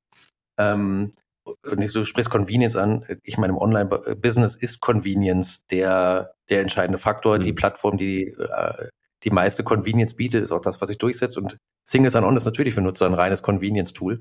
Ähm, 0.59 1.11
und 1.45 1.95
du 1.95 2.03
sprichst 2.03 2.29
Convenience 2.29 2.75
an. 2.75 3.05
Ich 3.23 3.37
meine, 3.37 3.53
im 3.53 3.57
Online-Business 3.57 4.55
ist 4.55 4.81
Convenience 4.81 5.65
der, 5.67 6.33
der 6.49 6.61
entscheidende 6.61 6.97
Faktor. 6.97 7.37
Mhm. 7.37 7.43
Die 7.43 7.53
Plattform, 7.53 7.97
die 7.97 8.27
äh, 8.27 8.89
die 9.23 9.31
meiste 9.31 9.63
Convenience 9.63 10.15
bietet, 10.15 10.43
ist 10.43 10.51
auch 10.51 10.61
das, 10.61 10.81
was 10.81 10.89
sich 10.89 10.97
durchsetzt. 10.97 11.37
Und 11.37 11.57
Single 11.83 12.11
Sign-On 12.11 12.37
ist 12.37 12.45
natürlich 12.45 12.73
für 12.73 12.81
Nutzer 12.81 13.05
ein 13.05 13.13
reines 13.13 13.41
Convenience-Tool. 13.41 14.19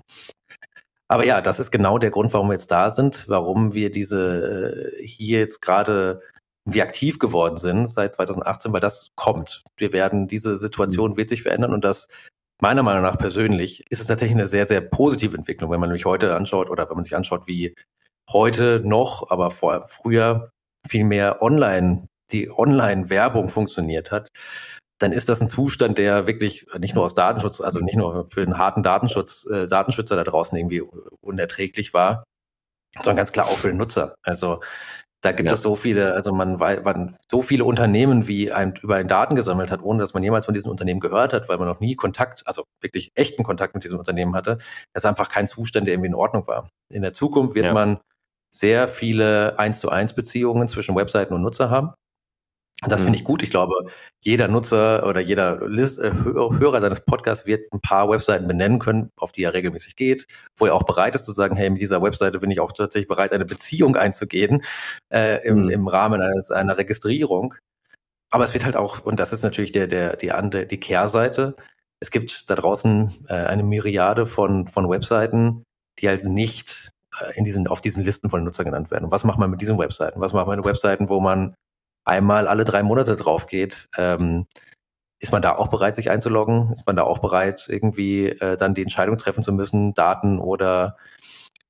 Aber 1.09 1.25
ja, 1.25 1.41
das 1.41 1.61
ist 1.61 1.71
genau 1.71 1.99
der 1.99 2.11
Grund, 2.11 2.33
warum 2.33 2.49
wir 2.49 2.55
jetzt 2.55 2.71
da 2.71 2.91
sind, 2.91 3.29
warum 3.29 3.75
wir 3.75 3.91
diese 3.91 4.93
äh, 4.99 5.07
hier 5.07 5.39
jetzt 5.39 5.63
gerade 5.63 6.21
wie 6.69 6.83
aktiv 6.83 7.19
geworden 7.21 7.57
sind 7.57 7.89
seit 7.89 8.15
2018, 8.15 8.73
weil 8.73 8.81
das 8.81 9.13
kommt. 9.15 9.63
Wir 9.77 9.93
werden, 9.93 10.27
diese 10.27 10.57
Situation 10.57 11.13
mhm. 11.13 11.17
wird 11.17 11.29
sich 11.29 11.43
verändern 11.43 11.73
und 11.73 11.85
das 11.85 12.09
meiner 12.61 12.83
Meinung 12.83 13.03
nach 13.03 13.19
persönlich 13.19 13.85
ist 13.91 14.01
es 14.01 14.07
tatsächlich 14.07 14.37
eine 14.37 14.47
sehr, 14.47 14.67
sehr 14.67 14.81
positive 14.81 15.37
Entwicklung, 15.37 15.71
wenn 15.71 15.79
man 15.79 15.91
nämlich 15.91 16.07
heute 16.07 16.35
anschaut 16.35 16.71
oder 16.71 16.89
wenn 16.89 16.97
man 16.97 17.05
sich 17.05 17.15
anschaut, 17.15 17.47
wie 17.47 17.75
heute 18.31 18.81
noch, 18.85 19.31
aber 19.31 19.51
vor 19.51 19.87
früher 19.89 20.51
viel 20.89 21.05
mehr 21.05 21.43
online, 21.43 22.09
die 22.33 22.51
Online-Werbung 22.51 23.49
funktioniert 23.49 24.11
hat, 24.11 24.31
dann 24.99 25.13
ist 25.13 25.29
das 25.29 25.41
ein 25.41 25.49
Zustand, 25.49 25.99
der 25.99 26.27
wirklich 26.27 26.67
nicht 26.79 26.95
nur 26.95 27.05
aus 27.05 27.15
Datenschutz, 27.15 27.61
also 27.61 27.81
nicht 27.81 27.97
nur 27.97 28.29
für 28.31 28.45
den 28.45 28.59
harten 28.59 28.83
Datenschutz, 28.83 29.47
äh, 29.47 29.67
Datenschützer 29.67 30.17
da 30.17 30.25
draußen 30.25 30.57
irgendwie 30.57 30.83
unerträglich 31.21 31.93
war, 31.93 32.25
sondern 32.97 33.17
ganz 33.17 33.33
klar 33.33 33.47
auch 33.47 33.59
für 33.59 33.69
den 33.69 33.77
Nutzer. 33.77 34.15
Also 34.23 34.61
da 35.23 35.33
gibt 35.33 35.49
ja. 35.49 35.55
es 35.55 35.63
so 35.63 35.75
viele, 35.75 36.15
also 36.15 36.33
man, 36.33 36.57
man 36.57 37.17
so 37.31 37.43
viele 37.43 37.65
Unternehmen, 37.65 38.29
wie 38.29 38.53
ein 38.53 38.77
über 38.77 38.97
einen 38.97 39.09
Daten 39.09 39.35
gesammelt 39.35 39.71
hat, 39.71 39.83
ohne 39.83 39.99
dass 39.99 40.15
man 40.15 40.23
jemals 40.23 40.45
von 40.45 40.55
diesem 40.55 40.71
Unternehmen 40.71 41.01
gehört 41.01 41.33
hat, 41.33 41.49
weil 41.49 41.59
man 41.59 41.67
noch 41.67 41.81
nie 41.81 41.97
Kontakt, 41.97 42.43
also 42.47 42.65
wirklich 42.81 43.11
echten 43.15 43.43
Kontakt 43.43 43.75
mit 43.75 43.83
diesem 43.83 43.99
Unternehmen 43.99 44.37
hatte. 44.37 44.59
Das 44.93 45.05
ist 45.05 45.07
einfach 45.09 45.29
kein 45.29 45.49
Zustand, 45.49 45.87
der 45.87 45.95
irgendwie 45.95 46.09
in 46.09 46.15
Ordnung 46.15 46.47
war. 46.47 46.69
In 46.93 47.03
der 47.03 47.13
Zukunft 47.13 47.55
wird 47.55 47.67
ja. 47.67 47.73
man 47.73 47.99
sehr 48.55 48.89
viele 48.89 49.59
eins 49.59 49.81
zu 49.81 49.91
eins 49.91 50.15
Beziehungen 50.15 50.69
zwischen 50.69 50.95
Webseiten 50.95 51.35
und 51.35 51.43
Nutzer 51.43 51.71
haben. 51.71 51.93
Und 52.83 52.93
das 52.93 53.01
mhm. 53.01 53.05
finde 53.07 53.19
ich 53.19 53.25
gut. 53.25 53.43
Ich 53.43 53.51
glaube, 53.51 53.75
jeder 54.21 54.49
Nutzer 54.49 55.07
oder 55.07 55.21
jeder 55.21 55.67
List, 55.67 55.99
äh, 55.99 56.13
Hörer 56.13 56.81
deines 56.81 57.01
Podcasts 57.01 57.47
wird 57.47 57.73
ein 57.73 57.81
paar 57.81 58.11
Webseiten 58.11 58.47
benennen 58.47 58.79
können, 58.79 59.11
auf 59.17 59.33
die 59.33 59.45
er 59.45 59.55
regelmäßig 59.55 59.97
geht, 59.97 60.27
wo 60.57 60.67
er 60.67 60.75
auch 60.75 60.83
bereit 60.83 61.15
ist 61.15 61.25
zu 61.25 61.33
sagen, 61.33 61.57
hey, 61.57 61.71
mit 61.71 61.81
dieser 61.81 62.03
Webseite 62.03 62.39
bin 62.39 62.51
ich 62.51 62.61
auch 62.61 62.73
tatsächlich 62.73 63.09
bereit, 63.09 63.33
eine 63.33 63.47
Beziehung 63.47 63.97
einzugehen 63.97 64.63
äh, 65.11 65.47
im, 65.47 65.65
mhm. 65.65 65.71
im 65.71 65.89
Rahmen 65.89 66.21
eines, 66.21 66.51
einer 66.51 66.77
Registrierung. 66.77 67.55
Aber 68.31 68.45
es 68.45 68.53
wird 68.53 68.65
halt 68.65 68.77
auch, 68.77 69.05
und 69.05 69.21
das 69.21 69.33
ist 69.33 69.43
natürlich 69.43 69.73
der, 69.73 69.87
der, 69.87 70.17
die, 70.17 70.33
andere, 70.33 70.67
die 70.67 70.81
Kehrseite, 70.81 71.57
es 72.01 72.11
gibt 72.11 72.51
da 72.51 72.57
draußen 72.57 73.25
äh, 73.29 73.35
eine 73.35 73.63
Myriade 73.63 74.27
von, 74.27 74.69
von 74.69 74.91
Webseiten, 74.91 75.63
die 75.99 76.09
halt 76.09 76.25
nicht 76.25 76.91
äh, 77.21 77.39
in 77.39 77.45
diesen, 77.45 77.69
auf 77.69 77.81
diesen 77.81 78.05
Listen 78.05 78.29
von 78.29 78.45
Nutzern 78.45 78.67
genannt 78.67 78.91
werden. 78.91 79.07
Und 79.07 79.13
was 79.13 79.25
macht 79.25 79.39
man 79.39 79.51
mit 79.51 79.63
diesen 79.63 79.79
Webseiten? 79.79 80.21
Was 80.21 80.35
macht 80.35 80.47
man 80.47 80.59
mit 80.59 80.67
Webseiten, 80.67 81.09
wo 81.09 81.21
man 81.21 81.55
einmal 82.07 82.49
alle 82.49 82.65
drei 82.65 82.83
Monate 82.83 83.17
drauf 83.17 83.47
geht? 83.47 83.89
Ähm, 83.99 84.47
ist 85.19 85.33
man 85.33 85.43
da 85.43 85.57
auch 85.57 85.69
bereit, 85.69 85.97
sich 85.97 86.11
einzuloggen? 86.11 86.73
Ist 86.73 86.87
man 86.87 86.97
da 86.97 87.03
auch 87.03 87.19
bereit, 87.19 87.67
irgendwie 87.69 88.29
äh, 88.29 88.57
dann 88.57 88.75
die 88.75 88.83
Entscheidung 88.83 89.19
treffen 89.19 89.43
zu 89.43 89.53
müssen, 89.53 89.95
Daten 89.95 90.39
oder, 90.39 90.97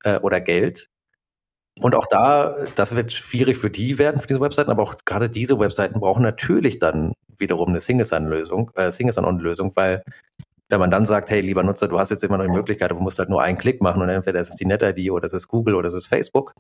äh, 0.05 0.19
oder 0.19 0.41
Geld? 0.41 0.91
Und 1.81 1.95
auch 1.95 2.07
da, 2.07 2.57
das 2.75 2.97
wird 2.97 3.13
schwierig 3.13 3.59
für 3.59 3.71
die 3.71 3.99
werden, 3.99 4.21
für 4.21 4.27
diese 4.27 4.41
Webseiten, 4.41 4.71
aber 4.71 4.83
auch 4.83 4.97
gerade 5.05 5.29
diese 5.29 5.59
Webseiten 5.59 6.01
brauchen 6.01 6.23
natürlich 6.23 6.79
dann 6.79 7.13
wiederum 7.37 7.69
eine 7.69 7.81
Single-Sign-Lösung, 7.81 8.71
äh, 8.77 8.91
Single-Sign-On-Lösung, 8.91 9.73
weil 9.75 10.03
wenn 10.69 10.81
man 10.81 10.91
dann 10.91 11.07
sagt, 11.07 11.31
hey, 11.31 11.41
lieber 11.41 11.63
Nutzer, 11.63 11.87
du 11.87 11.99
hast 11.99 12.11
jetzt 12.11 12.25
immer 12.25 12.39
noch 12.39 12.45
die 12.45 12.51
Möglichkeit, 12.51 12.91
du 12.91 12.97
musst 12.97 13.19
halt 13.19 13.29
nur 13.29 13.43
einen 13.43 13.59
Klick 13.59 13.81
machen 13.83 14.03
und 14.03 14.09
entweder 14.09 14.41
ist 14.41 14.49
es 14.49 14.57
die 14.57 14.65
NetID 14.65 15.11
oder 15.11 15.27
es 15.27 15.33
ist 15.33 15.49
Google 15.49 15.75
oder 15.75 15.89
es 15.89 15.95
ist 15.95 16.07
Facebook, 16.07 16.55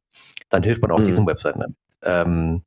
dann 0.48 0.62
hilft 0.62 0.82
man 0.82 0.92
auch 0.92 1.00
mhm. 1.00 1.04
diesen 1.04 1.26
Webseiten. 1.26 1.76
Ähm, 2.02 2.62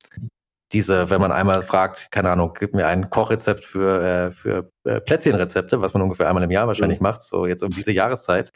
diese, 0.72 1.09
wenn 1.09 1.20
man 1.20 1.32
einmal 1.32 1.63
fragt, 1.63 2.11
keine 2.11 2.30
Ahnung, 2.30 2.53
gib 2.57 2.74
mir 2.74 2.88
ein 2.88 3.09
Kochrezept 3.09 3.63
für, 3.63 4.01
äh, 4.01 4.32
für 4.32 4.72
äh, 4.84 5.01
Plätzchenrezepte, 5.01 5.82
was 5.82 5.93
man 5.93 6.03
ungefähr 6.03 6.28
einmal 6.28 6.43
im 6.43 6.51
Jahr 6.51 6.67
wahrscheinlich 6.67 6.99
mhm. 6.99 7.05
macht, 7.05 7.22
so 7.22 7.47
jetzt 7.47 7.63
um 7.63 7.72
diese 7.72 7.91
Jahreszeit, 7.91 8.51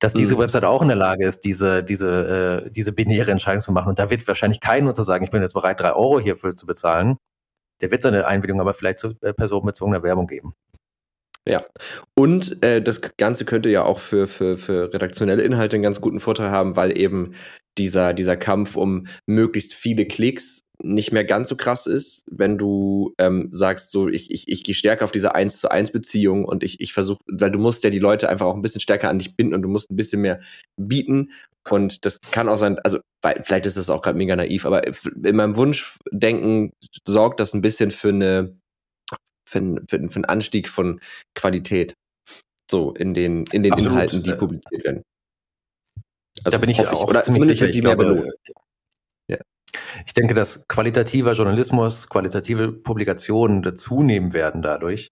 dass 0.00 0.14
diese 0.14 0.34
mhm. 0.34 0.40
Website 0.40 0.64
auch 0.64 0.82
in 0.82 0.88
der 0.88 0.96
Lage 0.96 1.24
ist, 1.24 1.44
diese, 1.44 1.84
diese, 1.84 2.64
äh, 2.66 2.70
diese 2.70 2.92
binäre 2.92 3.30
Entscheidung 3.30 3.60
zu 3.60 3.72
machen. 3.72 3.88
Und 3.88 3.98
da 3.98 4.10
wird 4.10 4.26
wahrscheinlich 4.26 4.60
kein 4.60 4.84
Nutzer 4.84 5.04
sagen, 5.04 5.24
ich 5.24 5.30
bin 5.30 5.42
jetzt 5.42 5.54
bereit, 5.54 5.80
drei 5.80 5.92
Euro 5.92 6.18
hierfür 6.20 6.56
zu 6.56 6.66
bezahlen. 6.66 7.16
Der 7.80 7.90
wird 7.92 8.02
seine 8.02 8.26
Einwilligung 8.26 8.60
aber 8.60 8.74
vielleicht 8.74 8.98
zu 8.98 9.14
äh, 9.20 9.32
personenbezogener 9.32 10.02
Werbung 10.02 10.26
geben. 10.26 10.54
Ja. 11.50 11.66
Und 12.14 12.62
äh, 12.62 12.82
das 12.82 13.00
Ganze 13.16 13.44
könnte 13.44 13.68
ja 13.68 13.84
auch 13.84 13.98
für, 13.98 14.26
für, 14.26 14.58
für 14.58 14.92
redaktionelle 14.92 15.42
Inhalte 15.42 15.76
einen 15.76 15.82
ganz 15.82 16.00
guten 16.00 16.20
Vorteil 16.20 16.50
haben, 16.50 16.76
weil 16.76 16.96
eben 16.98 17.34
dieser, 17.78 18.12
dieser 18.12 18.36
Kampf 18.36 18.76
um 18.76 19.06
möglichst 19.26 19.74
viele 19.74 20.06
Klicks 20.06 20.62
nicht 20.82 21.12
mehr 21.12 21.24
ganz 21.24 21.48
so 21.48 21.56
krass 21.56 21.86
ist, 21.86 22.24
wenn 22.30 22.56
du 22.56 23.12
ähm, 23.18 23.48
sagst, 23.50 23.90
so 23.90 24.08
ich, 24.08 24.30
ich, 24.30 24.46
ich 24.46 24.62
gehe 24.62 24.74
stärker 24.74 25.04
auf 25.04 25.12
diese 25.12 25.34
eins 25.34 25.58
zu 25.58 25.70
eins 25.70 25.90
Beziehung 25.90 26.44
und 26.44 26.62
ich, 26.62 26.80
ich 26.80 26.92
versuche, 26.92 27.18
weil 27.26 27.50
du 27.50 27.58
musst 27.58 27.82
ja 27.82 27.90
die 27.90 27.98
Leute 27.98 28.28
einfach 28.28 28.46
auch 28.46 28.54
ein 28.54 28.62
bisschen 28.62 28.80
stärker 28.80 29.08
an 29.08 29.18
dich 29.18 29.36
binden 29.36 29.54
und 29.54 29.62
du 29.62 29.68
musst 29.68 29.90
ein 29.90 29.96
bisschen 29.96 30.20
mehr 30.20 30.38
bieten. 30.76 31.32
Und 31.68 32.04
das 32.04 32.20
kann 32.30 32.48
auch 32.48 32.58
sein, 32.58 32.78
also 32.78 32.98
weil, 33.22 33.42
vielleicht 33.42 33.66
ist 33.66 33.76
das 33.76 33.90
auch 33.90 34.02
gerade 34.02 34.16
mega 34.16 34.36
naiv, 34.36 34.64
aber 34.64 34.86
in 34.86 35.36
meinem 35.36 35.56
Wunschdenken 35.56 36.72
sorgt 37.06 37.40
das 37.40 37.54
ein 37.54 37.60
bisschen 37.60 37.90
für 37.90 38.10
eine 38.10 38.56
für, 39.48 39.58
einen, 39.58 39.88
für, 39.88 39.98
für 40.08 40.16
einen 40.16 40.24
Anstieg 40.24 40.68
von 40.68 41.00
Qualität. 41.34 41.94
So 42.70 42.92
in 42.92 43.14
den, 43.14 43.44
in 43.52 43.62
den 43.62 43.72
Absolut. 43.72 43.92
Inhalten, 43.92 44.22
die 44.22 44.32
publiziert 44.32 44.84
werden. 44.84 45.02
Also 46.44 46.56
da 46.56 46.58
bin 46.58 46.70
ich 46.70 46.86
auch 46.86 46.92
ich. 46.92 46.98
Oder 46.98 47.22
zumindest 47.22 47.60
wird 47.60 47.74
die 47.74 47.82
mehr 47.82 47.96
belohnt. 47.96 48.32
Ich 50.06 50.12
denke, 50.12 50.34
dass 50.34 50.66
qualitativer 50.68 51.32
Journalismus, 51.32 52.08
qualitative 52.08 52.72
Publikationen 52.72 53.62
dazunehmen 53.62 54.32
werden 54.32 54.62
dadurch, 54.62 55.10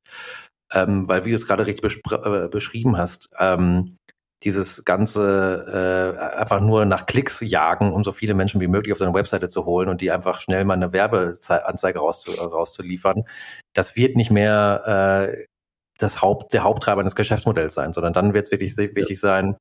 ähm, 0.73 1.09
weil 1.09 1.25
wie 1.25 1.31
du 1.31 1.37
es 1.37 1.47
gerade 1.47 1.67
richtig 1.67 2.03
äh, 2.11 2.49
beschrieben 2.49 2.97
hast, 2.97 3.29
ähm, 3.39 3.97
dieses 4.43 4.85
ganze 4.85 6.15
äh, 6.15 6.39
einfach 6.39 6.61
nur 6.61 6.85
nach 6.85 7.07
Klicks 7.07 7.41
jagen, 7.41 7.93
um 7.93 8.05
so 8.05 8.13
viele 8.13 8.35
Menschen 8.35 8.61
wie 8.61 8.69
möglich 8.69 8.93
auf 8.93 8.99
seine 8.99 9.15
Webseite 9.15 9.49
zu 9.49 9.65
holen 9.65 9.89
und 9.89 10.01
die 10.01 10.11
einfach 10.11 10.41
schnell 10.41 10.65
mal 10.65 10.75
eine 10.75 10.93
Werbeanzeige 10.93 11.99
rauszu 11.99 12.31
rauszuliefern, 12.33 13.25
das 13.77 13.95
wird 13.95 14.17
nicht 14.17 14.31
mehr 14.31 15.29
äh, 15.31 15.45
das 15.99 16.23
Haupt, 16.23 16.53
der 16.53 16.65
Haupttreiber 16.65 17.01
eines 17.01 17.15
Geschäftsmodells 17.15 17.75
sein, 17.75 17.93
sondern 17.93 18.13
dann 18.13 18.35
wird 18.35 18.47
es 18.47 18.51
wirklich 18.51 18.77
wichtig 18.77 19.21
sein, 19.21 19.57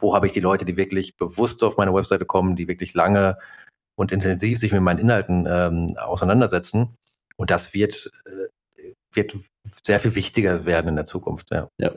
wo 0.00 0.14
habe 0.14 0.26
ich 0.26 0.32
die 0.32 0.40
Leute, 0.40 0.64
die 0.64 0.76
wirklich 0.76 1.16
bewusst 1.16 1.62
auf 1.62 1.76
meine 1.76 1.92
Webseite 1.92 2.24
kommen, 2.24 2.56
die 2.56 2.68
wirklich 2.68 2.94
lange 2.94 3.38
und 3.96 4.12
intensiv 4.12 4.58
sich 4.58 4.72
mit 4.72 4.80
meinen 4.80 4.98
Inhalten 4.98 5.46
ähm, 5.48 5.94
auseinandersetzen. 5.98 6.94
Und 7.36 7.50
das 7.50 7.74
wird, 7.74 8.10
äh, 8.26 8.92
wird 9.12 9.36
sehr 9.86 10.00
viel 10.00 10.14
wichtiger 10.14 10.64
werden 10.64 10.88
in 10.88 10.96
der 10.96 11.04
Zukunft. 11.04 11.50
Ja. 11.50 11.68
ja. 11.78 11.94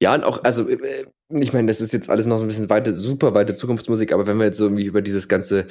Ja, 0.00 0.14
und 0.14 0.24
auch, 0.24 0.44
also, 0.44 0.68
äh, 0.68 1.06
ich 1.30 1.52
meine, 1.52 1.68
das 1.68 1.80
ist 1.80 1.92
jetzt 1.92 2.10
alles 2.10 2.26
noch 2.26 2.38
so 2.38 2.44
ein 2.44 2.48
bisschen 2.48 2.70
weite, 2.70 2.92
super 2.92 3.34
weite 3.34 3.54
Zukunftsmusik, 3.54 4.12
aber 4.12 4.26
wenn 4.26 4.38
wir 4.38 4.46
jetzt 4.46 4.58
so 4.58 4.66
irgendwie 4.66 4.84
über 4.84 5.02
dieses 5.02 5.28
ganze 5.28 5.66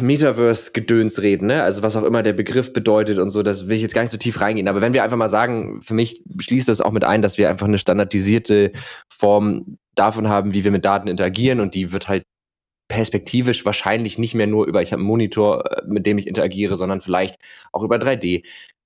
Metaverse-Gedöns 0.00 1.22
reden, 1.22 1.46
ne? 1.46 1.62
Also 1.62 1.82
was 1.82 1.96
auch 1.96 2.04
immer 2.04 2.22
der 2.22 2.32
Begriff 2.32 2.72
bedeutet 2.72 3.18
und 3.18 3.30
so, 3.30 3.42
das 3.42 3.68
will 3.68 3.76
ich 3.76 3.82
jetzt 3.82 3.94
gar 3.94 4.02
nicht 4.02 4.10
so 4.10 4.16
tief 4.16 4.40
reingehen. 4.40 4.68
Aber 4.68 4.80
wenn 4.80 4.92
wir 4.92 5.02
einfach 5.02 5.16
mal 5.16 5.28
sagen, 5.28 5.82
für 5.82 5.94
mich 5.94 6.22
schließt 6.40 6.68
das 6.68 6.80
auch 6.80 6.92
mit 6.92 7.04
ein, 7.04 7.22
dass 7.22 7.38
wir 7.38 7.48
einfach 7.48 7.66
eine 7.66 7.78
standardisierte 7.78 8.72
Form 9.08 9.78
davon 9.94 10.28
haben, 10.28 10.52
wie 10.54 10.64
wir 10.64 10.70
mit 10.70 10.84
Daten 10.84 11.08
interagieren 11.08 11.60
und 11.60 11.74
die 11.74 11.92
wird 11.92 12.08
halt 12.08 12.24
perspektivisch 12.88 13.64
wahrscheinlich 13.64 14.18
nicht 14.18 14.34
mehr 14.34 14.46
nur 14.46 14.66
über, 14.66 14.82
ich 14.82 14.92
habe 14.92 15.00
einen 15.00 15.08
Monitor, 15.08 15.70
äh, 15.70 15.82
mit 15.86 16.06
dem 16.06 16.18
ich 16.18 16.26
interagiere, 16.26 16.76
sondern 16.76 17.00
vielleicht 17.00 17.36
auch 17.72 17.82
über 17.82 17.96
3D, 17.96 18.44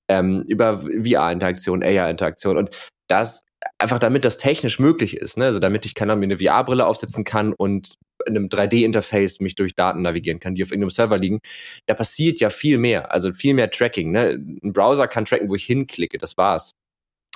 ähm, 0.09 0.45
über 0.49 0.81
VR-Interaktion, 0.81 1.83
AR-Interaktion 1.83 2.57
und 2.57 2.71
das 3.09 3.45
einfach 3.79 3.99
damit 3.99 4.25
das 4.25 4.39
technisch 4.39 4.79
möglich 4.79 5.17
ist, 5.17 5.37
ne? 5.37 5.47
also 5.47 5.59
damit 5.59 5.85
ich 5.85 5.95
kann 5.95 6.09
mir 6.09 6.25
eine 6.25 6.39
VR-Brille 6.39 6.87
aufsetzen 6.87 7.25
kann 7.25 7.53
und 7.53 7.97
in 8.27 8.37
einem 8.37 8.49
3D-Interface 8.49 9.41
mich 9.41 9.55
durch 9.55 9.75
Daten 9.75 10.03
navigieren 10.03 10.41
kann, 10.41 10.55
die 10.55 10.63
auf 10.63 10.71
irgendeinem 10.71 10.91
Server 10.91 11.19
liegen, 11.19 11.41
da 11.87 11.95
passiert 11.95 12.41
ja 12.41 12.51
viel 12.51 12.79
mehr, 12.79 13.13
also 13.13 13.33
viel 13.33 13.55
mehr 13.55 13.71
Tracking. 13.71 14.11
Ne? 14.13 14.41
Ein 14.63 14.73
Browser 14.73 15.09
kann 15.09 15.25
tracken, 15.25 15.49
wo 15.49 15.55
ich 15.55 15.65
hinklicke, 15.65 16.19
das 16.19 16.37
war's 16.37 16.75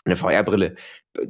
eine 0.04 0.16
VR-Brille, 0.16 0.74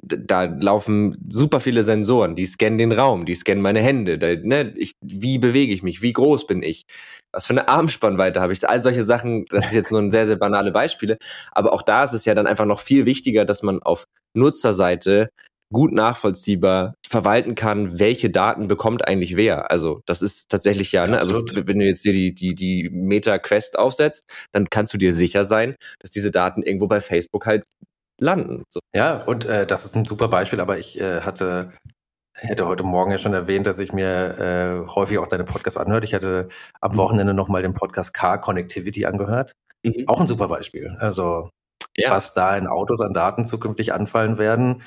da 0.03 0.45
laufen 0.45 1.17
super 1.29 1.61
viele 1.61 1.85
Sensoren, 1.85 2.35
die 2.35 2.47
scannen 2.47 2.79
den 2.79 2.93
Raum, 2.93 3.25
die 3.25 3.35
scannen 3.35 3.63
meine 3.63 3.81
Hände, 3.81 4.19
da, 4.19 4.35
ne, 4.35 4.75
ich, 4.77 4.95
wie 5.01 5.39
bewege 5.39 5.73
ich 5.73 5.85
mich, 5.85 6.03
wie 6.03 6.13
groß 6.13 6.47
bin 6.47 6.63
ich, 6.63 6.85
was 7.33 7.47
für 7.47 7.53
eine 7.53 7.69
Armspannweite 7.69 8.41
habe 8.41 8.53
ich, 8.53 8.69
all 8.69 8.81
solche 8.81 9.05
Sachen, 9.05 9.45
das 9.51 9.67
ist 9.67 9.75
jetzt 9.75 9.93
nur 9.93 10.01
ein 10.01 10.11
sehr, 10.11 10.27
sehr 10.27 10.37
banale 10.37 10.73
Beispiele, 10.73 11.19
aber 11.53 11.73
auch 11.73 11.83
da 11.83 12.03
ist 12.03 12.15
es 12.15 12.25
ja 12.25 12.35
dann 12.35 12.49
einfach 12.49 12.67
noch 12.67 12.81
viel 12.81 13.07
wichtiger, 13.07 13.45
dass 13.45 13.63
man 13.63 13.81
auf 13.81 14.07
Nutzerseite 14.35 15.31
gut 15.75 15.93
nachvollziehbar 15.93 16.95
verwalten 17.07 17.55
kann, 17.55 17.99
welche 17.99 18.31
Daten 18.31 18.66
bekommt 18.66 19.07
eigentlich 19.07 19.37
wer. 19.37 19.70
Also 19.70 20.01
das 20.07 20.22
ist 20.22 20.49
tatsächlich 20.49 20.93
ja, 20.93 21.07
ne? 21.07 21.18
also 21.18 21.45
wenn 21.45 21.79
du 21.79 21.85
jetzt 21.85 22.05
dir 22.05 22.14
die, 22.14 22.33
die, 22.35 22.55
die 22.55 22.89
Meta-Quest 22.91 23.79
aufsetzt, 23.79 24.25
dann 24.53 24.70
kannst 24.70 24.95
du 24.95 24.99
dir 24.99 25.12
sicher 25.12 25.45
sein, 25.45 25.77
dass 26.01 26.11
diese 26.11 26.31
Daten 26.31 26.62
irgendwo 26.62 26.87
bei 26.87 27.03
Facebook 27.03 27.45
halt 27.45 27.64
landen. 28.18 28.64
So. 28.70 28.81
Ja, 28.95 29.22
und 29.25 29.45
äh, 29.45 29.66
das 29.66 29.85
ist 29.85 29.95
ein 29.95 30.07
super 30.07 30.29
Beispiel, 30.29 30.61
aber 30.61 30.79
ich 30.79 30.99
äh, 30.99 31.20
hatte 31.20 31.72
hätte 32.37 32.66
heute 32.66 32.83
Morgen 32.83 33.11
ja 33.11 33.18
schon 33.18 33.35
erwähnt, 33.35 33.66
dass 33.66 33.79
ich 33.79 33.93
mir 33.93 34.39
äh, 34.87 34.93
häufig 34.93 35.18
auch 35.18 35.29
deine 35.29 35.45
Podcasts 35.45 35.79
anhört. 35.79 36.05
Ich 36.05 36.14
hatte 36.14 36.49
am 36.81 36.93
mhm. 36.93 36.97
Wochenende 36.97 37.35
nochmal 37.35 37.62
den 37.62 37.75
Podcast 37.75 38.12
Car 38.12 38.41
Connectivity 38.41 39.07
angehört. 39.07 39.53
Mhm. 39.85 40.05
Auch 40.09 40.20
ein 40.20 40.27
super 40.27 40.49
Beispiel. 40.49 40.97
Also 40.99 41.51
ja. 41.97 42.11
was 42.11 42.35
da 42.35 42.57
in 42.57 42.66
Autos 42.66 43.01
an 43.01 43.12
Daten 43.12 43.47
zukünftig 43.47 43.93
anfallen 43.93 44.39
werden. 44.39 44.83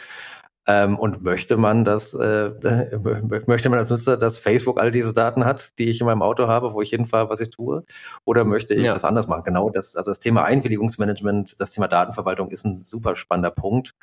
Ähm, 0.70 1.00
und 1.00 1.24
möchte 1.24 1.56
man 1.56 1.86
das, 1.86 2.14
äh, 2.14 2.52
möchte 3.48 3.70
man 3.70 3.80
als 3.80 3.90
Nutzer, 3.90 4.18
dass 4.18 4.38
Facebook 4.38 4.82
all 4.82 4.92
diese 4.92 5.14
Daten 5.14 5.46
hat, 5.46 5.80
die 5.80 5.90
ich 5.90 6.02
in 6.02 6.06
meinem 6.08 6.22
Auto 6.22 6.48
habe, 6.48 6.74
wo 6.74 6.82
ich 6.82 6.90
hinfahre, 6.90 7.30
was 7.30 7.40
ich 7.40 7.52
tue? 7.52 7.86
Oder 8.26 8.44
möchte 8.44 8.74
ich 8.74 8.84
ja. 8.84 8.92
das 8.92 9.06
anders 9.06 9.28
machen? 9.28 9.44
Genau 9.46 9.70
das, 9.70 9.96
also 9.96 10.12
das 10.12 10.20
Thema 10.20 10.44
Einwilligungsmanagement, 10.44 11.56
das 11.60 11.72
Thema 11.72 11.88
Datenverwaltung 11.88 12.50
ist 12.50 12.66
ein 12.66 12.76
super 12.76 13.16
spannender 13.16 13.52
Punkt. 13.52 13.94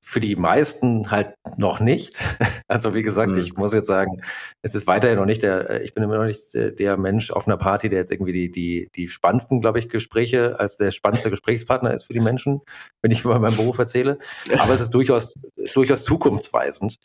Für 0.00 0.20
die 0.20 0.36
meisten 0.36 1.10
halt 1.10 1.34
noch 1.56 1.80
nicht. 1.80 2.16
Also 2.68 2.94
wie 2.96 3.04
gesagt, 3.04 3.30
mhm. 3.30 3.38
ich 3.38 3.56
muss 3.56 3.72
jetzt 3.72 3.86
sagen, 3.86 4.22
es 4.60 4.74
ist 4.74 4.88
weiterhin 4.88 5.18
noch 5.18 5.24
nicht 5.24 5.44
der, 5.44 5.84
ich 5.84 5.94
bin 5.94 6.02
immer 6.02 6.18
noch 6.18 6.24
nicht 6.24 6.52
der 6.52 6.96
Mensch 6.96 7.30
auf 7.30 7.46
einer 7.46 7.56
Party, 7.56 7.88
der 7.88 8.00
jetzt 8.00 8.10
irgendwie 8.10 8.32
die, 8.32 8.50
die, 8.50 8.90
die 8.92 9.06
spannendsten, 9.06 9.60
glaube 9.60 9.78
ich, 9.78 9.88
Gespräche 9.88 10.58
als 10.58 10.76
der 10.76 10.90
spannendste 10.90 11.30
Gesprächspartner 11.30 11.94
ist 11.94 12.02
für 12.02 12.12
die 12.12 12.18
Menschen, 12.18 12.62
wenn 13.02 13.12
ich 13.12 13.22
über 13.24 13.38
meinen 13.38 13.56
Beruf 13.56 13.78
erzähle. 13.78 14.18
Aber 14.58 14.74
es 14.74 14.80
ist 14.80 14.90
durchaus, 14.90 15.34
durchaus 15.74 16.05
zukunftsweisend. 16.06 16.98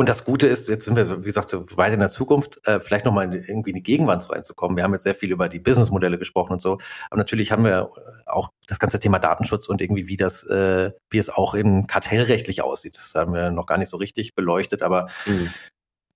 Und 0.00 0.08
das 0.08 0.24
Gute 0.24 0.46
ist, 0.46 0.68
jetzt 0.68 0.84
sind 0.84 0.94
wir 0.94 1.04
so, 1.04 1.22
wie 1.22 1.26
gesagt, 1.26 1.50
so 1.50 1.66
weit 1.76 1.92
in 1.92 1.98
der 1.98 2.08
Zukunft, 2.08 2.60
äh, 2.68 2.78
vielleicht 2.78 3.04
nochmal 3.04 3.34
irgendwie 3.34 3.70
in 3.70 3.76
die 3.76 3.82
Gegenwart 3.82 4.30
reinzukommen. 4.30 4.76
Wir 4.76 4.84
haben 4.84 4.92
jetzt 4.92 5.02
sehr 5.02 5.14
viel 5.14 5.32
über 5.32 5.48
die 5.48 5.58
Businessmodelle 5.58 6.18
gesprochen 6.18 6.52
und 6.52 6.62
so. 6.62 6.78
Aber 7.10 7.18
natürlich 7.18 7.50
haben 7.50 7.64
wir 7.64 7.90
auch 8.26 8.50
das 8.68 8.78
ganze 8.78 9.00
Thema 9.00 9.18
Datenschutz 9.18 9.66
und 9.66 9.80
irgendwie, 9.80 10.06
wie 10.06 10.16
das, 10.16 10.44
äh, 10.44 10.92
wie 11.10 11.18
es 11.18 11.30
auch 11.30 11.52
in 11.54 11.88
kartellrechtlich 11.88 12.62
aussieht. 12.62 12.96
Das 12.96 13.12
haben 13.16 13.34
wir 13.34 13.50
noch 13.50 13.66
gar 13.66 13.76
nicht 13.76 13.88
so 13.88 13.96
richtig 13.96 14.36
beleuchtet. 14.36 14.82
Aber 14.84 15.08
mhm. 15.26 15.50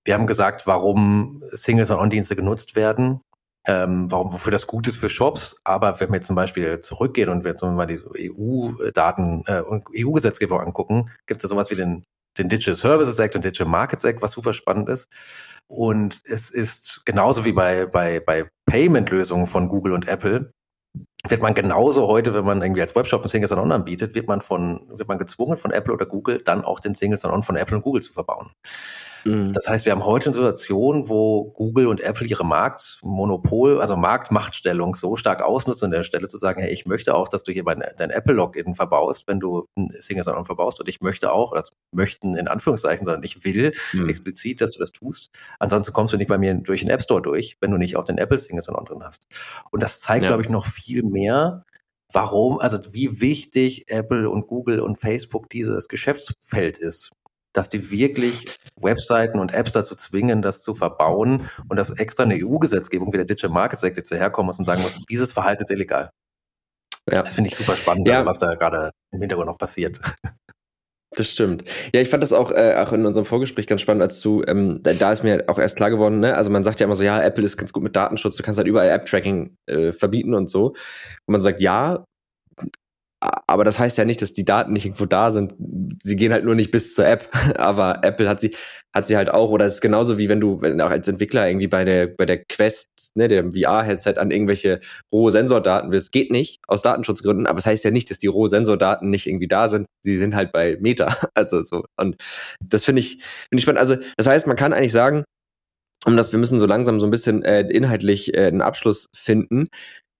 wir 0.05 0.13
haben 0.13 0.27
gesagt, 0.27 0.65
warum 0.65 1.43
Singles 1.51 1.91
und 1.91 1.97
On-Dienste 1.97 2.37
genutzt 2.37 2.77
werden. 2.77 3.19
Ähm, 3.65 4.09
warum, 4.09 4.31
wofür 4.31 4.51
das 4.51 4.67
gut 4.67 4.87
ist 4.87 4.97
für 4.97 5.09
Shops, 5.09 5.61
aber 5.63 6.01
wenn 6.01 6.11
wir 6.11 6.21
zum 6.21 6.35
Beispiel 6.35 6.81
zurückgehen 6.81 7.29
und 7.29 7.45
wir 7.45 7.51
jetzt 7.51 7.63
mal 7.63 7.85
die 7.85 8.01
EU-Daten 8.29 9.43
äh, 9.45 9.61
und 9.61 9.85
EU-Gesetzgebung 9.95 10.59
angucken, 10.59 11.09
gibt 11.27 11.41
es 11.43 11.49
sowas 11.49 11.71
wie 11.71 11.75
den 11.75 12.03
den 12.37 12.49
Digital 12.49 12.75
Services 12.75 13.19
Act 13.19 13.35
und 13.35 13.43
Digital 13.43 13.67
Markets 13.67 14.03
Act, 14.03 14.21
was 14.21 14.31
super 14.31 14.53
spannend 14.53 14.89
ist. 14.89 15.09
Und 15.67 16.21
es 16.25 16.49
ist 16.49 17.01
genauso 17.05 17.45
wie 17.45 17.53
bei, 17.53 17.85
bei, 17.85 18.19
bei 18.19 18.49
Payment-Lösungen 18.65 19.47
von 19.47 19.69
Google 19.69 19.93
und 19.93 20.07
Apple, 20.07 20.53
wird 21.27 21.41
man 21.41 21.53
genauso 21.53 22.07
heute, 22.07 22.33
wenn 22.33 22.45
man 22.45 22.61
irgendwie 22.61 22.81
als 22.81 22.95
Webshop 22.95 23.21
einen 23.21 23.29
Single 23.29 23.47
Sign-On 23.47 23.71
anbietet, 23.71 24.13
wird 24.13 24.27
man 24.27 24.41
von, 24.41 24.81
wird 24.89 25.07
man 25.07 25.17
gezwungen 25.17 25.57
von 25.57 25.71
Apple 25.71 25.93
oder 25.93 26.05
Google 26.05 26.39
dann 26.43 26.65
auch 26.65 26.79
den 26.79 26.95
Single 26.95 27.17
Sign-On 27.17 27.43
von 27.43 27.55
Apple 27.55 27.77
und 27.77 27.83
Google 27.83 28.01
zu 28.01 28.11
verbauen. 28.11 28.51
Mhm. 29.25 29.49
Das 29.53 29.67
heißt, 29.67 29.85
wir 29.85 29.91
haben 29.91 30.05
heute 30.05 30.25
eine 30.25 30.33
Situation, 30.33 31.09
wo 31.09 31.51
Google 31.51 31.87
und 31.87 32.01
Apple 32.01 32.27
ihre 32.27 32.45
Marktmonopol, 32.45 33.81
also 33.81 33.95
Marktmachtstellung 33.95 34.95
so 34.95 35.15
stark 35.15 35.41
ausnutzen 35.41 35.85
an 35.85 35.91
der 35.91 36.03
Stelle 36.03 36.27
zu 36.27 36.37
sagen, 36.37 36.61
hey, 36.61 36.71
ich 36.71 36.85
möchte 36.85 37.15
auch, 37.15 37.27
dass 37.27 37.43
du 37.43 37.51
hier 37.51 37.63
dein, 37.63 37.83
dein 37.97 38.09
Apple-Login 38.09 38.75
verbaust, 38.75 39.27
wenn 39.27 39.39
du 39.39 39.67
ein 39.75 39.89
Single 39.91 40.23
Sign-On 40.23 40.45
verbaust 40.45 40.79
und 40.79 40.89
ich 40.89 41.01
möchte 41.01 41.31
auch, 41.31 41.51
oder 41.51 41.63
möchten 41.91 42.35
in 42.35 42.47
Anführungszeichen, 42.47 43.05
sondern 43.05 43.23
ich 43.23 43.43
will 43.43 43.73
mhm. 43.93 44.09
explizit, 44.09 44.61
dass 44.61 44.71
du 44.71 44.79
das 44.79 44.91
tust. 44.91 45.29
Ansonsten 45.59 45.93
kommst 45.93 46.13
du 46.13 46.17
nicht 46.17 46.27
bei 46.27 46.37
mir 46.37 46.53
durch 46.53 46.81
den 46.81 46.89
App 46.89 47.01
Store 47.01 47.21
durch, 47.21 47.57
wenn 47.61 47.71
du 47.71 47.77
nicht 47.77 47.95
auch 47.95 48.05
den 48.05 48.17
Apple 48.17 48.37
Single 48.37 48.61
Sign-On 48.61 48.85
drin 48.85 49.03
hast. 49.03 49.27
Und 49.71 49.83
das 49.83 50.01
zeigt, 50.01 50.23
ja. 50.23 50.29
glaube 50.29 50.43
ich, 50.43 50.49
noch 50.49 50.65
viel 50.65 51.03
mehr, 51.03 51.65
warum, 52.11 52.59
also 52.59 52.77
wie 52.91 53.21
wichtig 53.21 53.85
Apple 53.87 54.29
und 54.29 54.47
Google 54.47 54.79
und 54.79 54.97
Facebook 54.97 55.49
dieses 55.49 55.87
Geschäftsfeld 55.87 56.77
ist 56.77 57.11
dass 57.53 57.69
die 57.69 57.91
wirklich 57.91 58.47
Webseiten 58.75 59.39
und 59.39 59.53
Apps 59.53 59.71
dazu 59.71 59.95
zwingen, 59.95 60.41
das 60.41 60.61
zu 60.61 60.75
verbauen 60.75 61.49
und 61.69 61.77
dass 61.77 61.91
extra 61.91 62.23
eine 62.23 62.35
EU-Gesetzgebung 62.35 63.13
wie 63.13 63.17
der 63.17 63.25
Digital 63.25 63.51
Markets 63.51 63.83
Act 63.83 63.97
jetzt 63.97 64.11
herkommen 64.11 64.47
muss 64.47 64.59
und 64.59 64.65
sagen 64.65 64.81
muss, 64.81 64.97
dieses 65.09 65.31
Verhalten 65.31 65.61
ist 65.61 65.71
illegal. 65.71 66.09
Ja. 67.09 67.23
Das 67.23 67.35
finde 67.35 67.49
ich 67.49 67.55
super 67.55 67.75
spannend, 67.75 68.07
ja. 68.07 68.19
also 68.19 68.25
was 68.29 68.39
da 68.39 68.55
gerade 68.55 68.91
im 69.11 69.19
Hintergrund 69.19 69.47
noch 69.47 69.57
passiert. 69.57 69.99
Das 71.15 71.29
stimmt. 71.29 71.63
Ja, 71.93 72.01
ich 72.01 72.09
fand 72.09 72.23
das 72.23 72.33
auch, 72.33 72.51
äh, 72.51 72.75
auch 72.75 72.91
in 72.91 73.05
unserem 73.05 73.25
Vorgespräch 73.25 73.67
ganz 73.67 73.81
spannend, 73.81 74.01
als 74.01 74.19
du, 74.19 74.43
ähm, 74.47 74.81
da, 74.81 74.93
da 74.93 75.11
ist 75.11 75.23
mir 75.23 75.43
auch 75.47 75.59
erst 75.59 75.75
klar 75.75 75.91
geworden, 75.91 76.19
ne? 76.19 76.35
also 76.35 76.49
man 76.49 76.63
sagt 76.63 76.79
ja 76.79 76.85
immer 76.85 76.95
so, 76.95 77.03
ja, 77.03 77.21
Apple 77.21 77.43
ist 77.43 77.55
ganz 77.55 77.71
gut 77.71 77.83
mit 77.83 77.95
Datenschutz, 77.95 78.35
du 78.35 78.41
kannst 78.41 78.57
halt 78.57 78.67
überall 78.67 78.89
App-Tracking 78.89 79.55
äh, 79.67 79.93
verbieten 79.93 80.33
und 80.33 80.49
so. 80.49 80.67
Und 80.69 80.77
man 81.27 81.39
sagt, 81.39 81.61
ja, 81.61 82.03
aber 83.47 83.63
das 83.63 83.79
heißt 83.79 83.97
ja 83.97 84.05
nicht, 84.05 84.21
dass 84.21 84.33
die 84.33 84.45
Daten 84.45 84.73
nicht 84.73 84.85
irgendwo 84.85 85.05
da 85.05 85.31
sind. 85.31 85.53
Sie 86.01 86.15
gehen 86.15 86.33
halt 86.33 86.43
nur 86.43 86.55
nicht 86.55 86.71
bis 86.71 86.93
zur 86.93 87.05
App. 87.05 87.29
Aber 87.57 87.99
Apple 88.03 88.27
hat 88.27 88.39
sie, 88.39 88.55
hat 88.93 89.07
sie 89.07 89.15
halt 89.15 89.29
auch. 89.29 89.49
Oder 89.49 89.65
es 89.65 89.75
ist 89.75 89.81
genauso 89.81 90.17
wie 90.17 90.29
wenn 90.29 90.41
du, 90.41 90.61
wenn 90.61 90.81
auch 90.81 90.89
als 90.89 91.07
Entwickler 91.07 91.47
irgendwie 91.47 91.67
bei 91.67 91.85
der, 91.85 92.07
bei 92.07 92.25
der 92.25 92.43
Quest, 92.43 92.89
ne, 93.15 93.27
dem 93.27 93.51
VR-Headset 93.51 94.15
an 94.17 94.31
irgendwelche 94.31 94.79
rohe 95.11 95.31
Sensordaten 95.31 95.91
willst. 95.91 96.11
Geht 96.11 96.31
nicht, 96.31 96.59
aus 96.67 96.81
Datenschutzgründen. 96.81 97.47
Aber 97.47 97.59
es 97.59 97.63
das 97.63 97.71
heißt 97.71 97.85
ja 97.85 97.91
nicht, 97.91 98.09
dass 98.09 98.17
die 98.17 98.27
rohe 98.27 98.49
Sensordaten 98.49 99.09
nicht 99.09 99.27
irgendwie 99.27 99.47
da 99.47 99.67
sind. 99.67 99.87
Sie 100.01 100.17
sind 100.17 100.35
halt 100.35 100.51
bei 100.51 100.77
Meta. 100.79 101.15
Also 101.35 101.63
so. 101.63 101.83
Und 101.97 102.15
das 102.63 102.85
finde 102.85 102.99
ich, 102.99 103.15
finde 103.15 103.57
ich 103.57 103.63
spannend. 103.63 103.79
Also, 103.79 103.95
das 104.17 104.27
heißt, 104.27 104.47
man 104.47 104.55
kann 104.55 104.71
eigentlich 104.71 104.91
sagen, 104.91 105.23
um 106.05 106.15
das, 106.15 106.31
wir 106.31 106.39
müssen 106.39 106.59
so 106.59 106.65
langsam 106.65 106.99
so 106.99 107.07
ein 107.07 107.11
bisschen 107.11 107.43
äh, 107.43 107.61
inhaltlich 107.61 108.35
äh, 108.35 108.47
einen 108.47 108.61
Abschluss 108.61 109.07
finden. 109.15 109.67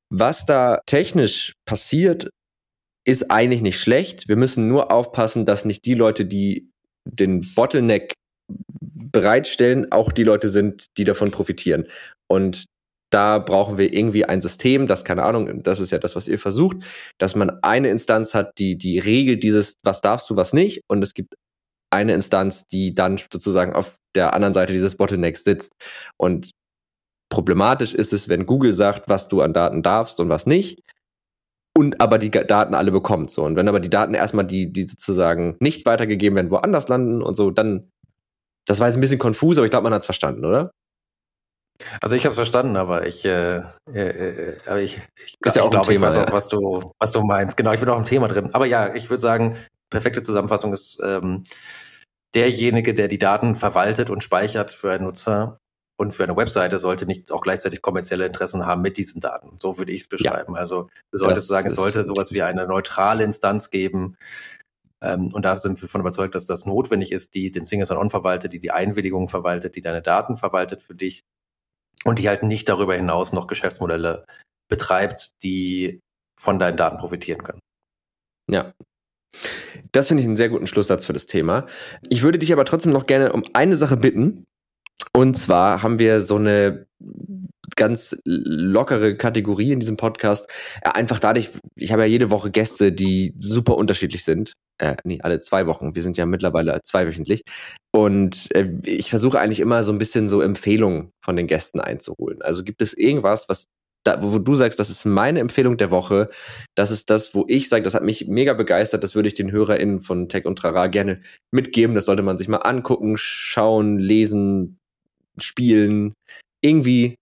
Was 0.09 0.45
da 0.45 0.79
technisch 0.85 1.53
passiert, 1.65 2.29
ist 3.05 3.31
eigentlich 3.31 3.61
nicht 3.61 3.79
schlecht. 3.79 4.27
Wir 4.27 4.35
müssen 4.35 4.67
nur 4.67 4.91
aufpassen, 4.91 5.45
dass 5.45 5.65
nicht 5.65 5.85
die 5.85 5.93
Leute, 5.93 6.25
die 6.25 6.69
den 7.05 7.53
Bottleneck 7.55 8.13
bereitstellen, 8.47 9.91
auch 9.91 10.11
die 10.11 10.23
Leute 10.23 10.49
sind, 10.49 10.85
die 10.97 11.03
davon 11.03 11.31
profitieren. 11.31 11.85
Und 12.27 12.65
da 13.11 13.37
brauchen 13.37 13.77
wir 13.77 13.93
irgendwie 13.93 14.25
ein 14.25 14.41
System, 14.41 14.87
das 14.87 15.05
keine 15.05 15.23
Ahnung, 15.23 15.61
das 15.61 15.79
ist 15.79 15.91
ja 15.91 15.99
das, 15.99 16.15
was 16.15 16.27
ihr 16.27 16.39
versucht, 16.39 16.77
dass 17.19 17.35
man 17.35 17.51
eine 17.61 17.89
Instanz 17.89 18.33
hat, 18.33 18.57
die 18.57 18.75
die 18.75 18.97
regelt 18.97 19.43
dieses, 19.43 19.75
was 19.83 20.01
darfst 20.01 20.29
du, 20.29 20.35
was 20.35 20.51
nicht, 20.51 20.81
und 20.87 21.03
es 21.03 21.13
gibt 21.13 21.35
eine 21.91 22.15
Instanz, 22.15 22.65
die 22.65 22.95
dann 22.95 23.17
sozusagen 23.17 23.73
auf 23.73 23.97
der 24.15 24.33
anderen 24.33 24.55
Seite 24.55 24.73
dieses 24.73 24.97
Bottlenecks 24.97 25.43
sitzt. 25.43 25.73
Und 26.17 26.51
problematisch 27.29 27.93
ist 27.93 28.13
es, 28.13 28.29
wenn 28.29 28.47
Google 28.47 28.73
sagt, 28.73 29.09
was 29.09 29.27
du 29.27 29.41
an 29.41 29.53
Daten 29.53 29.83
darfst 29.83 30.19
und 30.19 30.29
was 30.29 30.47
nicht, 30.47 30.79
und 31.75 31.99
aber 31.99 32.17
die 32.17 32.31
Daten 32.31 32.75
alle 32.75 32.91
bekommt. 32.91 33.31
So. 33.31 33.43
Und 33.43 33.55
wenn 33.55 33.67
aber 33.67 33.79
die 33.79 33.89
Daten 33.89 34.13
erstmal, 34.13 34.45
die, 34.45 34.71
die 34.71 34.83
sozusagen 34.83 35.55
nicht 35.59 35.85
weitergegeben 35.85 36.35
werden, 36.35 36.51
woanders 36.51 36.87
landen 36.87 37.21
und 37.21 37.33
so, 37.33 37.51
dann, 37.51 37.89
das 38.65 38.79
war 38.79 38.87
jetzt 38.87 38.97
ein 38.97 39.01
bisschen 39.01 39.19
konfus, 39.19 39.57
aber 39.57 39.65
ich 39.65 39.71
glaube, 39.71 39.83
man 39.83 39.93
hat 39.93 40.01
es 40.01 40.05
verstanden, 40.05 40.45
oder? 40.45 40.71
Also 42.01 42.15
ich 42.15 42.23
habe 42.23 42.31
es 42.31 42.37
verstanden, 42.37 42.75
aber 42.77 43.07
ich, 43.07 43.25
äh, 43.25 43.57
äh, 43.91 43.99
äh 43.99 44.57
aber 44.67 44.81
ich, 44.81 45.01
ich, 45.25 45.37
ja 45.43 45.63
ich 45.63 45.71
glaube, 45.71 45.93
ich 45.93 45.99
weiß 45.99 46.17
auch, 46.17 46.31
was 46.31 46.47
du, 46.47 46.93
was 46.99 47.11
du 47.11 47.21
meinst. 47.23 47.57
Genau, 47.57 47.73
ich 47.73 47.79
bin 47.79 47.89
auch 47.89 47.97
im 47.97 48.05
Thema 48.05 48.27
drin. 48.27 48.51
Aber 48.53 48.67
ja, 48.67 48.93
ich 48.93 49.09
würde 49.09 49.21
sagen, 49.21 49.57
perfekte 49.89 50.21
Zusammenfassung 50.21 50.71
ist 50.71 50.99
ähm, 51.03 51.43
derjenige, 52.35 52.93
der 52.93 53.07
die 53.07 53.19
Daten 53.19 53.55
verwaltet 53.55 54.11
und 54.11 54.23
speichert 54.23 54.71
für 54.71 54.91
einen 54.91 55.05
Nutzer, 55.05 55.59
und 56.03 56.13
für 56.13 56.23
eine 56.23 56.37
Webseite 56.37 56.79
sollte 56.79 57.05
nicht 57.05 57.31
auch 57.31 57.41
gleichzeitig 57.41 57.81
kommerzielle 57.81 58.25
Interessen 58.25 58.65
haben 58.65 58.81
mit 58.81 58.97
diesen 58.97 59.21
Daten. 59.21 59.57
So 59.59 59.77
würde 59.77 59.91
ich 59.91 60.01
es 60.01 60.07
beschreiben. 60.07 60.53
Ja. 60.53 60.59
Also 60.59 60.89
du 61.11 61.17
solltest 61.17 61.47
sagen, 61.47 61.67
es 61.67 61.75
sollte 61.75 62.03
sowas 62.03 62.31
wie 62.31 62.43
eine 62.43 62.67
neutrale 62.67 63.23
Instanz 63.23 63.69
geben. 63.69 64.17
Ähm, 65.01 65.33
und 65.33 65.43
da 65.43 65.57
sind 65.57 65.81
wir 65.81 65.87
davon 65.87 66.01
überzeugt, 66.01 66.35
dass 66.35 66.45
das 66.45 66.65
notwendig 66.65 67.11
ist, 67.11 67.33
die 67.33 67.51
den 67.51 67.65
Single 67.65 67.87
Sign-On 67.87 68.09
verwaltet, 68.09 68.53
die 68.53 68.59
die 68.59 68.71
Einwilligung 68.71 69.29
verwaltet, 69.29 69.75
die 69.75 69.81
deine 69.81 70.01
Daten 70.01 70.37
verwaltet 70.37 70.83
für 70.83 70.93
dich 70.93 71.23
und 72.03 72.19
die 72.19 72.27
halt 72.27 72.43
nicht 72.43 72.69
darüber 72.69 72.95
hinaus 72.95 73.33
noch 73.33 73.47
Geschäftsmodelle 73.47 74.25
betreibt, 74.69 75.41
die 75.43 76.01
von 76.39 76.59
deinen 76.59 76.77
Daten 76.77 76.97
profitieren 76.97 77.43
können. 77.43 77.59
Ja, 78.51 78.73
das 79.91 80.07
finde 80.07 80.21
ich 80.21 80.27
einen 80.27 80.35
sehr 80.35 80.49
guten 80.49 80.67
Schlusssatz 80.67 81.05
für 81.05 81.13
das 81.13 81.25
Thema. 81.25 81.65
Ich 82.09 82.23
würde 82.23 82.39
dich 82.39 82.53
aber 82.53 82.65
trotzdem 82.65 82.91
noch 82.91 83.05
gerne 83.05 83.33
um 83.33 83.43
eine 83.53 83.75
Sache 83.75 83.97
bitten, 83.97 84.45
und 85.15 85.35
zwar 85.35 85.83
haben 85.83 85.99
wir 85.99 86.21
so 86.21 86.37
eine 86.37 86.87
ganz 87.75 88.17
lockere 88.25 89.15
Kategorie 89.15 89.71
in 89.71 89.79
diesem 89.79 89.97
Podcast. 89.97 90.49
Äh, 90.81 90.89
einfach 90.89 91.19
dadurch, 91.19 91.51
ich 91.75 91.91
habe 91.91 92.03
ja 92.03 92.07
jede 92.07 92.29
Woche 92.29 92.51
Gäste, 92.51 92.91
die 92.91 93.35
super 93.39 93.77
unterschiedlich 93.77 94.23
sind. 94.23 94.53
Äh, 94.79 94.95
nee, 95.03 95.19
alle 95.21 95.39
zwei 95.39 95.67
Wochen. 95.67 95.95
Wir 95.95 96.01
sind 96.01 96.17
ja 96.17 96.25
mittlerweile 96.25 96.79
zweiwöchentlich. 96.83 97.43
Und 97.91 98.53
äh, 98.55 98.69
ich 98.85 99.09
versuche 99.09 99.39
eigentlich 99.39 99.59
immer 99.59 99.83
so 99.83 99.91
ein 99.91 99.99
bisschen 99.99 100.27
so 100.27 100.41
Empfehlungen 100.41 101.11
von 101.23 101.35
den 101.35 101.47
Gästen 101.47 101.79
einzuholen. 101.79 102.41
Also 102.41 102.63
gibt 102.63 102.81
es 102.81 102.93
irgendwas, 102.93 103.47
was 103.49 103.65
da, 104.03 104.21
wo 104.21 104.37
du 104.37 104.55
sagst, 104.55 104.79
das 104.79 104.89
ist 104.89 105.05
meine 105.05 105.39
Empfehlung 105.39 105.77
der 105.77 105.89
Woche, 105.89 106.29
das 106.75 106.91
ist 106.91 107.09
das, 107.09 107.33
wo 107.33 107.45
ich 107.47 107.69
sage, 107.69 107.83
das 107.83 107.93
hat 107.93 108.03
mich 108.03 108.27
mega 108.27 108.53
begeistert, 108.53 109.01
das 109.01 109.15
würde 109.15 109.29
ich 109.29 109.33
den 109.33 109.51
HörerInnen 109.51 110.01
von 110.01 110.27
Tech 110.27 110.45
und 110.45 110.57
Trara 110.57 110.87
gerne 110.87 111.21
mitgeben. 111.51 111.95
Das 111.95 112.05
sollte 112.05 112.23
man 112.23 112.37
sich 112.37 112.49
mal 112.49 112.57
angucken, 112.57 113.15
schauen, 113.15 113.97
lesen, 113.99 114.79
Spielen, 115.41 116.13
irgendwie 116.61 117.15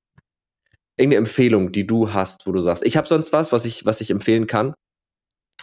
irgendeine 0.98 1.20
Empfehlung, 1.20 1.72
die 1.72 1.88
du 1.88 2.14
hast, 2.14 2.46
wo 2.46 2.52
du 2.52 2.60
sagst, 2.60 2.86
ich 2.86 2.98
habe 2.98 3.08
sonst 3.08 3.34
was, 3.34 3.52
was 3.52 3.66
ich, 3.66 3.86
was 3.86 4.02
ich 4.02 4.12
empfehlen 4.12 4.48
kann. 4.48 4.74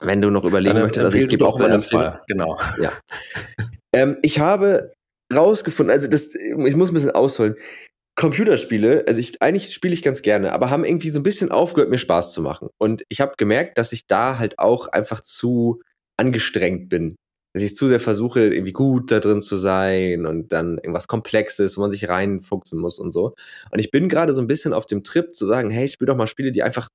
Wenn 0.00 0.20
du 0.20 0.30
noch 0.30 0.44
überlegen 0.44 0.74
Dann 0.74 0.84
möchtest, 0.84 1.04
also 1.04 1.16
ich 1.16 1.28
gebe 1.28 1.46
auch 1.46 1.58
mal 1.58 1.72
Empfehlung. 1.72 2.14
Genau. 2.28 2.56
Ja. 2.80 2.92
ähm, 3.92 4.16
ich 4.22 4.38
habe 4.38 4.92
rausgefunden, 5.34 5.92
also 5.92 6.08
das, 6.08 6.34
ich 6.34 6.76
muss 6.76 6.90
ein 6.90 6.94
bisschen 6.94 7.10
ausholen. 7.10 7.56
Computerspiele, 8.16 9.04
also 9.06 9.20
ich 9.20 9.40
eigentlich 9.40 9.72
spiele 9.72 9.94
ich 9.94 10.02
ganz 10.02 10.22
gerne, 10.22 10.52
aber 10.52 10.70
haben 10.70 10.84
irgendwie 10.84 11.10
so 11.10 11.20
ein 11.20 11.22
bisschen 11.22 11.52
aufgehört, 11.52 11.90
mir 11.90 11.98
Spaß 11.98 12.32
zu 12.32 12.42
machen. 12.42 12.68
Und 12.76 13.04
ich 13.08 13.20
habe 13.20 13.34
gemerkt, 13.36 13.78
dass 13.78 13.92
ich 13.92 14.06
da 14.08 14.38
halt 14.38 14.58
auch 14.58 14.88
einfach 14.88 15.20
zu 15.20 15.80
angestrengt 16.16 16.88
bin. 16.88 17.14
Dass 17.58 17.64
ich 17.64 17.74
zu 17.74 17.88
sehr 17.88 18.00
versuche, 18.00 18.40
irgendwie 18.40 18.72
gut 18.72 19.10
da 19.10 19.20
drin 19.20 19.42
zu 19.42 19.56
sein 19.56 20.26
und 20.26 20.52
dann 20.52 20.78
irgendwas 20.78 21.08
Komplexes, 21.08 21.76
wo 21.76 21.80
man 21.80 21.90
sich 21.90 22.08
reinfuchsen 22.08 22.78
muss 22.78 22.98
und 22.98 23.12
so. 23.12 23.34
Und 23.70 23.78
ich 23.78 23.90
bin 23.90 24.08
gerade 24.08 24.32
so 24.32 24.40
ein 24.40 24.46
bisschen 24.46 24.72
auf 24.72 24.86
dem 24.86 25.02
Trip 25.02 25.34
zu 25.34 25.44
sagen, 25.44 25.70
hey, 25.70 25.88
spiel 25.88 26.06
doch 26.06 26.16
mal 26.16 26.26
Spiele, 26.26 26.52
die 26.52 26.62
einfach 26.62 26.88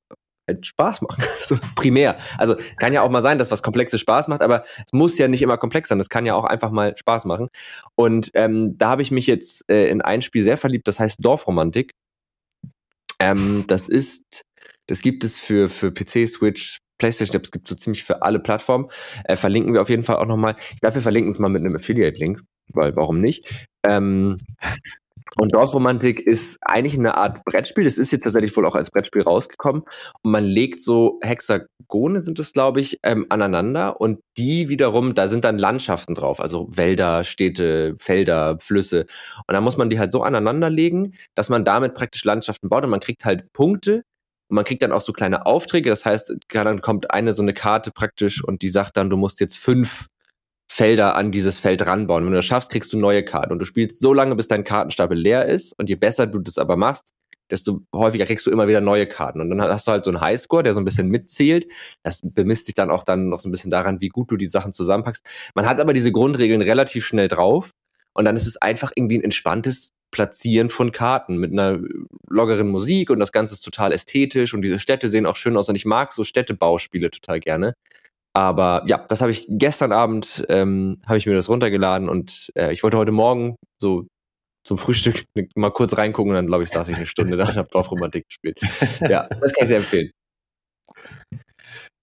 halt 0.48 0.66
Spaß 0.66 1.02
machen. 1.02 1.24
so 1.44 1.58
primär. 1.76 2.18
Also 2.38 2.56
kann 2.78 2.94
ja 2.94 3.02
auch 3.02 3.10
mal 3.10 3.22
sein, 3.22 3.40
dass 3.40 3.52
was 3.52 3.64
Komplexes 3.64 4.00
Spaß 4.00 4.28
macht, 4.28 4.42
aber 4.42 4.64
es 4.86 4.94
muss 4.94 5.18
ja 5.18 5.28
nicht 5.28 5.42
immer 5.42 5.58
komplex 5.58 5.90
sein. 5.90 5.98
Das 5.98 6.10
kann 6.10 6.26
ja 6.26 6.34
auch 6.36 6.46
einfach 6.46 6.72
mal 6.72 6.96
Spaß 6.96 7.26
machen. 7.26 7.50
Und 7.96 8.32
ähm, 8.34 8.78
da 8.78 8.90
habe 8.90 9.02
ich 9.02 9.12
mich 9.12 9.28
jetzt 9.28 9.70
äh, 9.70 9.90
in 9.90 10.02
ein 10.02 10.22
Spiel 10.22 10.44
sehr 10.44 10.58
verliebt, 10.58 10.88
das 10.88 11.00
heißt 11.00 11.18
Dorfromantik. 11.20 11.92
Ähm, 13.20 13.66
das 13.68 13.88
ist, 13.88 14.44
das 14.88 15.02
gibt 15.02 15.24
es 15.24 15.38
für, 15.38 15.70
für 15.70 15.92
PC, 15.92 16.28
Switch, 16.28 16.80
PlayStation, 17.04 17.42
es 17.42 17.52
gibt 17.52 17.68
so 17.68 17.76
ziemlich 17.76 18.04
für 18.06 18.22
alle 18.22 18.40
Plattformen. 18.40 18.88
Äh, 19.26 19.36
verlinken 19.36 19.74
wir 19.74 19.82
auf 19.82 19.90
jeden 19.90 20.04
Fall 20.04 20.16
auch 20.16 20.26
nochmal. 20.26 20.56
Ich 20.74 20.80
glaube, 20.80 20.96
wir 20.96 21.02
verlinken 21.02 21.34
es 21.34 21.40
mal 21.40 21.50
mit 21.50 21.60
einem 21.60 21.76
Affiliate-Link, 21.76 22.42
weil 22.72 22.96
warum 22.96 23.20
nicht? 23.20 23.68
Ähm, 23.86 24.38
und 25.36 25.54
Dorfromantik 25.54 26.22
ist 26.22 26.60
eigentlich 26.62 26.98
eine 26.98 27.18
Art 27.18 27.44
Brettspiel. 27.44 27.84
Das 27.84 27.98
ist 27.98 28.12
jetzt 28.12 28.24
tatsächlich 28.24 28.56
wohl 28.56 28.66
auch 28.66 28.76
als 28.76 28.90
Brettspiel 28.90 29.24
rausgekommen. 29.24 29.82
Und 30.22 30.32
man 30.32 30.46
legt 30.46 30.80
so 30.80 31.20
Hexagone, 31.22 32.22
sind 32.22 32.40
es, 32.40 32.54
glaube 32.54 32.80
ich, 32.80 33.00
ähm, 33.04 33.26
aneinander. 33.30 34.00
Und 34.00 34.20
die 34.38 34.70
wiederum, 34.70 35.14
da 35.14 35.28
sind 35.28 35.44
dann 35.44 35.58
Landschaften 35.58 36.16
drauf. 36.16 36.40
Also 36.40 36.68
Wälder, 36.70 37.26
Städte, 37.26 37.96
Felder, 38.00 38.58
Flüsse. 38.60 39.06
Und 39.48 39.54
da 39.54 39.60
muss 39.60 39.76
man 39.76 39.90
die 39.90 40.00
halt 40.00 40.12
so 40.12 40.22
aneinander 40.22 40.70
legen, 40.70 41.16
dass 41.36 41.50
man 41.50 41.66
damit 41.66 41.96
praktisch 41.96 42.24
Landschaften 42.24 42.70
baut. 42.70 42.86
Und 42.86 42.92
man 42.92 43.02
kriegt 43.02 43.26
halt 43.26 43.52
Punkte. 43.52 44.04
Und 44.54 44.58
man 44.58 44.66
kriegt 44.66 44.84
dann 44.84 44.92
auch 44.92 45.02
so 45.02 45.14
kleine 45.14 45.48
Aufträge. 45.48 45.90
Das 45.90 46.06
heißt, 46.06 46.36
dann 46.50 46.82
kommt 46.82 47.10
eine 47.10 47.34
so 47.34 47.42
eine 47.42 47.56
Karte 47.56 47.90
praktisch 47.90 48.44
und 48.44 48.62
die 48.62 48.70
sagt 48.70 48.98
dann, 48.98 49.10
du 49.10 49.18
musst 49.18 49.40
jetzt 49.40 49.58
fünf 49.58 50.10
Felder 50.68 51.16
an 51.16 51.32
dieses 51.32 51.60
Feld 51.60 51.84
ranbauen. 51.88 52.24
Wenn 52.24 52.34
du 52.34 52.38
das 52.38 52.46
schaffst, 52.46 52.70
kriegst 52.70 52.94
du 52.94 53.00
neue 53.00 53.26
Karten. 53.26 53.52
Und 53.52 53.58
du 53.58 53.66
spielst 53.66 54.00
so 54.00 54.14
lange, 54.14 54.36
bis 54.36 54.48
dein 54.48 54.64
Kartenstapel 54.64 55.18
leer 55.18 55.48
ist. 55.48 55.74
Und 55.80 55.90
je 55.90 55.96
besser 55.96 56.28
du 56.28 56.38
das 56.38 56.60
aber 56.60 56.78
machst, 56.78 57.16
desto 57.50 57.82
häufiger 57.96 58.28
kriegst 58.28 58.46
du 58.46 58.52
immer 58.52 58.68
wieder 58.68 58.80
neue 58.80 59.08
Karten. 59.08 59.42
Und 59.42 59.50
dann 59.50 59.60
hast 59.60 59.88
du 59.88 59.92
halt 59.92 60.06
so 60.06 60.12
einen 60.12 60.22
Highscore, 60.22 60.62
der 60.62 60.76
so 60.76 60.82
ein 60.82 60.86
bisschen 60.86 61.08
mitzählt. 61.08 61.66
Das 62.04 62.22
bemisst 62.22 62.68
dich 62.68 62.76
dann 62.76 62.92
auch 62.92 63.02
dann 63.02 63.30
noch 63.30 63.40
so 63.40 63.50
ein 63.50 63.52
bisschen 63.52 63.72
daran, 63.72 64.02
wie 64.02 64.10
gut 64.10 64.30
du 64.30 64.38
die 64.38 64.46
Sachen 64.46 64.72
zusammenpackst. 64.72 65.26
Man 65.56 65.66
hat 65.66 65.80
aber 65.80 65.94
diese 65.94 66.12
Grundregeln 66.12 66.62
relativ 66.62 67.08
schnell 67.08 67.28
drauf. 67.28 67.72
Und 68.14 68.26
dann 68.26 68.36
ist 68.36 68.46
es 68.46 68.58
einfach 68.58 68.92
irgendwie 68.96 69.18
ein 69.18 69.24
entspanntes 69.24 69.94
Platzieren 70.14 70.70
von 70.70 70.94
Karten 70.94 71.38
mit 71.38 71.52
einer 71.52 71.80
lockeren 72.30 72.70
Musik 72.70 73.10
und 73.10 73.20
das 73.20 73.34
Ganze 73.34 73.56
ist 73.56 73.64
total 73.64 73.92
ästhetisch 73.92 74.54
und 74.54 74.62
diese 74.62 74.80
Städte 74.80 75.10
sehen 75.10 75.26
auch 75.26 75.36
schön 75.36 75.58
aus 75.58 75.68
und 75.68 75.76
ich 75.76 75.86
mag 75.86 76.14
so 76.14 76.24
Städtebauspiele 76.24 77.12
total 77.12 77.42
gerne. 77.42 77.74
Aber 78.34 78.84
ja, 78.88 79.06
das 79.10 79.22
habe 79.22 79.32
ich 79.32 79.46
gestern 79.50 79.92
Abend, 79.92 80.46
ähm, 80.48 81.02
habe 81.06 81.18
ich 81.18 81.26
mir 81.26 81.34
das 81.34 81.50
runtergeladen 81.50 82.08
und 82.08 82.52
äh, 82.56 82.72
ich 82.72 82.84
wollte 82.84 82.98
heute 82.98 83.12
Morgen 83.12 83.58
so 83.78 84.08
zum 84.64 84.78
Frühstück 84.78 85.24
mal 85.56 85.72
kurz 85.72 85.98
reingucken 85.98 86.32
und 86.32 86.38
dann 86.38 86.48
glaube 86.48 86.64
ich 86.64 86.70
saß 86.70 86.88
ich 86.88 86.96
eine 86.96 87.08
Stunde 87.08 87.36
da 87.36 87.50
und 87.50 87.58
habe 87.58 87.70
drauf 87.70 87.92
Romantik 87.92 88.26
gespielt. 88.28 88.60
Ja, 89.02 89.24
das 89.24 89.54
kann 89.54 89.64
ich 89.64 89.68
sehr 89.68 89.78
empfehlen. 89.78 90.12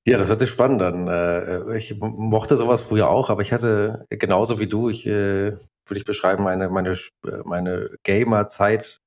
Ja, 0.07 0.19
das 0.19 0.29
hört 0.29 0.41
sich 0.41 0.51
spannend 0.51 0.83
an. 0.83 1.09
Äh, 1.09 1.79
ich 1.79 1.97
mochte 2.01 2.57
sowas 2.57 2.83
früher 2.83 3.09
auch, 3.09 3.31
aber 3.31 3.43
ich 3.43 3.53
hatte 3.53 4.07
genauso 4.09 4.59
wie 4.59 4.67
du, 4.67 4.89
ich 4.89 5.07
äh, 5.07 5.53
würde 5.91 5.99
ich 5.99 6.07
beschreiben, 6.07 6.45
meine, 6.45 6.71
meine, 6.71 6.97
meine 7.45 7.91
Gamer-Zeit 8.05 9.01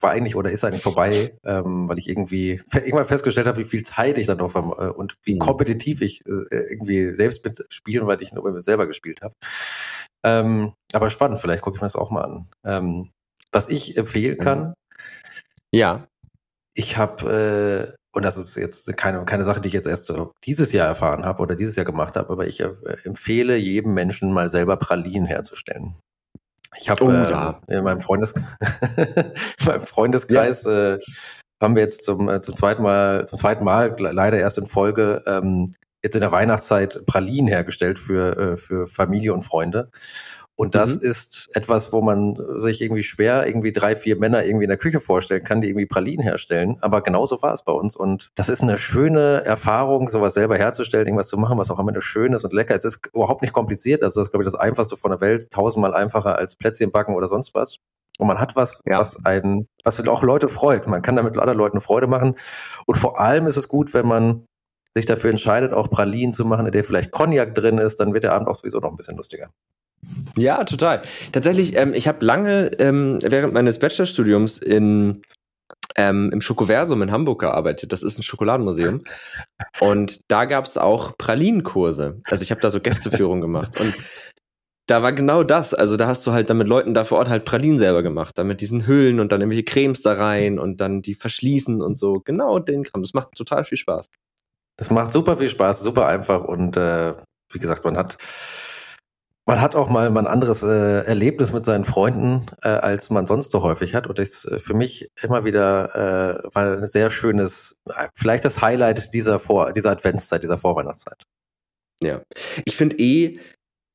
war 0.00 0.10
eigentlich 0.10 0.36
oder 0.36 0.50
ist 0.50 0.64
eigentlich 0.64 0.82
vorbei, 0.82 1.36
ähm, 1.44 1.88
weil 1.88 1.98
ich 1.98 2.08
irgendwie 2.08 2.62
irgendwann 2.72 3.06
festgestellt 3.06 3.46
habe, 3.46 3.58
wie 3.58 3.64
viel 3.64 3.82
Zeit 3.82 4.18
ich 4.18 4.26
dann 4.26 4.38
noch 4.38 4.54
äh, 4.54 4.58
und 4.58 5.16
wie 5.22 5.34
mhm. 5.34 5.38
kompetitiv 5.38 6.00
ich 6.00 6.20
äh, 6.26 6.56
irgendwie 6.70 7.16
selbst 7.16 7.44
mit 7.44 7.64
spielen, 7.70 8.06
weil 8.06 8.22
ich 8.22 8.32
nur 8.32 8.50
mit 8.50 8.64
selber 8.64 8.86
gespielt 8.86 9.22
habe. 9.22 9.34
Ähm, 10.24 10.72
aber 10.92 11.10
spannend, 11.10 11.40
vielleicht 11.40 11.62
gucke 11.62 11.76
ich 11.76 11.80
mir 11.80 11.86
das 11.86 11.96
auch 11.96 12.10
mal 12.10 12.22
an. 12.22 12.48
Ähm, 12.64 13.10
was 13.52 13.68
ich 13.68 13.96
empfehlen 13.96 14.38
kann. 14.38 14.74
Ja. 15.72 16.06
Ich 16.74 16.96
habe, 16.96 17.94
äh, 17.94 17.96
und 18.12 18.24
das 18.24 18.36
ist 18.36 18.56
jetzt 18.56 18.96
keine, 18.96 19.24
keine 19.24 19.44
Sache, 19.44 19.60
die 19.60 19.68
ich 19.68 19.74
jetzt 19.74 19.86
erst 19.86 20.12
dieses 20.44 20.72
Jahr 20.72 20.88
erfahren 20.88 21.24
habe 21.24 21.42
oder 21.42 21.54
dieses 21.54 21.76
Jahr 21.76 21.86
gemacht 21.86 22.16
habe, 22.16 22.30
aber 22.30 22.46
ich 22.46 22.60
äh, 22.60 22.72
empfehle 23.04 23.56
jedem 23.56 23.94
Menschen 23.94 24.32
mal 24.32 24.48
selber 24.48 24.76
Pralinen 24.76 25.26
herzustellen. 25.26 25.96
Ich 26.78 26.90
habe 26.90 27.04
oh, 27.04 27.10
äh, 27.10 27.30
ja. 27.30 27.60
in 27.68 27.84
meinem 27.84 28.00
Freundes 28.00 28.32
in 28.96 29.66
meinem 29.66 29.82
Freundeskreis 29.82 30.64
ja. 30.64 30.94
äh, 30.94 30.98
haben 31.62 31.76
wir 31.76 31.82
jetzt 31.82 32.04
zum, 32.04 32.28
äh, 32.28 32.40
zum 32.40 32.56
zweiten 32.56 32.82
Mal, 32.82 33.26
zum 33.26 33.38
zweiten 33.38 33.64
Mal 33.64 33.94
leider 33.98 34.38
erst 34.38 34.58
in 34.58 34.66
Folge 34.66 35.22
ähm, 35.26 35.66
jetzt 36.02 36.14
in 36.14 36.20
der 36.20 36.32
Weihnachtszeit 36.32 37.06
Pralinen 37.06 37.48
hergestellt 37.48 37.98
für, 37.98 38.36
äh, 38.36 38.56
für 38.56 38.86
Familie 38.86 39.32
und 39.32 39.42
Freunde. 39.42 39.90
Und 40.56 40.76
das 40.76 40.96
mhm. 40.96 41.10
ist 41.10 41.50
etwas, 41.54 41.92
wo 41.92 42.00
man 42.00 42.36
sich 42.56 42.80
irgendwie 42.80 43.02
schwer 43.02 43.46
irgendwie 43.46 43.72
drei, 43.72 43.96
vier 43.96 44.16
Männer 44.16 44.44
irgendwie 44.44 44.64
in 44.64 44.68
der 44.68 44.78
Küche 44.78 45.00
vorstellen 45.00 45.42
kann, 45.42 45.60
die 45.60 45.68
irgendwie 45.68 45.86
Pralinen 45.86 46.22
herstellen. 46.22 46.76
Aber 46.80 47.02
genauso 47.02 47.42
war 47.42 47.52
es 47.52 47.64
bei 47.64 47.72
uns. 47.72 47.96
Und 47.96 48.30
das 48.36 48.48
ist 48.48 48.62
eine 48.62 48.78
schöne 48.78 49.42
Erfahrung, 49.44 50.08
sowas 50.08 50.34
selber 50.34 50.56
herzustellen, 50.56 51.06
irgendwas 51.06 51.28
zu 51.28 51.38
machen, 51.38 51.58
was 51.58 51.70
auch 51.70 51.78
am 51.80 51.88
Ende 51.88 52.02
schön 52.02 52.32
ist 52.32 52.44
und 52.44 52.52
lecker. 52.52 52.76
Es 52.76 52.84
ist 52.84 53.10
überhaupt 53.12 53.42
nicht 53.42 53.52
kompliziert. 53.52 54.04
Also 54.04 54.20
das 54.20 54.28
ist, 54.28 54.30
glaube 54.30 54.44
ich, 54.44 54.50
das 54.50 54.60
einfachste 54.60 54.96
von 54.96 55.10
der 55.10 55.20
Welt. 55.20 55.50
Tausendmal 55.50 55.92
einfacher 55.92 56.36
als 56.36 56.54
Plätzchen 56.54 56.92
backen 56.92 57.16
oder 57.16 57.26
sonst 57.26 57.52
was. 57.54 57.78
Und 58.18 58.28
man 58.28 58.38
hat 58.38 58.54
was, 58.54 58.80
ja. 58.86 59.00
was 59.00 59.26
einen, 59.26 59.66
was 59.82 60.06
auch 60.06 60.22
Leute 60.22 60.48
freut. 60.48 60.86
Man 60.86 61.02
kann 61.02 61.16
damit 61.16 61.36
anderen 61.36 61.58
Leuten 61.58 61.80
Freude 61.80 62.06
machen. 62.06 62.36
Und 62.86 62.96
vor 62.96 63.18
allem 63.18 63.46
ist 63.46 63.56
es 63.56 63.66
gut, 63.66 63.92
wenn 63.92 64.06
man 64.06 64.46
sich 64.94 65.06
dafür 65.06 65.30
entscheidet, 65.30 65.72
auch 65.72 65.90
Pralinen 65.90 66.30
zu 66.30 66.44
machen, 66.44 66.66
in 66.66 66.72
der 66.72 66.84
vielleicht 66.84 67.10
Cognac 67.10 67.56
drin 67.56 67.78
ist, 67.78 67.98
dann 67.98 68.14
wird 68.14 68.22
der 68.22 68.32
Abend 68.32 68.46
auch 68.46 68.54
sowieso 68.54 68.78
noch 68.78 68.90
ein 68.90 68.96
bisschen 68.96 69.16
lustiger. 69.16 69.50
Ja, 70.36 70.64
total. 70.64 71.02
Tatsächlich, 71.32 71.76
ähm, 71.76 71.94
ich 71.94 72.08
habe 72.08 72.24
lange 72.24 72.66
ähm, 72.78 73.18
während 73.22 73.54
meines 73.54 73.78
Bachelorstudiums 73.78 74.58
in 74.58 75.22
ähm, 75.96 76.30
im 76.32 76.40
Schokoversum 76.40 77.02
in 77.02 77.12
Hamburg 77.12 77.40
gearbeitet. 77.40 77.92
Das 77.92 78.02
ist 78.02 78.18
ein 78.18 78.22
Schokoladenmuseum. 78.22 79.02
Und 79.80 80.20
da 80.28 80.44
gab 80.44 80.64
es 80.64 80.76
auch 80.76 81.16
Pralinenkurse. 81.16 82.20
Also 82.26 82.42
ich 82.42 82.50
habe 82.50 82.60
da 82.60 82.70
so 82.70 82.80
Gästeführung 82.80 83.40
gemacht. 83.40 83.78
Und 83.78 83.94
da 84.86 85.02
war 85.02 85.12
genau 85.12 85.44
das. 85.44 85.72
Also 85.72 85.96
da 85.96 86.06
hast 86.06 86.26
du 86.26 86.32
halt 86.32 86.50
dann 86.50 86.58
mit 86.58 86.68
Leuten 86.68 86.94
da 86.94 87.04
vor 87.04 87.18
Ort 87.18 87.28
halt 87.28 87.44
Pralinen 87.44 87.78
selber 87.78 88.02
gemacht. 88.02 88.36
Dann 88.36 88.46
mit 88.46 88.60
diesen 88.60 88.86
Hüllen 88.86 89.20
und 89.20 89.32
dann 89.32 89.40
irgendwelche 89.40 89.64
Cremes 89.64 90.02
da 90.02 90.14
rein 90.14 90.58
und 90.58 90.80
dann 90.80 91.00
die 91.00 91.14
verschließen 91.14 91.80
und 91.80 91.96
so. 91.96 92.20
Genau 92.24 92.58
den 92.58 92.84
Kram. 92.84 93.02
Das 93.02 93.14
macht 93.14 93.32
total 93.36 93.64
viel 93.64 93.78
Spaß. 93.78 94.10
Das 94.76 94.90
macht 94.90 95.12
super 95.12 95.36
viel 95.36 95.48
Spaß, 95.48 95.80
super 95.80 96.08
einfach 96.08 96.42
und 96.42 96.76
äh, 96.76 97.14
wie 97.52 97.58
gesagt, 97.60 97.84
man 97.84 97.96
hat 97.96 98.18
man 99.46 99.60
hat 99.60 99.74
auch 99.74 99.88
mal 99.90 100.06
ein 100.06 100.26
anderes 100.26 100.62
äh, 100.62 101.04
Erlebnis 101.04 101.52
mit 101.52 101.64
seinen 101.64 101.84
Freunden, 101.84 102.46
äh, 102.62 102.68
als 102.68 103.10
man 103.10 103.26
sonst 103.26 103.52
so 103.52 103.62
häufig 103.62 103.94
hat. 103.94 104.06
Und 104.06 104.18
das 104.18 104.44
äh, 104.46 104.58
für 104.58 104.74
mich 104.74 105.10
immer 105.22 105.44
wieder 105.44 106.40
äh, 106.44 106.54
war 106.54 106.78
ein 106.78 106.84
sehr 106.84 107.10
schönes, 107.10 107.76
äh, 107.88 108.08
vielleicht 108.14 108.44
das 108.44 108.62
Highlight 108.62 109.12
dieser 109.12 109.38
Vor 109.38 109.72
dieser 109.72 109.90
Adventszeit, 109.90 110.42
dieser 110.42 110.56
Vorweihnachtszeit. 110.56 111.22
Ja, 112.02 112.22
ich 112.64 112.76
finde 112.76 112.98
eh 112.98 113.38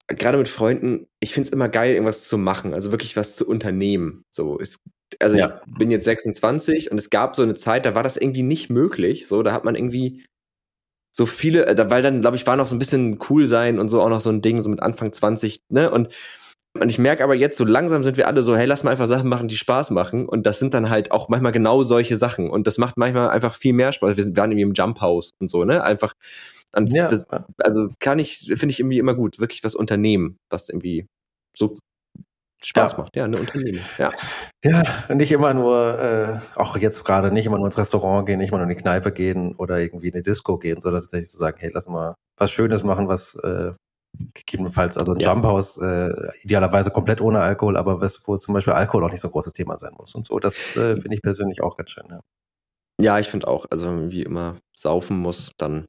gerade 0.08 0.38
mit 0.38 0.50
Freunden, 0.50 1.08
ich 1.20 1.34
finde 1.34 1.48
es 1.48 1.54
immer 1.54 1.70
geil, 1.70 1.94
irgendwas 1.94 2.28
zu 2.28 2.38
machen, 2.38 2.74
also 2.74 2.92
wirklich 2.92 3.16
was 3.16 3.36
zu 3.36 3.48
unternehmen. 3.48 4.24
So, 4.32 4.60
es, 4.60 4.80
also 5.20 5.36
ja. 5.36 5.62
ich 5.68 5.74
bin 5.78 5.92
jetzt 5.92 6.06
26 6.06 6.92
und 6.92 6.98
es 6.98 7.10
gab 7.10 7.36
so 7.36 7.44
eine 7.44 7.56
Zeit, 7.56 7.86
da 7.86 7.96
war 7.96 8.04
das 8.04 8.18
irgendwie 8.18 8.44
nicht 8.44 8.70
möglich. 8.70 9.28
So, 9.28 9.44
da 9.44 9.52
hat 9.52 9.64
man 9.66 9.76
irgendwie 9.76 10.26
so 11.12 11.26
viele, 11.26 11.66
äh, 11.68 11.90
weil 11.90 12.04
dann, 12.04 12.22
glaube 12.22 12.38
ich, 12.38 12.46
war 12.48 12.56
noch 12.56 12.68
so 12.68 12.76
ein 12.76 12.80
bisschen 12.80 13.20
cool 13.30 13.46
sein 13.46 13.80
und 13.80 13.90
so 13.90 14.02
auch 14.02 14.10
noch 14.10 14.22
so 14.22 14.30
ein 14.30 14.42
Ding, 14.42 14.62
so 14.62 14.70
mit 14.70 14.82
Anfang 14.82 15.12
20, 15.12 15.62
ne? 15.70 15.90
Und, 15.92 16.10
und 16.80 16.90
ich 16.90 17.00
merke 17.00 17.24
aber 17.24 17.34
jetzt, 17.36 17.58
so 17.58 17.66
langsam 17.66 18.04
sind 18.04 18.18
wir 18.18 18.28
alle 18.28 18.44
so, 18.44 18.56
hey, 18.56 18.68
lass 18.68 18.84
mal 18.84 18.92
einfach 18.92 19.08
Sachen 19.08 19.28
machen, 19.28 19.48
die 19.48 19.58
Spaß 19.58 19.90
machen. 19.90 20.28
Und 20.28 20.46
das 20.46 20.60
sind 20.60 20.74
dann 20.74 20.90
halt 20.90 21.12
auch 21.12 21.28
manchmal 21.28 21.52
genau 21.52 21.84
solche 21.84 22.16
Sachen. 22.16 22.50
Und 22.50 22.68
das 22.68 22.78
macht 22.78 22.98
manchmal 22.98 23.30
einfach 23.30 23.56
viel 23.56 23.74
mehr 23.74 23.92
Spaß. 23.92 24.16
Wir, 24.16 24.24
sind, 24.24 24.36
wir 24.36 24.42
waren 24.42 24.52
irgendwie 24.52 24.70
im 24.70 24.74
Jump 24.74 25.02
House 25.02 25.34
und 25.40 25.50
so, 25.50 25.66
ne? 25.66 25.84
Einfach. 25.84 26.14
Und 26.76 26.94
ja. 26.94 27.08
das, 27.08 27.26
also 27.58 27.90
kann 28.00 28.20
ich, 28.20 28.46
finde 28.56 28.70
ich 28.70 28.80
irgendwie 28.80 29.00
immer 29.00 29.16
gut, 29.16 29.40
wirklich 29.40 29.64
was 29.64 29.74
unternehmen, 29.74 30.38
was 30.52 30.70
irgendwie 30.70 31.08
so 31.52 31.76
Spaß 32.64 32.92
ja. 32.92 32.98
macht, 32.98 33.16
ja, 33.16 33.24
eine 33.24 33.38
Unternehmung. 33.38 33.82
Ja. 33.98 34.12
ja, 34.64 35.16
nicht 35.16 35.32
immer 35.32 35.54
nur, 35.54 36.00
äh, 36.00 36.60
auch 36.60 36.76
jetzt 36.78 37.06
gerade 37.06 37.32
nicht 37.32 37.46
immer 37.46 37.58
nur 37.58 37.68
ins 37.68 37.78
Restaurant 37.78 38.26
gehen, 38.26 38.38
nicht 38.38 38.50
immer 38.50 38.58
nur 38.58 38.70
in 38.70 38.76
die 38.76 38.82
Kneipe 38.82 39.12
gehen 39.12 39.56
oder 39.56 39.80
irgendwie 39.80 40.10
in 40.10 40.14
eine 40.14 40.24
Disco 40.24 40.58
gehen, 40.58 40.82
sondern 40.82 41.02
tatsächlich 41.04 41.30
zu 41.30 41.38
sagen, 41.38 41.58
hey, 41.60 41.72
lass 41.74 41.88
mal 41.88 42.16
was 42.38 42.52
Schönes 42.52 42.84
machen, 42.84 43.08
was 43.08 43.36
äh, 43.36 43.72
gegebenenfalls, 44.34 44.98
also 44.98 45.14
ein 45.14 45.20
ja. 45.20 45.32
Jumphouse, 45.32 45.78
äh, 45.78 46.12
idealerweise 46.42 46.92
komplett 46.92 47.22
ohne 47.22 47.40
Alkohol, 47.40 47.78
aber 47.78 48.02
was, 48.02 48.22
wo 48.26 48.36
zum 48.36 48.54
Beispiel 48.54 48.74
Alkohol 48.74 49.06
auch 49.06 49.12
nicht 49.12 49.22
so 49.22 49.30
ein 49.30 49.32
großes 49.32 49.54
Thema 49.54 49.78
sein 49.78 49.94
muss 49.98 50.14
und 50.16 50.28
so. 50.28 50.40
Das 50.40 50.76
äh, 50.76 50.96
finde 50.96 51.16
ich 51.16 51.22
persönlich 51.22 51.62
auch 51.62 51.78
ganz 51.78 51.92
schön, 51.92 52.06
ja. 52.10 52.20
Ja, 53.02 53.18
ich 53.18 53.30
finde 53.30 53.48
auch, 53.48 53.66
also 53.70 54.12
wie 54.12 54.24
immer 54.24 54.58
saufen 54.76 55.18
muss, 55.18 55.54
dann 55.58 55.86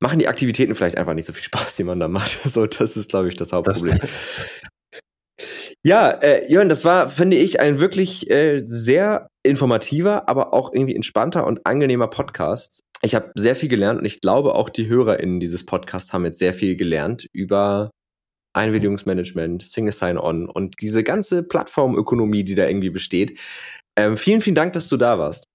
machen 0.00 0.18
die 0.18 0.28
Aktivitäten 0.28 0.74
vielleicht 0.74 0.98
einfach 0.98 1.14
nicht 1.14 1.24
so 1.24 1.32
viel 1.32 1.42
Spaß, 1.42 1.76
die 1.76 1.84
man 1.84 1.98
da 1.98 2.08
macht. 2.08 2.40
So, 2.44 2.66
das 2.66 2.96
ist, 2.96 3.10
glaube 3.10 3.28
ich, 3.28 3.36
das 3.36 3.52
Hauptproblem. 3.52 3.98
Das 3.98 4.10
Ja, 5.84 6.10
äh, 6.10 6.50
Jörn, 6.50 6.68
das 6.68 6.84
war, 6.84 7.08
finde 7.08 7.36
ich, 7.36 7.60
ein 7.60 7.80
wirklich 7.80 8.30
äh, 8.30 8.62
sehr 8.64 9.28
informativer, 9.42 10.28
aber 10.28 10.52
auch 10.54 10.72
irgendwie 10.72 10.94
entspannter 10.94 11.46
und 11.46 11.66
angenehmer 11.66 12.08
Podcast. 12.08 12.82
Ich 13.02 13.14
habe 13.14 13.32
sehr 13.34 13.56
viel 13.56 13.68
gelernt 13.68 13.98
und 13.98 14.04
ich 14.04 14.20
glaube 14.20 14.54
auch 14.54 14.70
die 14.70 14.86
HörerInnen 14.86 15.40
dieses 15.40 15.66
Podcasts 15.66 16.12
haben 16.12 16.24
jetzt 16.24 16.38
sehr 16.38 16.54
viel 16.54 16.76
gelernt 16.76 17.28
über 17.32 17.90
Einwilligungsmanagement, 18.54 19.62
Single 19.64 19.92
Sign-On 19.92 20.48
und 20.48 20.80
diese 20.80 21.02
ganze 21.02 21.42
Plattformökonomie, 21.42 22.44
die 22.44 22.54
da 22.54 22.66
irgendwie 22.66 22.90
besteht. 22.90 23.38
Ähm, 23.96 24.16
vielen, 24.16 24.40
vielen 24.40 24.54
Dank, 24.54 24.74
dass 24.74 24.88
du 24.88 24.96
da 24.96 25.18
warst. 25.18 25.48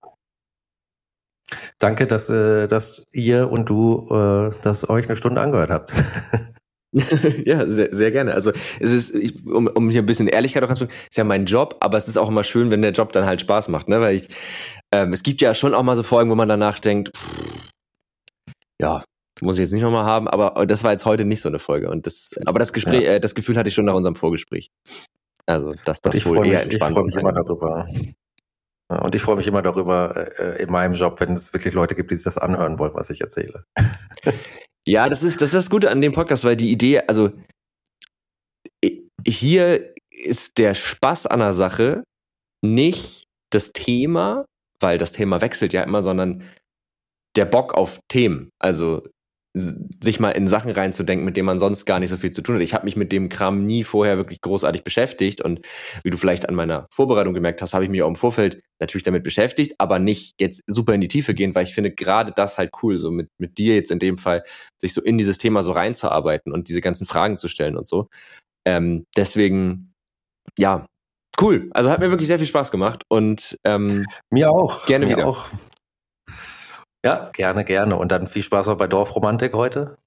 Danke, 1.79 2.07
dass, 2.07 2.29
äh, 2.29 2.67
dass 2.67 3.05
ihr 3.13 3.49
und 3.51 3.69
du 3.69 4.07
äh, 4.11 4.51
das 4.61 4.89
euch 4.89 5.07
eine 5.07 5.15
Stunde 5.15 5.41
angehört 5.41 5.69
habt. 5.69 5.93
ja, 7.45 7.67
sehr, 7.67 7.93
sehr 7.93 8.11
gerne. 8.11 8.33
Also 8.33 8.51
es 8.79 8.91
ist, 8.91 9.15
ich, 9.15 9.45
um, 9.45 9.67
um 9.67 9.89
hier 9.89 10.01
ein 10.01 10.05
bisschen 10.05 10.27
Ehrlichkeit 10.27 10.63
auch 10.63 10.69
anzubringen, 10.69 10.97
ist 11.09 11.17
ja 11.17 11.23
mein 11.23 11.45
Job, 11.45 11.77
aber 11.79 11.97
es 11.97 12.07
ist 12.07 12.17
auch 12.17 12.29
immer 12.29 12.43
schön, 12.43 12.71
wenn 12.71 12.81
der 12.81 12.91
Job 12.91 13.13
dann 13.13 13.25
halt 13.25 13.41
Spaß 13.41 13.67
macht, 13.69 13.87
ne? 13.87 14.01
Weil 14.01 14.15
ich, 14.15 14.29
ähm, 14.93 15.13
es 15.13 15.23
gibt 15.23 15.41
ja 15.41 15.53
schon 15.53 15.73
auch 15.73 15.83
mal 15.83 15.95
so 15.95 16.03
Folgen, 16.03 16.29
wo 16.29 16.35
man 16.35 16.49
danach 16.49 16.79
denkt, 16.79 17.15
pff, 17.15 17.71
ja, 18.79 19.03
muss 19.41 19.57
ich 19.57 19.63
jetzt 19.63 19.71
nicht 19.71 19.83
nochmal 19.83 20.05
haben, 20.05 20.27
aber 20.27 20.65
das 20.65 20.83
war 20.83 20.91
jetzt 20.91 21.05
heute 21.05 21.25
nicht 21.25 21.41
so 21.41 21.49
eine 21.49 21.59
Folge. 21.59 21.89
Und 21.89 22.05
das, 22.05 22.33
aber 22.45 22.59
das 22.59 22.73
Gespräch, 22.73 23.03
ja. 23.03 23.13
äh, 23.13 23.19
das 23.19 23.35
Gefühl 23.35 23.57
hatte 23.57 23.69
ich 23.69 23.75
schon 23.75 23.85
nach 23.85 23.93
unserem 23.93 24.15
Vorgespräch. 24.15 24.71
Also, 25.45 25.73
dass 25.85 26.01
das 26.01 26.25
wohl 26.25 26.45
eher 26.45 26.65
mich, 26.65 26.73
entspannt 26.73 26.91
Ich 26.91 26.95
freue 26.95 27.05
mich 27.05 27.15
immer 27.15 27.33
darüber. 27.33 27.85
Und 28.89 29.15
ich 29.15 29.21
freue 29.21 29.35
mich 29.35 29.47
immer 29.47 29.61
darüber 29.61 30.27
äh, 30.39 30.61
in 30.61 30.71
meinem 30.71 30.93
Job, 30.93 31.19
wenn 31.19 31.33
es 31.33 31.53
wirklich 31.53 31.73
Leute 31.73 31.93
gibt, 31.93 32.09
die 32.11 32.15
sich 32.15 32.23
das 32.23 32.37
anhören 32.37 32.79
wollen, 32.79 32.93
was 32.93 33.09
ich 33.09 33.21
erzähle. 33.21 33.65
Ja, 34.87 35.09
das 35.09 35.21
ist, 35.21 35.41
das 35.41 35.49
ist 35.49 35.55
das 35.55 35.69
Gute 35.69 35.91
an 35.91 35.99
dem 35.99 36.13
Podcast, 36.13 36.45
weil 36.45 36.55
die 36.55 36.71
Idee, 36.71 37.01
also 37.01 37.31
hier 39.25 39.93
ist 40.09 40.57
der 40.57 40.73
Spaß 40.73 41.27
an 41.27 41.39
der 41.39 41.53
Sache 41.53 42.03
nicht 42.63 43.25
das 43.51 43.73
Thema, 43.73 44.45
weil 44.79 44.97
das 44.97 45.11
Thema 45.11 45.41
wechselt 45.41 45.73
ja 45.73 45.83
immer, 45.83 46.01
sondern 46.01 46.43
der 47.35 47.43
Bock 47.43 47.73
auf 47.73 47.99
Themen. 48.07 48.49
Also 48.59 49.05
sich 49.53 50.19
mal 50.19 50.31
in 50.31 50.47
Sachen 50.47 50.71
reinzudenken, 50.71 51.25
mit 51.25 51.35
denen 51.35 51.47
man 51.47 51.59
sonst 51.59 51.85
gar 51.85 51.99
nicht 51.99 52.09
so 52.09 52.17
viel 52.17 52.31
zu 52.31 52.41
tun 52.41 52.55
hat. 52.55 52.61
Ich 52.61 52.73
habe 52.73 52.85
mich 52.85 52.95
mit 52.95 53.11
dem 53.11 53.29
Kram 53.29 53.65
nie 53.65 53.83
vorher 53.83 54.17
wirklich 54.17 54.41
großartig 54.41 54.83
beschäftigt 54.83 55.41
und 55.41 55.61
wie 56.03 56.09
du 56.09 56.17
vielleicht 56.17 56.47
an 56.47 56.55
meiner 56.55 56.87
Vorbereitung 56.91 57.33
gemerkt 57.33 57.61
hast, 57.61 57.73
habe 57.73 57.83
ich 57.83 57.89
mich 57.89 58.03
auch 58.03 58.07
im 58.07 58.15
Vorfeld 58.15 58.61
natürlich 58.79 59.03
damit 59.03 59.23
beschäftigt, 59.23 59.75
aber 59.79 59.99
nicht 59.99 60.35
jetzt 60.39 60.61
super 60.67 60.93
in 60.93 61.01
die 61.01 61.07
Tiefe 61.07 61.33
gehen, 61.33 61.55
weil 61.55 61.63
ich 61.63 61.73
finde 61.73 61.91
gerade 61.91 62.31
das 62.31 62.57
halt 62.57 62.71
cool, 62.83 62.97
so 62.97 63.09
mit, 63.09 63.29
mit 63.39 63.57
dir 63.57 63.75
jetzt 63.75 63.89
in 63.89 63.99
dem 63.99 64.17
Fall, 64.17 64.43
sich 64.79 64.93
so 64.93 65.01
in 65.01 65.17
dieses 65.17 65.37
Thema 65.37 65.63
so 65.63 65.71
reinzuarbeiten 65.71 66.51
und 66.51 66.67
diese 66.67 66.81
ganzen 66.81 67.07
Fragen 67.07 67.37
zu 67.37 67.47
stellen 67.47 67.77
und 67.77 67.87
so. 67.87 68.09
Ähm, 68.65 69.05
deswegen, 69.15 69.93
ja, 70.59 70.85
cool. 71.41 71.69
Also 71.71 71.89
hat 71.89 71.99
mir 71.99 72.11
wirklich 72.11 72.27
sehr 72.27 72.37
viel 72.37 72.47
Spaß 72.47 72.69
gemacht 72.69 73.03
und 73.07 73.57
ähm, 73.65 74.05
mir 74.29 74.51
auch. 74.51 74.85
Gerne 74.85 75.05
mir 75.05 75.15
wieder. 75.15 75.27
Auch. 75.27 75.47
Ja, 77.07 77.29
gerne, 77.33 77.63
gerne. 77.63 77.95
Und 77.95 78.11
dann 78.11 78.27
viel 78.27 78.43
Spaß 78.43 78.67
auch 78.67 78.77
bei 78.77 78.87
Dorfromantik 78.87 79.53
heute. 79.53 79.97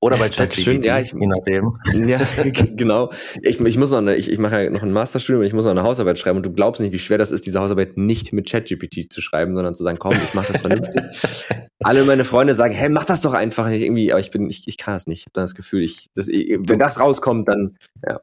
Oder 0.00 0.16
bei 0.16 0.28
ChatGPT, 0.28 0.86
ja, 0.86 1.00
ich, 1.00 1.12
je 1.12 1.26
nachdem. 1.26 1.76
Ja, 1.92 2.20
genau. 2.52 3.10
Ich, 3.42 3.58
ich 3.58 3.76
muss 3.78 3.90
noch 3.90 3.98
eine, 3.98 4.14
ich, 4.14 4.30
ich 4.30 4.38
mache 4.38 4.62
ja 4.62 4.70
noch 4.70 4.82
ein 4.82 4.92
Masterstudium 4.92 5.40
und 5.40 5.46
ich 5.46 5.54
muss 5.54 5.64
noch 5.64 5.72
eine 5.72 5.82
Hausarbeit 5.82 6.18
schreiben 6.18 6.36
und 6.36 6.46
du 6.46 6.52
glaubst 6.52 6.80
nicht, 6.80 6.92
wie 6.92 7.00
schwer 7.00 7.18
das 7.18 7.32
ist, 7.32 7.46
diese 7.46 7.58
Hausarbeit 7.60 7.96
nicht 7.96 8.32
mit 8.32 8.48
ChatGPT 8.48 9.12
zu 9.12 9.20
schreiben, 9.20 9.56
sondern 9.56 9.74
zu 9.74 9.82
sagen, 9.82 9.98
komm, 9.98 10.12
ich 10.12 10.34
mache 10.34 10.52
das 10.52 10.60
vernünftig. 10.60 11.02
Alle 11.82 12.04
meine 12.04 12.24
Freunde 12.24 12.54
sagen, 12.54 12.74
hey, 12.74 12.88
mach 12.88 13.06
das 13.06 13.22
doch 13.22 13.32
einfach 13.32 13.66
nicht 13.68 13.82
irgendwie, 13.82 14.12
aber 14.12 14.20
ich 14.20 14.30
bin, 14.30 14.48
ich, 14.50 14.68
ich 14.68 14.76
kann 14.78 14.94
das 14.94 15.06
nicht. 15.08 15.20
Ich 15.20 15.26
habe 15.26 15.32
dann 15.32 15.44
das 15.44 15.56
Gefühl, 15.56 15.82
ich, 15.82 16.10
das, 16.14 16.28
wenn 16.28 16.78
das 16.78 17.00
rauskommt, 17.00 17.48
dann, 17.48 17.76
ja. 18.06 18.20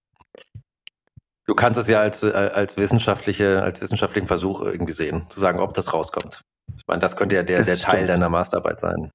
Du 1.46 1.56
kannst 1.56 1.80
es 1.80 1.90
ja 1.90 2.00
als, 2.00 2.24
als 2.24 2.78
wissenschaftliche, 2.78 3.62
als 3.62 3.82
wissenschaftlichen 3.82 4.28
Versuch 4.28 4.62
irgendwie 4.62 4.94
sehen, 4.94 5.26
zu 5.30 5.40
sagen, 5.40 5.60
ob 5.60 5.74
das 5.74 5.94
rauskommt. 5.94 6.42
Ich 6.78 6.84
meine, 6.88 7.00
das 7.00 7.16
könnte 7.16 7.36
ja 7.36 7.44
der, 7.44 7.64
der 7.64 7.78
Teil 7.78 8.08
deiner 8.08 8.30
Masterarbeit 8.30 8.80
sein. 8.80 9.12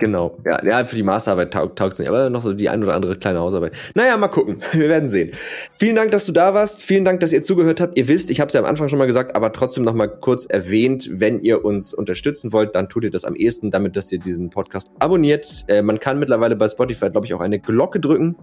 Genau, 0.00 0.38
ja, 0.46 0.64
ja, 0.64 0.84
für 0.84 0.94
die 0.94 1.02
Masterarbeit 1.02 1.52
taugt 1.52 1.92
es 1.92 1.98
nicht, 1.98 2.06
aber 2.06 2.30
noch 2.30 2.40
so 2.40 2.52
die 2.52 2.68
ein 2.68 2.84
oder 2.84 2.94
andere 2.94 3.16
kleine 3.16 3.40
Hausarbeit. 3.40 3.72
Naja, 3.96 4.16
mal 4.16 4.28
gucken, 4.28 4.62
wir 4.72 4.88
werden 4.88 5.08
sehen. 5.08 5.32
Vielen 5.76 5.96
Dank, 5.96 6.12
dass 6.12 6.24
du 6.24 6.30
da 6.30 6.54
warst, 6.54 6.80
vielen 6.80 7.04
Dank, 7.04 7.18
dass 7.18 7.32
ihr 7.32 7.42
zugehört 7.42 7.80
habt. 7.80 7.98
Ihr 7.98 8.06
wisst, 8.06 8.30
ich 8.30 8.38
habe 8.38 8.46
es 8.46 8.54
ja 8.54 8.60
am 8.60 8.66
Anfang 8.66 8.88
schon 8.88 9.00
mal 9.00 9.08
gesagt, 9.08 9.34
aber 9.34 9.52
trotzdem 9.52 9.82
noch 9.82 9.94
mal 9.94 10.06
kurz 10.06 10.44
erwähnt, 10.44 11.08
wenn 11.10 11.40
ihr 11.40 11.64
uns 11.64 11.92
unterstützen 11.92 12.52
wollt, 12.52 12.76
dann 12.76 12.88
tut 12.88 13.02
ihr 13.02 13.10
das 13.10 13.24
am 13.24 13.34
ehesten 13.34 13.72
damit, 13.72 13.96
dass 13.96 14.12
ihr 14.12 14.20
diesen 14.20 14.50
Podcast 14.50 14.88
abonniert. 15.00 15.64
Äh, 15.66 15.82
man 15.82 15.98
kann 15.98 16.20
mittlerweile 16.20 16.54
bei 16.54 16.68
Spotify, 16.68 17.10
glaube 17.10 17.26
ich, 17.26 17.34
auch 17.34 17.40
eine 17.40 17.58
Glocke 17.58 17.98
drücken. 17.98 18.36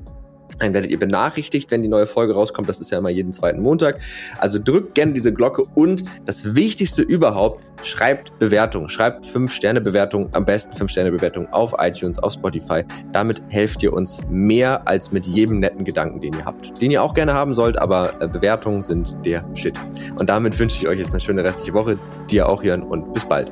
Dann 0.59 0.73
werdet 0.73 0.89
ihr 0.89 0.99
benachrichtigt, 0.99 1.69
wenn 1.71 1.81
die 1.81 1.87
neue 1.87 2.07
Folge 2.07 2.33
rauskommt. 2.33 2.69
Das 2.69 2.79
ist 2.79 2.91
ja 2.91 2.97
immer 2.97 3.09
jeden 3.09 3.33
zweiten 3.33 3.61
Montag. 3.61 3.99
Also 4.37 4.59
drückt 4.59 4.95
gerne 4.95 5.13
diese 5.13 5.33
Glocke 5.33 5.65
und 5.75 6.05
das 6.25 6.55
Wichtigste 6.55 7.01
überhaupt, 7.01 7.63
schreibt 7.83 8.37
Bewertungen. 8.39 8.87
Schreibt 8.87 9.25
5-Sterne-Bewertungen, 9.25 10.29
am 10.31 10.45
besten 10.45 10.75
5-Sterne-Bewertungen 10.75 11.51
auf 11.51 11.75
iTunes, 11.79 12.19
auf 12.19 12.33
Spotify. 12.33 12.83
Damit 13.11 13.41
helft 13.49 13.83
ihr 13.83 13.91
uns 13.91 14.21
mehr 14.29 14.87
als 14.87 15.11
mit 15.11 15.25
jedem 15.25 15.59
netten 15.59 15.83
Gedanken, 15.83 16.21
den 16.21 16.33
ihr 16.33 16.45
habt. 16.45 16.81
Den 16.81 16.91
ihr 16.91 17.03
auch 17.03 17.13
gerne 17.13 17.33
haben 17.33 17.53
sollt, 17.53 17.77
aber 17.77 18.21
äh, 18.21 18.27
Bewertungen 18.27 18.81
sind 18.81 19.15
der 19.25 19.45
Shit. 19.55 19.79
Und 20.17 20.29
damit 20.29 20.57
wünsche 20.57 20.77
ich 20.77 20.87
euch 20.87 20.99
jetzt 20.99 21.11
eine 21.11 21.19
schöne 21.19 21.43
restliche 21.43 21.73
Woche. 21.73 21.97
Dir 22.29 22.47
auch, 22.47 22.63
Jörn, 22.63 22.81
und 22.81 23.13
bis 23.13 23.25
bald. 23.25 23.51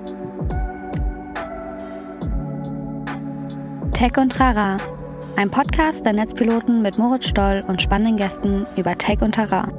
Tech 3.92 4.18
und 4.18 4.32
Trara 4.32 4.78
ein 5.36 5.50
Podcast 5.50 6.06
der 6.06 6.14
Netzpiloten 6.14 6.82
mit 6.82 6.98
Moritz 6.98 7.28
Stoll 7.28 7.64
und 7.68 7.82
spannenden 7.82 8.18
Gästen 8.18 8.66
über 8.78 8.98
Tech 8.98 9.22
und 9.22 9.34
Terrain. 9.34 9.72